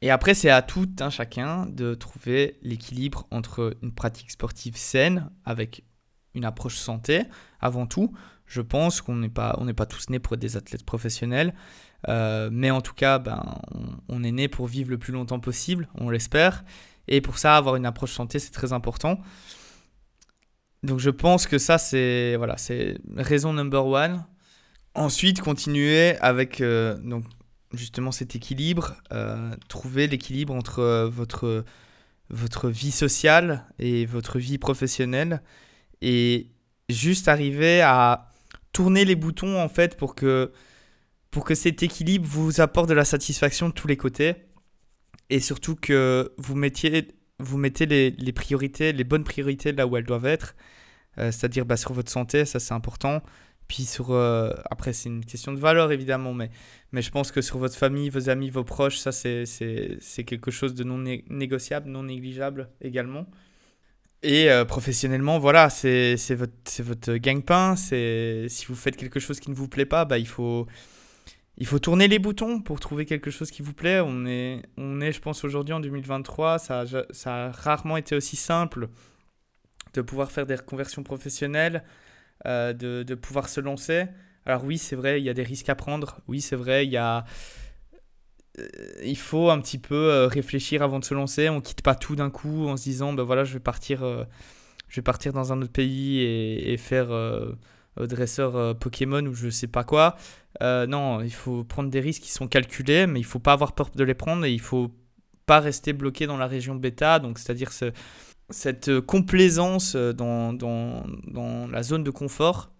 et 0.00 0.10
après, 0.10 0.34
c'est 0.34 0.50
à 0.50 0.62
tout 0.62 0.88
un 1.00 1.10
chacun 1.10 1.66
de 1.66 1.94
trouver 1.94 2.58
l'équilibre 2.62 3.26
entre 3.30 3.76
une 3.82 3.92
pratique 3.92 4.30
sportive 4.30 4.76
saine, 4.76 5.30
avec 5.44 5.84
une 6.34 6.44
approche 6.44 6.76
santé, 6.76 7.24
avant 7.60 7.86
tout. 7.86 8.12
Je 8.46 8.60
pense 8.60 9.00
qu'on 9.00 9.16
n'est 9.16 9.28
pas, 9.28 9.56
on 9.58 9.66
pas 9.74 9.86
tous 9.86 10.08
nés 10.08 10.20
pour 10.20 10.34
être 10.34 10.40
des 10.40 10.56
athlètes 10.56 10.84
professionnels. 10.84 11.52
Euh, 12.08 12.48
mais 12.52 12.70
en 12.70 12.80
tout 12.80 12.94
cas, 12.94 13.18
ben, 13.18 13.60
on, 14.08 14.22
est 14.22 14.30
né 14.30 14.46
pour 14.46 14.66
vivre 14.66 14.90
le 14.90 14.98
plus 14.98 15.12
longtemps 15.12 15.40
possible, 15.40 15.88
on 15.96 16.10
l'espère. 16.10 16.64
Et 17.08 17.20
pour 17.20 17.38
ça, 17.38 17.56
avoir 17.56 17.74
une 17.74 17.86
approche 17.86 18.12
santé, 18.12 18.38
c'est 18.38 18.52
très 18.52 18.72
important. 18.72 19.20
Donc 20.84 21.00
je 21.00 21.10
pense 21.10 21.48
que 21.48 21.58
ça, 21.58 21.76
c'est 21.76 22.36
voilà, 22.36 22.56
c'est 22.56 22.98
raison 23.16 23.52
number 23.52 23.84
one. 23.84 24.24
Ensuite, 24.94 25.40
continuer 25.40 26.16
avec 26.18 26.60
euh, 26.60 26.96
donc 26.98 27.24
justement 27.72 28.12
cet 28.12 28.34
équilibre, 28.34 28.96
euh, 29.12 29.54
trouver 29.68 30.06
l'équilibre 30.06 30.54
entre 30.54 30.80
euh, 30.80 31.08
votre, 31.08 31.64
votre 32.30 32.68
vie 32.68 32.90
sociale 32.90 33.66
et 33.78 34.06
votre 34.06 34.38
vie 34.38 34.58
professionnelle 34.58 35.42
et 36.00 36.48
juste 36.88 37.28
arriver 37.28 37.80
à 37.80 38.30
tourner 38.72 39.04
les 39.04 39.16
boutons 39.16 39.60
en 39.60 39.68
fait 39.68 39.96
pour 39.96 40.14
que, 40.14 40.52
pour 41.30 41.44
que 41.44 41.54
cet 41.54 41.82
équilibre 41.82 42.26
vous 42.26 42.60
apporte 42.60 42.88
de 42.88 42.94
la 42.94 43.04
satisfaction 43.04 43.68
de 43.68 43.74
tous 43.74 43.88
les 43.88 43.96
côtés 43.96 44.34
et 45.30 45.40
surtout 45.40 45.76
que 45.76 46.32
vous 46.38 46.54
mettiez, 46.54 47.08
vous 47.38 47.58
mettez 47.58 47.86
les, 47.86 48.32
priorités, 48.32 48.92
les 48.92 49.04
bonnes 49.04 49.24
priorités 49.24 49.72
là 49.72 49.86
où 49.86 49.96
elles 49.96 50.04
doivent 50.04 50.26
être, 50.26 50.54
euh, 51.18 51.30
c'est-à-dire 51.30 51.66
bah, 51.66 51.76
sur 51.76 51.92
votre 51.92 52.10
santé, 52.10 52.44
ça 52.44 52.60
c'est 52.60 52.74
important. 52.74 53.22
Puis 53.68 53.84
sur, 53.84 54.12
euh, 54.12 54.50
après 54.70 54.94
c'est 54.94 55.10
une 55.10 55.24
question 55.24 55.52
de 55.52 55.58
valeur 55.58 55.92
évidemment, 55.92 56.32
mais, 56.32 56.50
mais 56.92 57.02
je 57.02 57.10
pense 57.10 57.30
que 57.30 57.42
sur 57.42 57.58
votre 57.58 57.76
famille, 57.76 58.08
vos 58.08 58.30
amis, 58.30 58.48
vos 58.48 58.64
proches, 58.64 58.98
ça 58.98 59.12
c'est 59.12 60.24
quelque 60.26 60.50
chose 60.50 60.74
de 60.74 60.84
non 60.84 60.98
négociable, 61.28 61.90
non 61.90 62.04
négligeable 62.04 62.70
également. 62.80 63.26
Et 64.22 64.50
euh, 64.50 64.64
professionnellement, 64.64 65.38
voilà, 65.38 65.70
c'est 65.70 66.16
votre, 66.34 66.82
votre 66.82 67.14
gagne-pain. 67.14 67.76
Si 67.76 68.66
vous 68.66 68.74
faites 68.74 68.96
quelque 68.96 69.20
chose 69.20 69.38
qui 69.38 69.50
ne 69.50 69.54
vous 69.54 69.68
plaît 69.68 69.86
pas, 69.86 70.04
bah, 70.04 70.18
il 70.18 70.26
faut, 70.26 70.66
il 71.56 71.66
faut 71.66 71.78
tourner 71.78 72.08
les 72.08 72.18
boutons 72.18 72.60
pour 72.60 72.80
trouver 72.80 73.04
quelque 73.04 73.30
chose 73.30 73.50
qui 73.50 73.62
vous 73.62 73.74
plaît. 73.74 74.00
On 74.00 74.26
est, 74.26 74.62
on 74.76 75.00
est 75.00 75.12
je 75.12 75.20
pense, 75.20 75.44
aujourd'hui 75.44 75.74
en 75.74 75.80
2023. 75.80 76.58
Ça, 76.58 76.84
ça 77.10 77.46
a 77.46 77.50
rarement 77.52 77.96
été 77.96 78.16
aussi 78.16 78.36
simple 78.36 78.88
de 79.94 80.02
pouvoir 80.02 80.30
faire 80.32 80.46
des 80.46 80.56
reconversions 80.56 81.02
professionnelles, 81.02 81.84
euh, 82.46 82.72
de, 82.72 83.02
de, 83.02 83.14
pouvoir 83.14 83.48
se 83.48 83.60
lancer. 83.60 84.06
Alors 84.46 84.64
oui, 84.64 84.78
c'est 84.78 84.96
vrai, 84.96 85.20
il 85.20 85.24
y 85.24 85.28
a 85.28 85.34
des 85.34 85.42
risques 85.42 85.68
à 85.68 85.74
prendre. 85.74 86.20
Oui, 86.28 86.40
c'est 86.40 86.56
vrai, 86.56 86.86
il 86.86 86.92
y 86.92 86.96
a... 86.96 87.24
Euh, 88.58 88.66
il 89.02 89.16
faut 89.16 89.50
un 89.50 89.60
petit 89.60 89.78
peu 89.78 89.94
euh, 89.94 90.26
réfléchir 90.26 90.82
avant 90.82 91.00
de 91.00 91.04
se 91.04 91.14
lancer. 91.14 91.48
On 91.48 91.60
quitte 91.60 91.82
pas 91.82 91.94
tout 91.94 92.16
d'un 92.16 92.30
coup 92.30 92.68
en 92.68 92.76
se 92.76 92.84
disant, 92.84 93.12
ben 93.12 93.24
voilà, 93.24 93.44
je 93.44 93.54
vais 93.54 93.60
partir, 93.60 94.00
je 94.88 94.96
vais 94.96 95.02
partir 95.02 95.32
dans 95.32 95.52
un 95.52 95.60
autre 95.62 95.72
pays 95.72 96.20
et, 96.20 96.76
faire 96.76 97.08
dresseur 97.96 98.78
Pokémon 98.78 99.24
ou 99.26 99.34
je 99.34 99.50
sais 99.50 99.66
pas 99.66 99.84
quoi. 99.84 100.16
Non, 100.60 101.20
il 101.20 101.32
faut 101.32 101.64
prendre 101.64 101.90
des 101.90 102.00
risques 102.00 102.22
qui 102.22 102.32
sont 102.32 102.48
calculés, 102.48 103.06
mais 103.06 103.20
il 103.20 103.26
faut 103.26 103.40
pas 103.40 103.52
avoir 103.52 103.74
peur 103.74 103.90
de 103.94 104.04
les 104.04 104.14
prendre 104.14 104.44
et 104.44 104.52
il 104.52 104.60
faut 104.60 104.92
pas 105.46 105.60
rester 105.60 105.92
bloqué 105.92 106.26
dans 106.26 106.36
la 106.36 106.46
région 106.46 106.76
bêta, 106.76 107.18
donc 107.18 107.38
c'est-à-dire 107.38 107.72
cette 108.50 109.00
complaisance 109.00 109.96
dans, 109.96 110.52
dans, 110.52 111.04
dans, 111.26 111.66
la 111.66 111.82
zone 111.82 112.04
de 112.04 112.10
confort. 112.10 112.72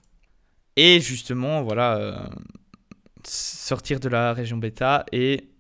Et 0.76 1.00
justement, 1.00 1.62
voilà, 1.62 2.30
sortir 3.24 4.00
de 4.00 4.08
la 4.08 4.32
région 4.32 4.56
bêta 4.56 5.04
et 5.12 5.50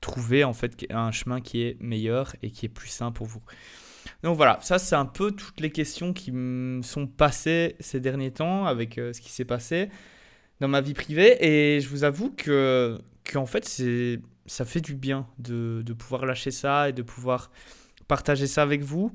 trouver 0.00 0.44
en 0.44 0.52
fait 0.52 0.86
un 0.90 1.10
chemin 1.12 1.40
qui 1.40 1.62
est 1.62 1.80
meilleur 1.80 2.34
et 2.42 2.50
qui 2.50 2.66
est 2.66 2.68
plus 2.68 2.88
sain 2.88 3.10
pour 3.10 3.26
vous. 3.26 3.42
Donc 4.22 4.36
voilà, 4.36 4.58
ça 4.60 4.78
c'est 4.78 4.96
un 4.96 5.06
peu 5.06 5.32
toutes 5.32 5.60
les 5.60 5.70
questions 5.70 6.12
qui 6.12 6.30
me 6.30 6.82
sont 6.82 7.06
passées 7.06 7.76
ces 7.80 8.00
derniers 8.00 8.30
temps 8.30 8.66
avec 8.66 8.98
euh, 8.98 9.12
ce 9.12 9.20
qui 9.20 9.30
s'est 9.30 9.46
passé 9.46 9.88
dans 10.60 10.68
ma 10.68 10.82
vie 10.82 10.94
privée 10.94 11.36
et 11.40 11.80
je 11.80 11.88
vous 11.88 12.04
avoue 12.04 12.30
que 12.30 12.98
qu'en 13.30 13.46
fait 13.46 13.64
c'est 13.64 14.20
ça 14.46 14.66
fait 14.66 14.82
du 14.82 14.94
bien 14.94 15.26
de, 15.38 15.82
de, 15.84 15.92
pouvoir 15.94 16.26
lâcher 16.26 16.50
ça 16.50 16.90
et 16.90 16.92
de 16.92 17.00
pouvoir 17.00 17.50
partager 18.06 18.46
ça 18.46 18.62
avec 18.62 18.82
vous. 18.82 19.10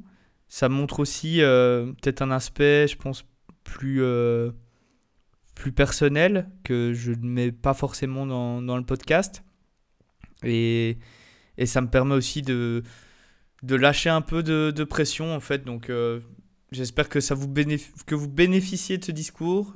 Ça 0.48 0.68
montre 0.68 1.00
aussi 1.00 1.42
euh, 1.42 1.92
peut-être 2.02 2.22
un 2.22 2.32
aspect, 2.32 2.88
je 2.88 2.98
pense, 2.98 3.24
plus, 3.64 4.02
euh, 4.02 4.52
plus 5.56 5.72
personnel 5.72 6.50
que 6.64 6.94
je 6.94 7.12
ne 7.12 7.28
mets 7.28 7.52
pas 7.52 7.74
forcément 7.74 8.26
dans, 8.26 8.78
le 8.78 8.84
podcast. 8.84 9.44
Et, 10.44 10.98
et, 11.58 11.66
ça 11.66 11.82
me 11.82 11.90
permet 11.90 12.16
aussi 12.16 12.42
de, 12.42 12.84
de 13.62 13.76
lâcher 13.76 14.10
un 14.10 14.22
peu 14.22 14.42
de, 14.42 14.72
de 14.76 14.84
pression, 14.84 15.36
en 15.36 15.40
fait. 15.40 15.64
Donc, 15.66 15.92
euh, 15.92 16.20
j'espère 16.72 17.10
que, 17.10 17.20
ça 17.20 17.36
vous 17.36 17.48
que 18.08 18.16
vous 18.16 18.30
bénéficiez 18.30 18.98
de 18.98 19.06
ce 19.06 19.12
discours. 19.12 19.76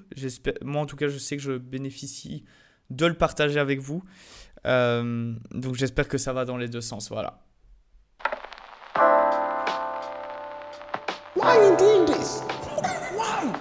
Moi, 0.63 0.81
en 0.81 0.85
tout 0.87 0.95
cas, 0.95 1.07
je 1.07 1.19
sais 1.19 1.37
que 1.37 1.43
je 1.43 1.53
bénéficie 1.53 2.45
de 2.89 3.05
le 3.05 3.13
partager 3.13 3.59
avec 3.59 3.79
vous. 3.79 4.03
Donc, 4.65 5.75
j'espère 5.75 6.07
que 6.07 6.17
ça 6.17 6.33
va 6.33 6.45
dans 6.45 6.57
les 6.57 6.67
deux 6.67 6.81
sens. 6.81 7.09
Voilà. 7.09 7.43
Why 11.35 11.57
are 11.57 11.63
you 11.63 11.77
doing 11.77 12.05
this? 12.05 12.43
Why? 13.15 13.51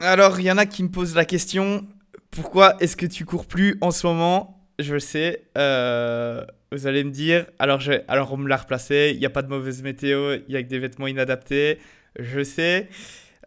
Alors, 0.00 0.40
il 0.40 0.46
y 0.46 0.50
en 0.50 0.58
a 0.58 0.66
qui 0.66 0.82
me 0.82 0.88
posent 0.88 1.14
la 1.14 1.24
question 1.24 1.86
pourquoi 2.32 2.76
est-ce 2.80 2.96
que 2.96 3.06
tu 3.06 3.24
cours 3.24 3.46
plus 3.46 3.78
en 3.80 3.92
ce 3.92 4.06
moment? 4.08 4.68
Je 4.80 4.98
sais. 4.98 5.44
Euh, 5.56 6.44
vous 6.72 6.88
allez 6.88 7.04
me 7.04 7.10
dire 7.10 7.46
alors, 7.60 7.80
je, 7.80 7.92
alors 8.08 8.32
on 8.32 8.36
me 8.36 8.48
l'a 8.48 8.56
replacé. 8.56 9.12
Il 9.14 9.20
n'y 9.20 9.26
a 9.26 9.30
pas 9.30 9.42
de 9.42 9.48
mauvaise 9.48 9.82
météo. 9.82 10.36
Il 10.48 10.52
y 10.52 10.56
a 10.56 10.62
que 10.62 10.68
des 10.68 10.80
vêtements 10.80 11.06
inadaptés. 11.06 11.78
Je 12.18 12.42
sais. 12.42 12.88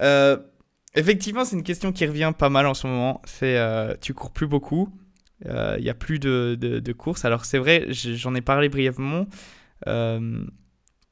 Euh, 0.01 0.37
effectivement, 0.95 1.43
c'est 1.43 1.57
une 1.57 1.63
question 1.63 1.91
qui 1.91 2.05
revient 2.05 2.31
pas 2.37 2.49
mal 2.49 2.65
en 2.65 2.73
ce 2.73 2.87
moment. 2.87 3.21
C'est 3.25 3.57
euh, 3.57 3.95
tu 3.99 4.13
cours 4.13 4.31
plus 4.31 4.47
beaucoup. 4.47 4.89
Il 5.45 5.81
n'y 5.81 5.89
a 5.89 5.93
plus 5.93 6.19
de, 6.19 6.57
de, 6.59 6.93
courses. 6.93 7.25
Alors, 7.25 7.45
c'est 7.45 7.57
vrai, 7.57 7.87
j'en 7.89 8.35
ai 8.35 8.41
parlé 8.41 8.69
brièvement 8.69 9.27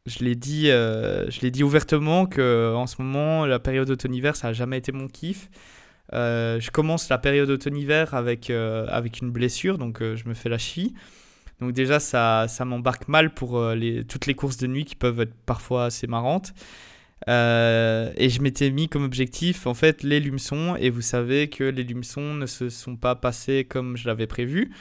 je 0.08 0.24
l'ai 0.24 0.36
dit, 0.36 0.70
euh, 0.70 1.28
dit 1.30 1.64
ouvertement 1.64 2.26
que 2.26 2.74
en 2.74 2.88
ce 2.88 3.02
moment, 3.02 3.46
la 3.46 3.60
période 3.60 3.90
automne-hiver, 3.90 4.36
ça 4.36 4.48
n'a 4.48 4.54
jamais 4.54 4.78
été 4.78 4.92
mon 4.92 5.08
kiff. 5.08 5.50
Euh, 6.14 6.60
je 6.62 6.72
commence 6.72 7.10
la 7.10 7.18
période 7.18 7.50
automne-hiver 7.50 8.14
avec, 8.14 8.50
euh, 8.50 8.88
avec 8.90 9.20
une 9.20 9.30
blessure, 9.30 9.78
donc 9.78 10.02
je 10.02 10.28
me 10.28 10.34
fais 10.34 10.50
la 10.50 10.58
chie. 10.58 10.94
Donc 11.60 11.74
déjà, 11.74 12.00
ça, 12.00 12.46
ça 12.48 12.66
m'embarque 12.66 13.08
mal 13.08 13.34
pour 13.34 13.62
les, 13.72 14.06
toutes 14.06 14.28
les 14.28 14.34
courses 14.34 14.58
de 14.58 14.68
nuit 14.68 14.86
qui 14.86 14.96
peuvent 14.96 15.20
être 15.20 15.36
parfois 15.46 15.86
assez 15.86 16.08
marrantes. 16.08 16.54
Et 17.26 18.30
je 18.30 18.42
m'étais 18.42 18.70
mis 18.70 18.88
comme 18.90 19.04
objectif, 19.04 19.66
en 19.68 19.74
fait, 19.74 20.04
les 20.04 20.20
lumeçons. 20.20 20.76
Et 20.78 20.90
vous 20.90 21.02
savez 21.02 21.50
que 21.50 21.64
les 21.64 21.84
lumeçons 21.84 22.34
ne 22.34 22.46
se 22.46 22.70
sont 22.70 22.96
pas 22.96 23.16
passés 23.16 23.66
comme 23.66 23.98
je 23.98 24.08
l'avais 24.08 24.28
prévu. 24.28 24.72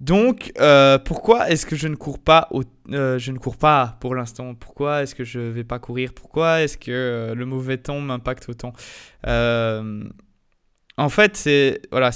Donc, 0.00 0.52
euh, 0.60 0.98
pourquoi 0.98 1.50
est-ce 1.50 1.66
que 1.66 1.74
je 1.74 1.88
ne 1.88 1.96
cours 1.96 2.20
pas 2.20 2.48
euh, 2.92 3.18
Je 3.18 3.32
ne 3.32 3.38
cours 3.38 3.56
pas 3.56 3.96
pour 4.00 4.14
l'instant? 4.14 4.54
Pourquoi 4.54 5.02
est-ce 5.02 5.14
que 5.14 5.24
je 5.24 5.40
ne 5.40 5.50
vais 5.50 5.64
pas 5.64 5.80
courir? 5.80 6.12
Pourquoi 6.14 6.62
est-ce 6.62 6.78
que 6.78 6.92
euh, 6.92 7.34
le 7.34 7.46
mauvais 7.46 7.78
temps 7.78 8.00
m'impacte 8.00 8.48
autant? 8.48 8.72
En 9.24 11.08
fait, 11.10 11.36
c'est 11.36 11.82
voilà, 11.92 12.10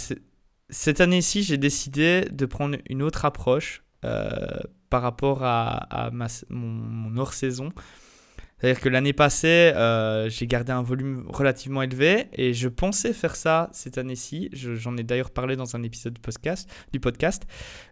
cette 0.70 1.00
année-ci, 1.00 1.42
j'ai 1.42 1.56
décidé 1.56 2.22
de 2.30 2.46
prendre 2.46 2.78
une 2.88 3.02
autre 3.02 3.24
approche 3.24 3.84
par 4.90 5.02
rapport 5.02 5.42
à, 5.42 6.10
ma, 6.12 6.26
mon 6.50 7.16
hors-saison. 7.16 7.70
C'est-à-dire 8.62 8.80
que 8.80 8.88
l'année 8.88 9.12
passée, 9.12 9.72
euh, 9.74 10.28
j'ai 10.28 10.46
gardé 10.46 10.70
un 10.70 10.82
volume 10.82 11.24
relativement 11.26 11.82
élevé 11.82 12.28
et 12.32 12.54
je 12.54 12.68
pensais 12.68 13.12
faire 13.12 13.34
ça 13.34 13.68
cette 13.72 13.98
année-ci. 13.98 14.50
J'en 14.52 14.96
ai 14.96 15.02
d'ailleurs 15.02 15.32
parlé 15.32 15.56
dans 15.56 15.74
un 15.74 15.82
épisode 15.82 16.14
du 16.14 16.20
podcast. 16.20 16.70
Du 16.92 17.00
podcast. 17.00 17.42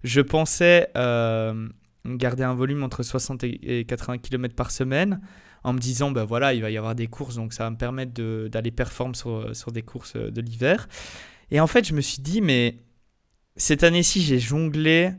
Je 0.04 0.20
pensais 0.20 0.88
euh, 0.96 1.68
garder 2.06 2.44
un 2.44 2.54
volume 2.54 2.84
entre 2.84 3.02
60 3.02 3.42
et 3.42 3.84
80 3.84 4.18
km 4.18 4.54
par 4.54 4.70
semaine 4.70 5.20
en 5.64 5.72
me 5.72 5.80
disant, 5.80 6.12
ben 6.12 6.22
voilà, 6.22 6.54
il 6.54 6.62
va 6.62 6.70
y 6.70 6.76
avoir 6.76 6.94
des 6.94 7.08
courses, 7.08 7.34
donc 7.34 7.52
ça 7.52 7.64
va 7.64 7.70
me 7.70 7.76
permettre 7.76 8.22
d'aller 8.46 8.70
performer 8.70 9.16
sur, 9.16 9.56
sur 9.56 9.72
des 9.72 9.82
courses 9.82 10.14
de 10.14 10.40
l'hiver. 10.40 10.88
Et 11.50 11.58
en 11.58 11.66
fait, 11.66 11.84
je 11.84 11.94
me 11.94 12.00
suis 12.00 12.22
dit, 12.22 12.40
mais 12.40 12.78
cette 13.56 13.82
année-ci, 13.82 14.22
j'ai 14.22 14.38
jonglé 14.38 15.14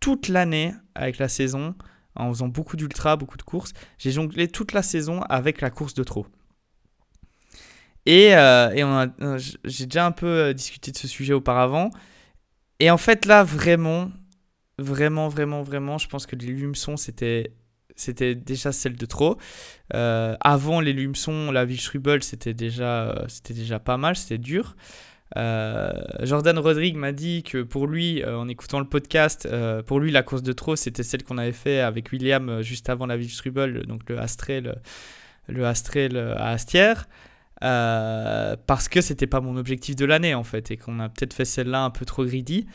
toute 0.00 0.26
l'année 0.26 0.74
avec 0.96 1.18
la 1.18 1.28
saison 1.28 1.76
en 2.14 2.28
faisant 2.30 2.48
beaucoup 2.48 2.76
d'ultra, 2.76 3.16
beaucoup 3.16 3.36
de 3.36 3.42
courses. 3.42 3.72
J'ai 3.98 4.10
jonglé 4.10 4.48
toute 4.48 4.72
la 4.72 4.82
saison 4.82 5.22
avec 5.22 5.60
la 5.60 5.70
course 5.70 5.94
de 5.94 6.04
trop. 6.04 6.26
Et, 8.06 8.34
euh, 8.34 8.70
euh, 9.20 9.38
j'ai 9.64 9.86
déjà 9.86 10.06
un 10.06 10.12
peu 10.12 10.26
euh, 10.26 10.52
discuté 10.52 10.90
de 10.90 10.96
ce 10.96 11.08
sujet 11.08 11.34
auparavant. 11.34 11.90
Et 12.80 12.90
en 12.90 12.96
fait, 12.96 13.26
là, 13.26 13.44
vraiment, 13.44 14.10
vraiment, 14.78 15.28
vraiment, 15.28 15.62
vraiment, 15.62 15.98
je 15.98 16.08
pense 16.08 16.26
que 16.26 16.34
les 16.34 16.46
lumeçons, 16.46 16.96
c'était 16.96 17.54
déjà 18.34 18.72
celle 18.72 18.96
de 18.96 19.06
trop. 19.06 19.38
avant 19.90 20.80
les 20.80 20.92
lumeçons, 20.92 21.52
la 21.52 21.64
Wildstrubel, 21.64 22.22
c'était 22.24 22.54
déjà, 22.54 23.24
c'était 23.28 23.54
déjà 23.54 23.78
pas 23.78 23.96
mal, 23.96 24.16
c'était 24.16 24.38
dur. 24.38 24.74
Euh, 25.36 25.92
Jordan 26.22 26.58
Rodrigue 26.58 26.96
m'a 26.96 27.12
dit 27.12 27.42
que 27.42 27.62
pour 27.62 27.86
lui, 27.86 28.22
euh, 28.22 28.38
en 28.38 28.48
écoutant 28.48 28.80
le 28.80 28.86
podcast, 28.86 29.48
euh, 29.50 29.82
pour 29.82 30.00
lui, 30.00 30.10
la 30.10 30.22
course 30.22 30.42
de 30.42 30.52
trop, 30.52 30.76
c'était 30.76 31.02
celle 31.02 31.22
qu'on 31.22 31.38
avait 31.38 31.52
fait 31.52 31.80
avec 31.80 32.12
William 32.12 32.62
juste 32.62 32.90
avant 32.90 33.06
la 33.06 33.20
Strubel, 33.22 33.86
donc 33.86 34.08
le 34.08 34.18
Astrel, 34.18 34.80
le 35.48 35.66
Astrel 35.66 36.16
à 36.16 36.50
Astière. 36.50 37.08
parce 37.60 38.88
que 38.88 39.00
c'était 39.00 39.26
pas 39.26 39.40
mon 39.40 39.56
objectif 39.56 39.96
de 39.96 40.04
l'année 40.04 40.34
en 40.34 40.44
fait 40.44 40.70
et 40.70 40.76
qu'on 40.76 41.00
a 41.00 41.08
peut-être 41.08 41.32
fait 41.32 41.44
celle-là 41.44 41.84
un 41.84 41.90
peu 41.90 42.04
trop 42.04 42.24
greedy 42.24 42.66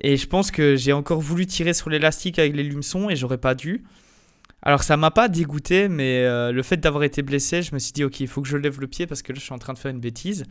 et 0.00 0.16
je 0.16 0.26
pense 0.26 0.50
que 0.50 0.76
j'ai 0.76 0.92
encore 0.92 1.20
voulu 1.20 1.44
tirer 1.46 1.74
sur 1.74 1.90
l'élastique 1.90 2.38
avec 2.38 2.54
les 2.56 2.62
lumeçons 2.62 3.10
et 3.10 3.16
j'aurais 3.16 3.38
pas 3.38 3.54
dû 3.54 3.84
alors 4.62 4.82
ça 4.82 4.96
m'a 4.96 5.10
pas 5.10 5.28
dégoûté 5.28 5.88
mais 5.88 6.24
le 6.50 6.62
fait 6.62 6.78
d'avoir 6.78 7.04
été 7.04 7.20
blessé 7.20 7.60
je 7.60 7.74
me 7.74 7.78
suis 7.78 7.92
dit 7.92 8.04
ok 8.04 8.20
il 8.20 8.28
faut 8.28 8.40
que 8.40 8.48
je 8.48 8.56
lève 8.56 8.80
le 8.80 8.86
pied 8.86 9.06
parce 9.06 9.20
que 9.20 9.32
là 9.32 9.38
je 9.38 9.44
suis 9.44 9.52
en 9.52 9.58
train 9.58 9.74
de 9.74 9.78
faire 9.78 9.90
une 9.90 10.00
bêtise 10.00 10.46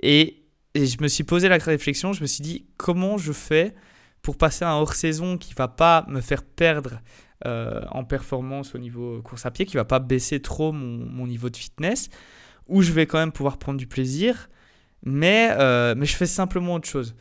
et 0.00 0.41
et 0.74 0.86
je 0.86 0.96
me 1.02 1.08
suis 1.08 1.24
posé 1.24 1.48
la 1.48 1.58
réflexion, 1.58 2.12
je 2.12 2.22
me 2.22 2.26
suis 2.26 2.42
dit 2.42 2.66
comment 2.76 3.18
je 3.18 3.32
fais 3.32 3.74
pour 4.22 4.36
passer 4.36 4.64
un 4.64 4.72
hors-saison 4.72 5.36
qui 5.36 5.52
va 5.54 5.68
pas 5.68 6.06
me 6.08 6.20
faire 6.20 6.42
perdre 6.42 7.00
euh, 7.44 7.82
en 7.90 8.04
performance 8.04 8.74
au 8.74 8.78
niveau 8.78 9.20
course 9.22 9.44
à 9.46 9.50
pied, 9.50 9.66
qui 9.66 9.76
va 9.76 9.84
pas 9.84 9.98
baisser 9.98 10.40
trop 10.40 10.72
mon, 10.72 11.26
niveau 11.26 11.50
de 11.50 11.56
fitness, 11.56 12.08
où 12.68 12.82
je 12.82 12.92
vais 12.92 13.06
quand 13.06 13.18
même 13.18 13.32
pouvoir 13.32 13.58
prendre 13.58 13.78
du 13.78 13.86
plaisir, 13.86 14.48
mais, 15.04 15.50
euh, 15.58 15.94
mais 15.96 16.06
je 16.06 16.16
fais 16.16 16.26
simplement 16.26 16.74
autre 16.74 16.88
chose. 16.88 17.16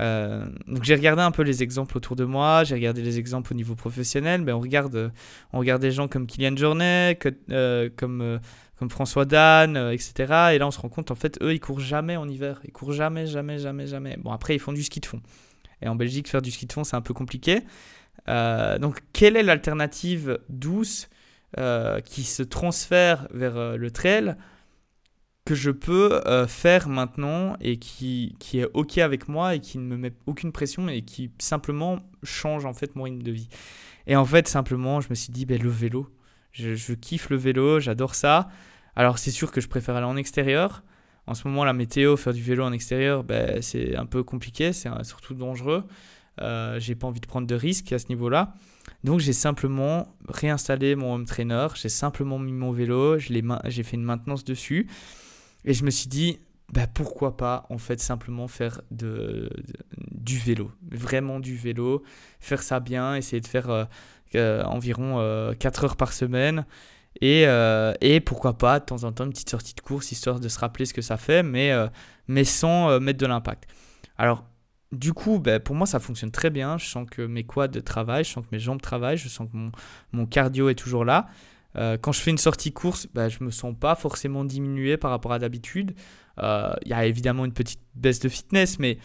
Euh, 0.00 0.46
donc 0.66 0.82
j'ai 0.82 0.94
regardé 0.94 1.22
un 1.22 1.30
peu 1.30 1.42
les 1.42 1.62
exemples 1.62 1.96
autour 1.96 2.16
de 2.16 2.24
moi, 2.24 2.64
j'ai 2.64 2.74
regardé 2.74 3.02
les 3.02 3.18
exemples 3.18 3.52
au 3.52 3.56
niveau 3.56 3.74
professionnel, 3.74 4.42
mais 4.42 4.52
on 4.52 4.60
regarde, 4.60 5.12
on 5.52 5.58
regarde 5.58 5.82
des 5.82 5.90
gens 5.90 6.08
comme 6.08 6.26
Kylian 6.26 6.56
Jornet, 6.56 7.18
comme 7.96 8.40
comme 8.78 8.90
François 8.90 9.24
Dan, 9.24 9.76
euh, 9.76 9.92
etc. 9.92 10.14
Et 10.52 10.58
là, 10.58 10.66
on 10.66 10.70
se 10.70 10.80
rend 10.80 10.88
compte, 10.88 11.10
en 11.10 11.14
fait, 11.14 11.40
eux, 11.42 11.54
ils 11.54 11.60
courent 11.60 11.80
jamais 11.80 12.16
en 12.16 12.28
hiver. 12.28 12.60
Ils 12.64 12.72
courent 12.72 12.92
jamais, 12.92 13.26
jamais, 13.26 13.58
jamais, 13.58 13.86
jamais. 13.86 14.16
Bon, 14.16 14.32
après, 14.32 14.54
ils 14.54 14.58
font 14.58 14.72
du 14.72 14.82
ski 14.82 15.00
de 15.00 15.06
fond. 15.06 15.20
Et 15.82 15.88
en 15.88 15.94
Belgique, 15.94 16.28
faire 16.28 16.42
du 16.42 16.50
ski 16.50 16.66
de 16.66 16.72
fond, 16.72 16.84
c'est 16.84 16.96
un 16.96 17.00
peu 17.00 17.14
compliqué. 17.14 17.60
Euh, 18.28 18.78
donc, 18.78 19.00
quelle 19.12 19.36
est 19.36 19.42
l'alternative 19.42 20.38
douce 20.48 21.08
euh, 21.58 22.00
qui 22.00 22.24
se 22.24 22.42
transfère 22.42 23.28
vers 23.32 23.76
le 23.76 23.90
trail 23.90 24.34
que 25.44 25.54
je 25.54 25.70
peux 25.70 26.22
faire 26.48 26.88
maintenant 26.88 27.54
et 27.60 27.78
qui, 27.78 28.34
qui 28.38 28.60
est 28.60 28.68
OK 28.72 28.96
avec 28.96 29.28
moi 29.28 29.54
et 29.54 29.60
qui 29.60 29.76
ne 29.76 29.84
me 29.84 29.96
met 29.98 30.12
aucune 30.26 30.52
pression 30.52 30.88
et 30.88 31.02
qui 31.02 31.30
simplement 31.38 31.98
change 32.22 32.64
en 32.64 32.72
fait 32.72 32.96
mon 32.96 33.02
rythme 33.02 33.22
de 33.22 33.30
vie? 33.30 33.48
Et 34.06 34.16
en 34.16 34.24
fait, 34.24 34.48
simplement, 34.48 35.00
je 35.00 35.08
me 35.10 35.14
suis 35.14 35.32
dit, 35.32 35.46
ben, 35.46 35.60
le 35.60 35.68
vélo, 35.68 36.08
je, 36.54 36.94
kiffe 36.94 37.30
le 37.30 37.36
vélo, 37.36 37.80
j'adore 37.80 38.14
ça. 38.14 38.48
Alors 38.96 39.18
c'est 39.18 39.30
sûr 39.30 39.50
que 39.50 39.60
je 39.60 39.68
préfère 39.68 39.96
aller 39.96 40.06
en 40.06 40.16
extérieur. 40.16 40.82
En 41.26 41.34
ce 41.34 41.48
moment, 41.48 41.64
la 41.64 41.72
météo, 41.72 42.16
faire 42.16 42.32
du 42.32 42.42
vélo 42.42 42.64
en 42.64 42.72
extérieur, 42.72 43.24
ben, 43.24 43.60
c'est 43.62 43.96
un 43.96 44.06
peu 44.06 44.22
compliqué, 44.22 44.72
c'est 44.72 44.90
surtout 45.02 45.34
dangereux. 45.34 45.84
Euh, 46.40 46.78
j'ai 46.80 46.94
pas 46.94 47.06
envie 47.06 47.20
de 47.20 47.26
prendre 47.26 47.46
de 47.46 47.54
risques 47.54 47.92
à 47.92 47.98
ce 47.98 48.08
niveau-là. 48.08 48.54
Donc 49.02 49.20
j'ai 49.20 49.32
simplement 49.32 50.14
réinstallé 50.28 50.94
mon 50.96 51.14
home 51.14 51.24
trainer, 51.24 51.68
j'ai 51.74 51.88
simplement 51.88 52.38
mis 52.38 52.52
mon 52.52 52.72
vélo, 52.72 53.18
j'ai 53.18 53.82
fait 53.82 53.96
une 53.96 54.02
maintenance 54.02 54.44
dessus. 54.44 54.88
Et 55.64 55.72
je 55.72 55.84
me 55.84 55.90
suis 55.90 56.08
dit, 56.08 56.40
bah, 56.72 56.86
pourquoi 56.92 57.36
pas 57.36 57.66
en 57.70 57.78
fait 57.78 58.00
simplement 58.00 58.48
faire 58.48 58.80
de, 58.90 59.50
du 60.10 60.38
vélo, 60.38 60.70
vraiment 60.90 61.40
du 61.40 61.56
vélo, 61.56 62.02
faire 62.40 62.62
ça 62.62 62.80
bien, 62.80 63.14
essayer 63.16 63.40
de 63.40 63.46
faire 63.46 63.70
euh, 63.70 63.84
euh, 64.34 64.64
environ 64.64 65.54
4 65.58 65.84
heures 65.84 65.96
par 65.96 66.12
semaine. 66.12 66.66
Et, 67.20 67.44
et, 68.00 68.20
pourquoi 68.20 68.58
pas 68.58 68.80
de 68.80 68.86
temps 68.86 69.04
en 69.04 69.12
temps 69.12 69.24
une 69.24 69.30
petite 69.30 69.50
sortie 69.50 69.74
de 69.74 69.80
course 69.80 70.10
histoire 70.10 70.40
de 70.40 70.48
se 70.48 70.58
rappeler 70.58 70.84
ce 70.84 70.92
que 70.92 71.02
ça 71.02 71.16
fait, 71.16 71.44
mais, 71.44 71.72
mais 72.26 72.42
sans 72.42 72.98
mettre 72.98 73.20
de 73.20 73.26
l'impact. 73.26 73.68
Alors 74.18 74.44
du 74.94 75.12
coup, 75.12 75.38
ben, 75.38 75.60
pour 75.60 75.74
moi, 75.74 75.86
ça 75.86 75.98
fonctionne 75.98 76.30
très 76.30 76.50
bien. 76.50 76.78
Je 76.78 76.86
sens 76.86 77.06
que 77.10 77.22
mes 77.22 77.44
quads 77.44 77.68
travaillent, 77.84 78.24
je 78.24 78.30
sens 78.30 78.44
que 78.44 78.50
mes 78.52 78.58
jambes 78.58 78.80
travaillent, 78.80 79.16
je 79.16 79.28
sens 79.28 79.48
que 79.50 79.56
mon, 79.56 79.72
mon 80.12 80.26
cardio 80.26 80.68
est 80.68 80.74
toujours 80.74 81.04
là. 81.04 81.26
Euh, 81.76 81.98
quand 82.00 82.12
je 82.12 82.20
fais 82.20 82.30
une 82.30 82.38
sortie 82.38 82.72
course, 82.72 83.08
ben, 83.12 83.28
je 83.28 83.38
ne 83.40 83.46
me 83.46 83.50
sens 83.50 83.74
pas 83.78 83.94
forcément 83.94 84.44
diminué 84.44 84.96
par 84.96 85.10
rapport 85.10 85.32
à 85.32 85.38
d'habitude. 85.38 85.94
Euh, 86.42 86.74
il 86.82 86.88
y 86.88 86.94
a 86.94 87.06
évidemment 87.06 87.44
une 87.44 87.52
petite 87.52 87.80
baisse 87.94 88.20
de 88.20 88.28
fitness, 88.28 88.78
mais 88.78 88.98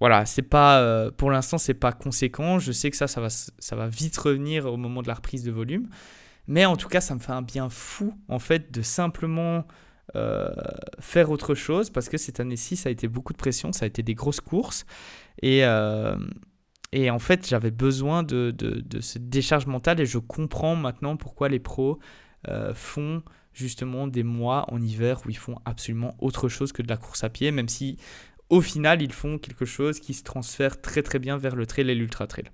voilà, 0.00 0.26
c'est 0.26 0.42
pas, 0.42 0.80
euh, 0.80 1.10
pour 1.10 1.30
l'instant, 1.30 1.58
c'est 1.58 1.74
pas 1.74 1.92
conséquent. 1.92 2.58
Je 2.58 2.72
sais 2.72 2.90
que 2.90 2.96
ça, 2.96 3.06
ça 3.06 3.20
va, 3.20 3.30
ça 3.30 3.76
va 3.76 3.88
vite 3.88 4.16
revenir 4.16 4.66
au 4.66 4.76
moment 4.76 5.02
de 5.02 5.08
la 5.08 5.14
reprise 5.14 5.42
de 5.42 5.50
volume. 5.50 5.88
Mais 6.46 6.64
en 6.64 6.76
tout 6.76 6.88
cas, 6.88 7.00
ça 7.00 7.14
me 7.14 7.20
fait 7.20 7.32
un 7.32 7.42
bien 7.42 7.68
fou, 7.68 8.14
en 8.28 8.38
fait, 8.38 8.72
de 8.72 8.82
simplement 8.82 9.66
euh, 10.16 10.48
faire 11.00 11.30
autre 11.30 11.54
chose 11.54 11.90
parce 11.90 12.08
que 12.08 12.16
cette 12.16 12.40
année-ci, 12.40 12.76
ça 12.76 12.88
a 12.88 12.92
été 12.92 13.08
beaucoup 13.08 13.34
de 13.34 13.38
pression, 13.38 13.72
ça 13.72 13.84
a 13.84 13.88
été 13.88 14.02
des 14.02 14.14
grosses 14.14 14.40
courses. 14.40 14.86
Et, 15.42 15.64
euh, 15.64 16.16
et 16.92 17.10
en 17.10 17.18
fait, 17.18 17.46
j'avais 17.46 17.70
besoin 17.70 18.22
de, 18.22 18.50
de, 18.50 18.80
de, 18.80 19.00
cette 19.00 19.28
décharge 19.28 19.66
mentale 19.66 20.00
et 20.00 20.06
je 20.06 20.16
comprends 20.16 20.76
maintenant 20.76 21.16
pourquoi 21.18 21.50
les 21.50 21.58
pros 21.58 21.98
euh, 22.48 22.72
font 22.72 23.22
justement 23.58 24.06
des 24.06 24.22
mois 24.22 24.64
en 24.72 24.80
hiver 24.80 25.20
où 25.24 25.30
ils 25.30 25.36
font 25.36 25.56
absolument 25.64 26.14
autre 26.20 26.48
chose 26.48 26.72
que 26.72 26.82
de 26.82 26.88
la 26.88 26.96
course 26.96 27.24
à 27.24 27.28
pied, 27.28 27.50
même 27.50 27.68
si 27.68 27.96
au 28.50 28.62
final, 28.62 29.02
ils 29.02 29.12
font 29.12 29.36
quelque 29.36 29.66
chose 29.66 30.00
qui 30.00 30.14
se 30.14 30.22
transfère 30.22 30.80
très 30.80 31.02
très 31.02 31.18
bien 31.18 31.36
vers 31.36 31.54
le 31.54 31.66
trail 31.66 31.90
et 31.90 31.94
l'ultra 31.94 32.26
trail. 32.26 32.46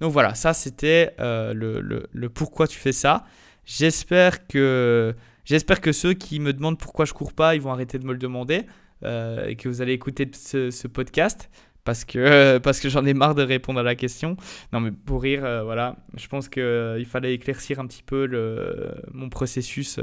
Donc 0.00 0.10
voilà, 0.10 0.34
ça 0.34 0.54
c'était 0.54 1.14
le, 1.18 1.80
le, 2.10 2.28
pourquoi 2.30 2.66
tu 2.66 2.78
fais 2.78 2.92
ça. 2.92 3.26
J'espère 3.66 4.46
que 4.46 5.14
J'espère 5.44 5.80
que 5.80 5.92
ceux 5.92 6.14
qui 6.14 6.40
me 6.40 6.52
demandent 6.52 6.78
pourquoi 6.78 7.04
je 7.04 7.12
cours 7.12 7.34
pas, 7.34 7.54
ils 7.54 7.60
vont 7.60 7.70
arrêter 7.70 7.98
de 7.98 8.06
me 8.06 8.12
le 8.12 8.18
demander 8.18 8.62
euh, 9.02 9.46
et 9.46 9.56
que 9.56 9.68
vous 9.68 9.82
allez 9.82 9.92
écouter 9.92 10.30
ce, 10.32 10.86
podcast 10.86 11.50
parce 11.84 12.04
que, 12.04 12.58
parce 12.62 12.80
que 12.80 12.88
j'en 12.88 13.04
ai 13.04 13.14
marre 13.14 13.34
de 13.34 13.42
répondre 13.42 13.80
à 13.80 13.82
la 13.82 13.94
question. 13.94 14.36
Non, 14.72 14.80
mais 14.80 14.90
pour 14.90 15.22
rire, 15.22 15.44
euh, 15.44 15.62
voilà, 15.62 15.96
je 16.16 16.26
pense 16.28 16.48
qu'il 16.48 16.62
euh, 16.62 17.04
fallait 17.04 17.34
éclaircir 17.34 17.80
un 17.80 17.86
petit 17.86 18.02
peu 18.02 18.26
le, 18.26 18.94
mon 19.12 19.28
processus 19.28 19.98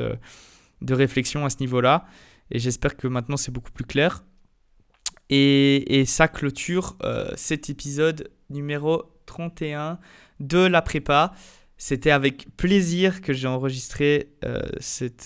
de 0.82 0.94
réflexion 0.94 1.46
à 1.46 1.50
ce 1.50 1.58
niveau-là. 1.60 2.06
Et 2.52 2.60
j'espère 2.60 2.98
que 2.98 3.08
maintenant 3.08 3.38
c'est 3.38 3.52
beaucoup 3.52 3.72
plus 3.72 3.86
clair. 3.86 4.24
Et, 5.30 6.00
et 6.00 6.06
ça 6.06 6.28
clôture 6.28 6.98
cet 7.36 7.70
épisode 7.70 8.30
numéro 8.50 9.14
31 9.26 10.00
de 10.42 10.60
la 10.60 10.82
prépa. 10.82 11.34
C'était 11.84 12.12
avec 12.12 12.46
plaisir 12.58 13.22
que 13.22 13.34
j'ai 13.34 13.48
enregistré 13.48 14.34
euh, 14.46 14.62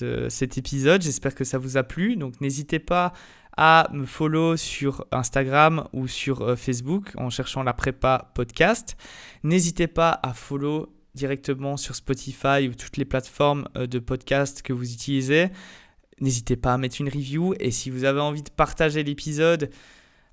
euh, 0.02 0.30
cet 0.30 0.58
épisode. 0.58 1.02
J'espère 1.02 1.36
que 1.36 1.44
ça 1.44 1.58
vous 1.58 1.76
a 1.76 1.84
plu. 1.84 2.16
Donc 2.16 2.40
n'hésitez 2.40 2.80
pas 2.80 3.12
à 3.58 3.88
me 3.92 4.06
follow 4.06 4.58
sur 4.58 5.06
Instagram 5.12 5.88
ou 5.94 6.08
sur 6.08 6.42
euh, 6.42 6.56
Facebook 6.56 7.12
en 7.18 7.30
cherchant 7.30 7.64
la 7.64 7.74
prépa 7.74 8.32
podcast. 8.34 8.98
N'hésitez 9.44 9.88
pas 9.88 10.20
à 10.24 10.34
follow 10.34 10.94
directement 11.14 11.78
sur 11.78 11.96
Spotify 11.96 12.68
ou 12.70 12.76
toutes 12.76 12.98
les 12.98 13.06
plateformes 13.06 13.70
de 13.76 14.00
podcast 14.00 14.62
que 14.62 14.74
vous 14.74 14.92
utilisez. 14.92 15.50
N'hésitez 16.20 16.56
pas 16.56 16.74
à 16.74 16.78
mettre 16.78 17.00
une 17.00 17.10
review 17.10 17.54
et 17.60 17.72
si 17.72 17.90
vous 17.90 18.04
avez 18.04 18.20
envie 18.20 18.44
de 18.44 18.50
partager 18.50 19.04
l'épisode 19.04 19.70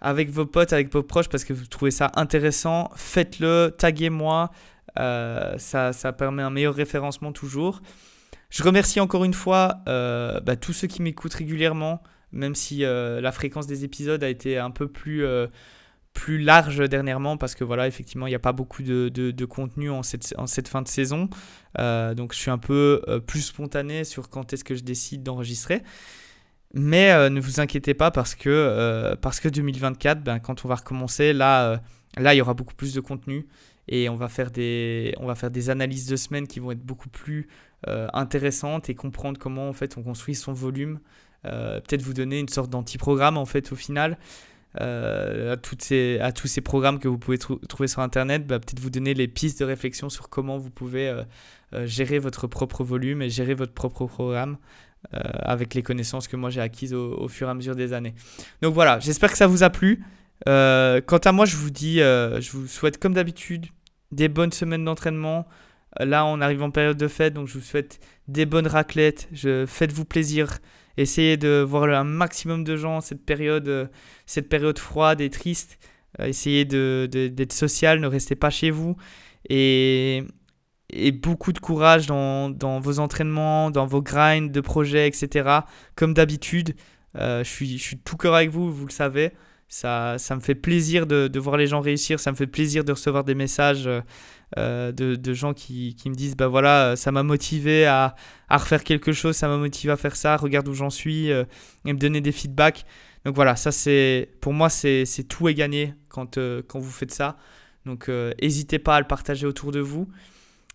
avec 0.01 0.31
vos 0.31 0.47
potes, 0.47 0.73
avec 0.73 0.93
vos 0.93 1.03
proches 1.03 1.29
parce 1.29 1.45
que 1.45 1.53
vous 1.53 1.67
trouvez 1.67 1.93
ça 1.93 2.11
intéressant, 2.15 2.91
faites-le, 2.97 3.75
taguez-moi. 3.79 4.51
Euh, 4.99 5.57
ça, 5.59 5.93
ça, 5.93 6.13
permet 6.13 6.43
un 6.43 6.51
meilleur 6.51 6.75
référencement 6.75 7.33
toujours. 7.33 7.81
Je 8.51 8.63
remercie 8.63 9.01
encore 9.01 9.25
une 9.25 9.33
fois 9.33 9.79
euh, 9.89 10.41
bah, 10.41 10.57
tous 10.57 10.73
ceux 10.73 10.87
qui 10.87 11.01
m'écoutent 11.01 11.35
régulièrement, 11.35 12.03
même 12.33 12.55
si 12.55 12.85
euh, 12.85 13.21
la 13.21 13.33
fréquence 13.33 13.67
des 13.67 13.85
épisodes 13.85 14.23
a 14.25 14.29
été 14.29 14.59
un 14.59 14.71
peu 14.71 14.89
plus, 14.89 15.25
plus 16.13 16.39
large 16.39 16.79
dernièrement, 16.89 17.37
parce 17.37 17.55
que 17.55 17.65
voilà, 17.65 17.87
effectivement, 17.87 18.27
il 18.27 18.31
n'y 18.31 18.37
a 18.37 18.41
pas 18.41 18.53
beaucoup 18.53 18.83
de, 18.83 19.09
de, 19.09 19.45
contenu 19.45 19.91
en 19.91 20.03
cette, 20.03 20.35
en 20.39 20.47
cette, 20.47 20.69
fin 20.69 20.83
de 20.83 20.89
saison. 20.89 21.29
donc 21.79 22.33
je 22.33 22.39
suis 22.39 22.51
un 22.51 22.59
peu 22.59 23.03
plus 23.27 23.43
spontané 23.43 24.05
sur 24.05 24.29
quand 24.29 24.53
est-ce 24.53 24.65
que 24.65 24.75
je 24.75 24.83
décide 24.83 25.23
d'enregistrer. 25.23 25.83
Mais 26.75 27.31
ne 27.31 27.41
vous 27.41 27.61
inquiétez 27.61 27.95
pas 27.95 28.11
parce 28.11 28.35
que, 28.35 29.15
parce 29.21 29.41
que 29.41 29.49
2024, 29.49 30.23
ben, 30.23 30.39
quand 30.39 30.65
on 30.65 30.69
va 30.69 30.77
recommencer, 30.77 31.33
là, 31.33 31.83
là, 32.17 32.35
il 32.35 32.39
y 32.39 32.41
aura 32.41 32.55
beaucoup 32.55 32.75
plus 32.75 32.95
de 32.95 33.01
contenu 33.01 33.47
et 33.89 34.09
on 34.09 34.17
va 34.17 34.29
faire 34.29 34.51
des, 34.51 35.15
on 35.19 35.27
va 35.27 35.35
faire 35.35 35.51
des 35.51 35.71
analyses 35.71 36.07
de 36.07 36.17
semaines 36.17 36.47
qui 36.47 36.61
vont 36.61 36.71
être 36.71 36.85
beaucoup 36.85 37.09
plus 37.09 37.49
euh, 37.89 38.07
intéressantes 38.13 38.89
et 38.91 38.95
comprendre 38.95 39.39
comment 39.39 39.69
en 39.69 39.73
fait 39.73 39.97
on 39.97 40.03
construit 40.03 40.35
son 40.35 40.53
volume. 40.53 41.01
Euh, 41.45 41.81
peut-être 41.81 42.03
vous 42.03 42.15
donner 42.15 42.39
une 42.39 42.49
sorte 42.49 42.71
d'anti-programme 42.71 43.37
en 43.37 43.47
fait 43.47 43.73
au 43.73 43.77
final. 43.77 44.19
Euh, 44.81 45.53
à, 45.53 45.57
toutes 45.59 45.83
ces, 45.83 46.19
à 46.21 46.33
tous 46.33 46.47
ces 46.47 46.63
programmes 46.63 46.99
que 46.99 47.09
vous 47.09 47.19
pouvez 47.19 47.39
trouver 47.39 47.89
sur 47.89 48.01
Internet, 48.01 48.47
bah, 48.47 48.59
peut-être 48.59 48.81
vous 48.81 48.91
donner 48.91 49.13
les 49.13 49.29
pistes 49.29 49.61
de 49.61 49.65
réflexion 49.65 50.09
sur 50.09 50.31
comment 50.31 50.57
vous 50.57 50.71
pouvez 50.71 51.15
gérer 51.85 52.19
votre 52.19 52.47
propre 52.47 52.85
volume 52.85 53.23
et 53.23 53.29
gérer 53.29 53.55
votre 53.55 53.73
propre 53.73 54.07
programme 54.07 54.57
avec 55.11 55.75
les 55.75 55.83
connaissances 55.83 56.29
que 56.29 56.37
moi 56.37 56.49
j'ai 56.49 56.61
acquises 56.61 56.95
au, 56.95 57.29
fur 57.29 57.49
et 57.49 57.51
à 57.51 57.55
mesure 57.55 57.77
des 57.77 57.93
années. 57.93 58.15
Donc 58.63 58.73
voilà, 58.73 58.99
j'espère 59.01 59.31
que 59.31 59.37
ça 59.37 59.47
vous 59.47 59.63
a 59.63 59.69
plu. 59.69 60.03
quant 60.47 61.21
à 61.25 61.33
moi, 61.33 61.45
je 61.45 61.57
vous 61.57 61.71
dis, 61.71 61.99
je 61.99 62.51
vous 62.53 62.67
souhaite 62.67 62.99
comme 62.99 63.13
d'habitude 63.13 63.67
des 64.13 64.29
bonnes 64.29 64.53
semaines 64.53 64.85
d'entraînement. 64.85 65.47
Euh, 66.01 66.05
là, 66.05 66.25
on 66.25 66.41
arrive 66.41 66.63
en 66.63 66.71
période 66.71 66.97
de 66.97 67.09
fête, 67.09 67.35
donc 67.35 67.49
je 67.49 67.55
vous 67.55 67.65
souhaite 67.65 67.99
des 68.29 68.47
bonnes 68.47 68.67
raclettes. 68.67 69.29
Faites-vous 69.67 70.05
plaisir. 70.05 70.59
Essayez 70.97 71.37
de 71.37 71.65
voir 71.67 71.85
un 71.85 72.05
maximum 72.05 72.65
de 72.65 72.77
gens 72.77 73.01
cette 73.01 73.25
période, 73.25 73.69
euh, 73.69 73.87
cette 74.27 74.49
période 74.49 74.79
froide 74.79 75.21
et 75.21 75.31
triste. 75.31 75.79
Euh, 76.21 76.27
essayez 76.27 76.65
de, 76.65 77.09
d'être 77.11 77.53
social, 77.53 78.01
ne 78.01 78.07
restez 78.07 78.35
pas 78.35 78.51
chez 78.51 78.71
vous. 78.71 78.97
Et, 79.49 80.25
et 80.91 81.13
beaucoup 81.13 81.53
de 81.53 81.59
courage 81.59 82.07
dans, 82.07 82.51
dans, 82.51 82.81
vos 82.81 82.99
entraînements, 82.99 83.71
dans 83.71 83.87
vos 83.87 84.03
grinds 84.03 84.51
de 84.51 84.61
projets, 84.61 85.09
etc. 85.09 85.61
Comme 85.97 86.15
d'habitude, 86.15 86.75
je, 87.15 87.43
suis, 87.45 87.79
je 87.79 87.83
suis 87.83 87.99
tout 87.99 88.17
cœur 88.17 88.35
avec 88.35 88.51
vous, 88.51 88.73
vous 88.73 88.87
le 88.87 88.93
savez. 88.93 89.33
Ça, 89.69 90.17
ça 90.19 90.37
me 90.37 90.41
fait 90.41 90.55
plaisir 90.55 91.07
de, 91.07 91.29
de, 91.29 91.41
voir 91.41 91.57
les 91.57 91.67
gens 91.67 91.81
réussir, 91.81 92.21
ça 92.21 92.31
me 92.31 92.37
fait 92.37 92.47
plaisir 92.47 92.85
de 92.85 92.93
recevoir 92.93 93.25
des 93.25 93.35
messages 93.35 93.89
euh, 94.59 94.93
de, 94.93 95.35
gens 95.35 95.55
qui, 95.55 95.95
qui, 95.95 96.11
me 96.11 96.15
disent 96.15 96.37
bah 96.37 96.47
voilà, 96.47 96.95
ça 96.97 97.11
m'a 97.11 97.23
motivé 97.23 97.87
à, 97.87 98.15
à, 98.49 98.59
refaire 98.59 98.85
quelque 98.85 99.13
chose, 99.13 99.37
ça 99.37 99.49
m'a 99.49 99.57
motivé 99.57 99.93
à 99.93 99.97
faire 99.97 100.17
ça, 100.17 100.37
regarde 100.37 100.69
où 100.69 100.75
j'en 100.75 100.91
suis, 100.91 101.31
euh, 101.31 101.45
et 101.87 101.93
me 101.93 101.99
donner 101.99 102.21
des 102.21 102.33
feedbacks. 102.33 102.85
Donc 103.25 103.35
voilà, 103.35 103.57
ça 103.57 103.73
c'est 103.73 104.31
pour 104.41 104.53
moi 104.53 104.69
c'est 104.69 105.07
tout 105.29 105.49
est 105.49 105.55
gagné 105.55 105.95
quand, 106.09 106.39
euh, 106.39 106.63
quand 106.67 106.79
vous 106.79 106.91
faites 106.91 107.13
ça. 107.13 107.37
Donc 107.87 108.09
n'hésitez 108.09 108.79
pas 108.79 108.97
à 108.97 109.01
le 109.01 109.07
partager 109.07 109.47
autour 109.47 109.73
de 109.73 109.81
vous. 109.81 110.09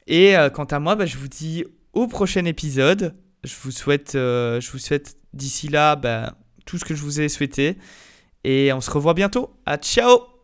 Et 0.07 0.35
quant 0.53 0.65
à 0.65 0.79
moi, 0.79 0.95
bah, 0.95 1.05
je 1.05 1.17
vous 1.17 1.29
dis 1.29 1.63
au 1.93 2.07
prochain 2.07 2.43
épisode. 2.43 3.15
Je 3.45 3.55
vous 3.61 3.71
souhaite, 3.71 4.11
je 4.13 4.71
vous 4.71 4.77
souhaite 4.77 5.17
d'ici 5.33 5.69
là 5.69 5.95
bah, 5.95 6.35
tout 6.65 6.77
ce 6.77 6.83
que 6.83 6.95
je 6.95 7.01
vous 7.01 7.21
ai 7.21 7.29
souhaité. 7.29 7.77
Et 8.43 8.73
on 8.73 8.81
se 8.81 8.91
revoit 8.91 9.13
bientôt. 9.13 9.53
À 9.65 9.77
ciao 9.77 10.36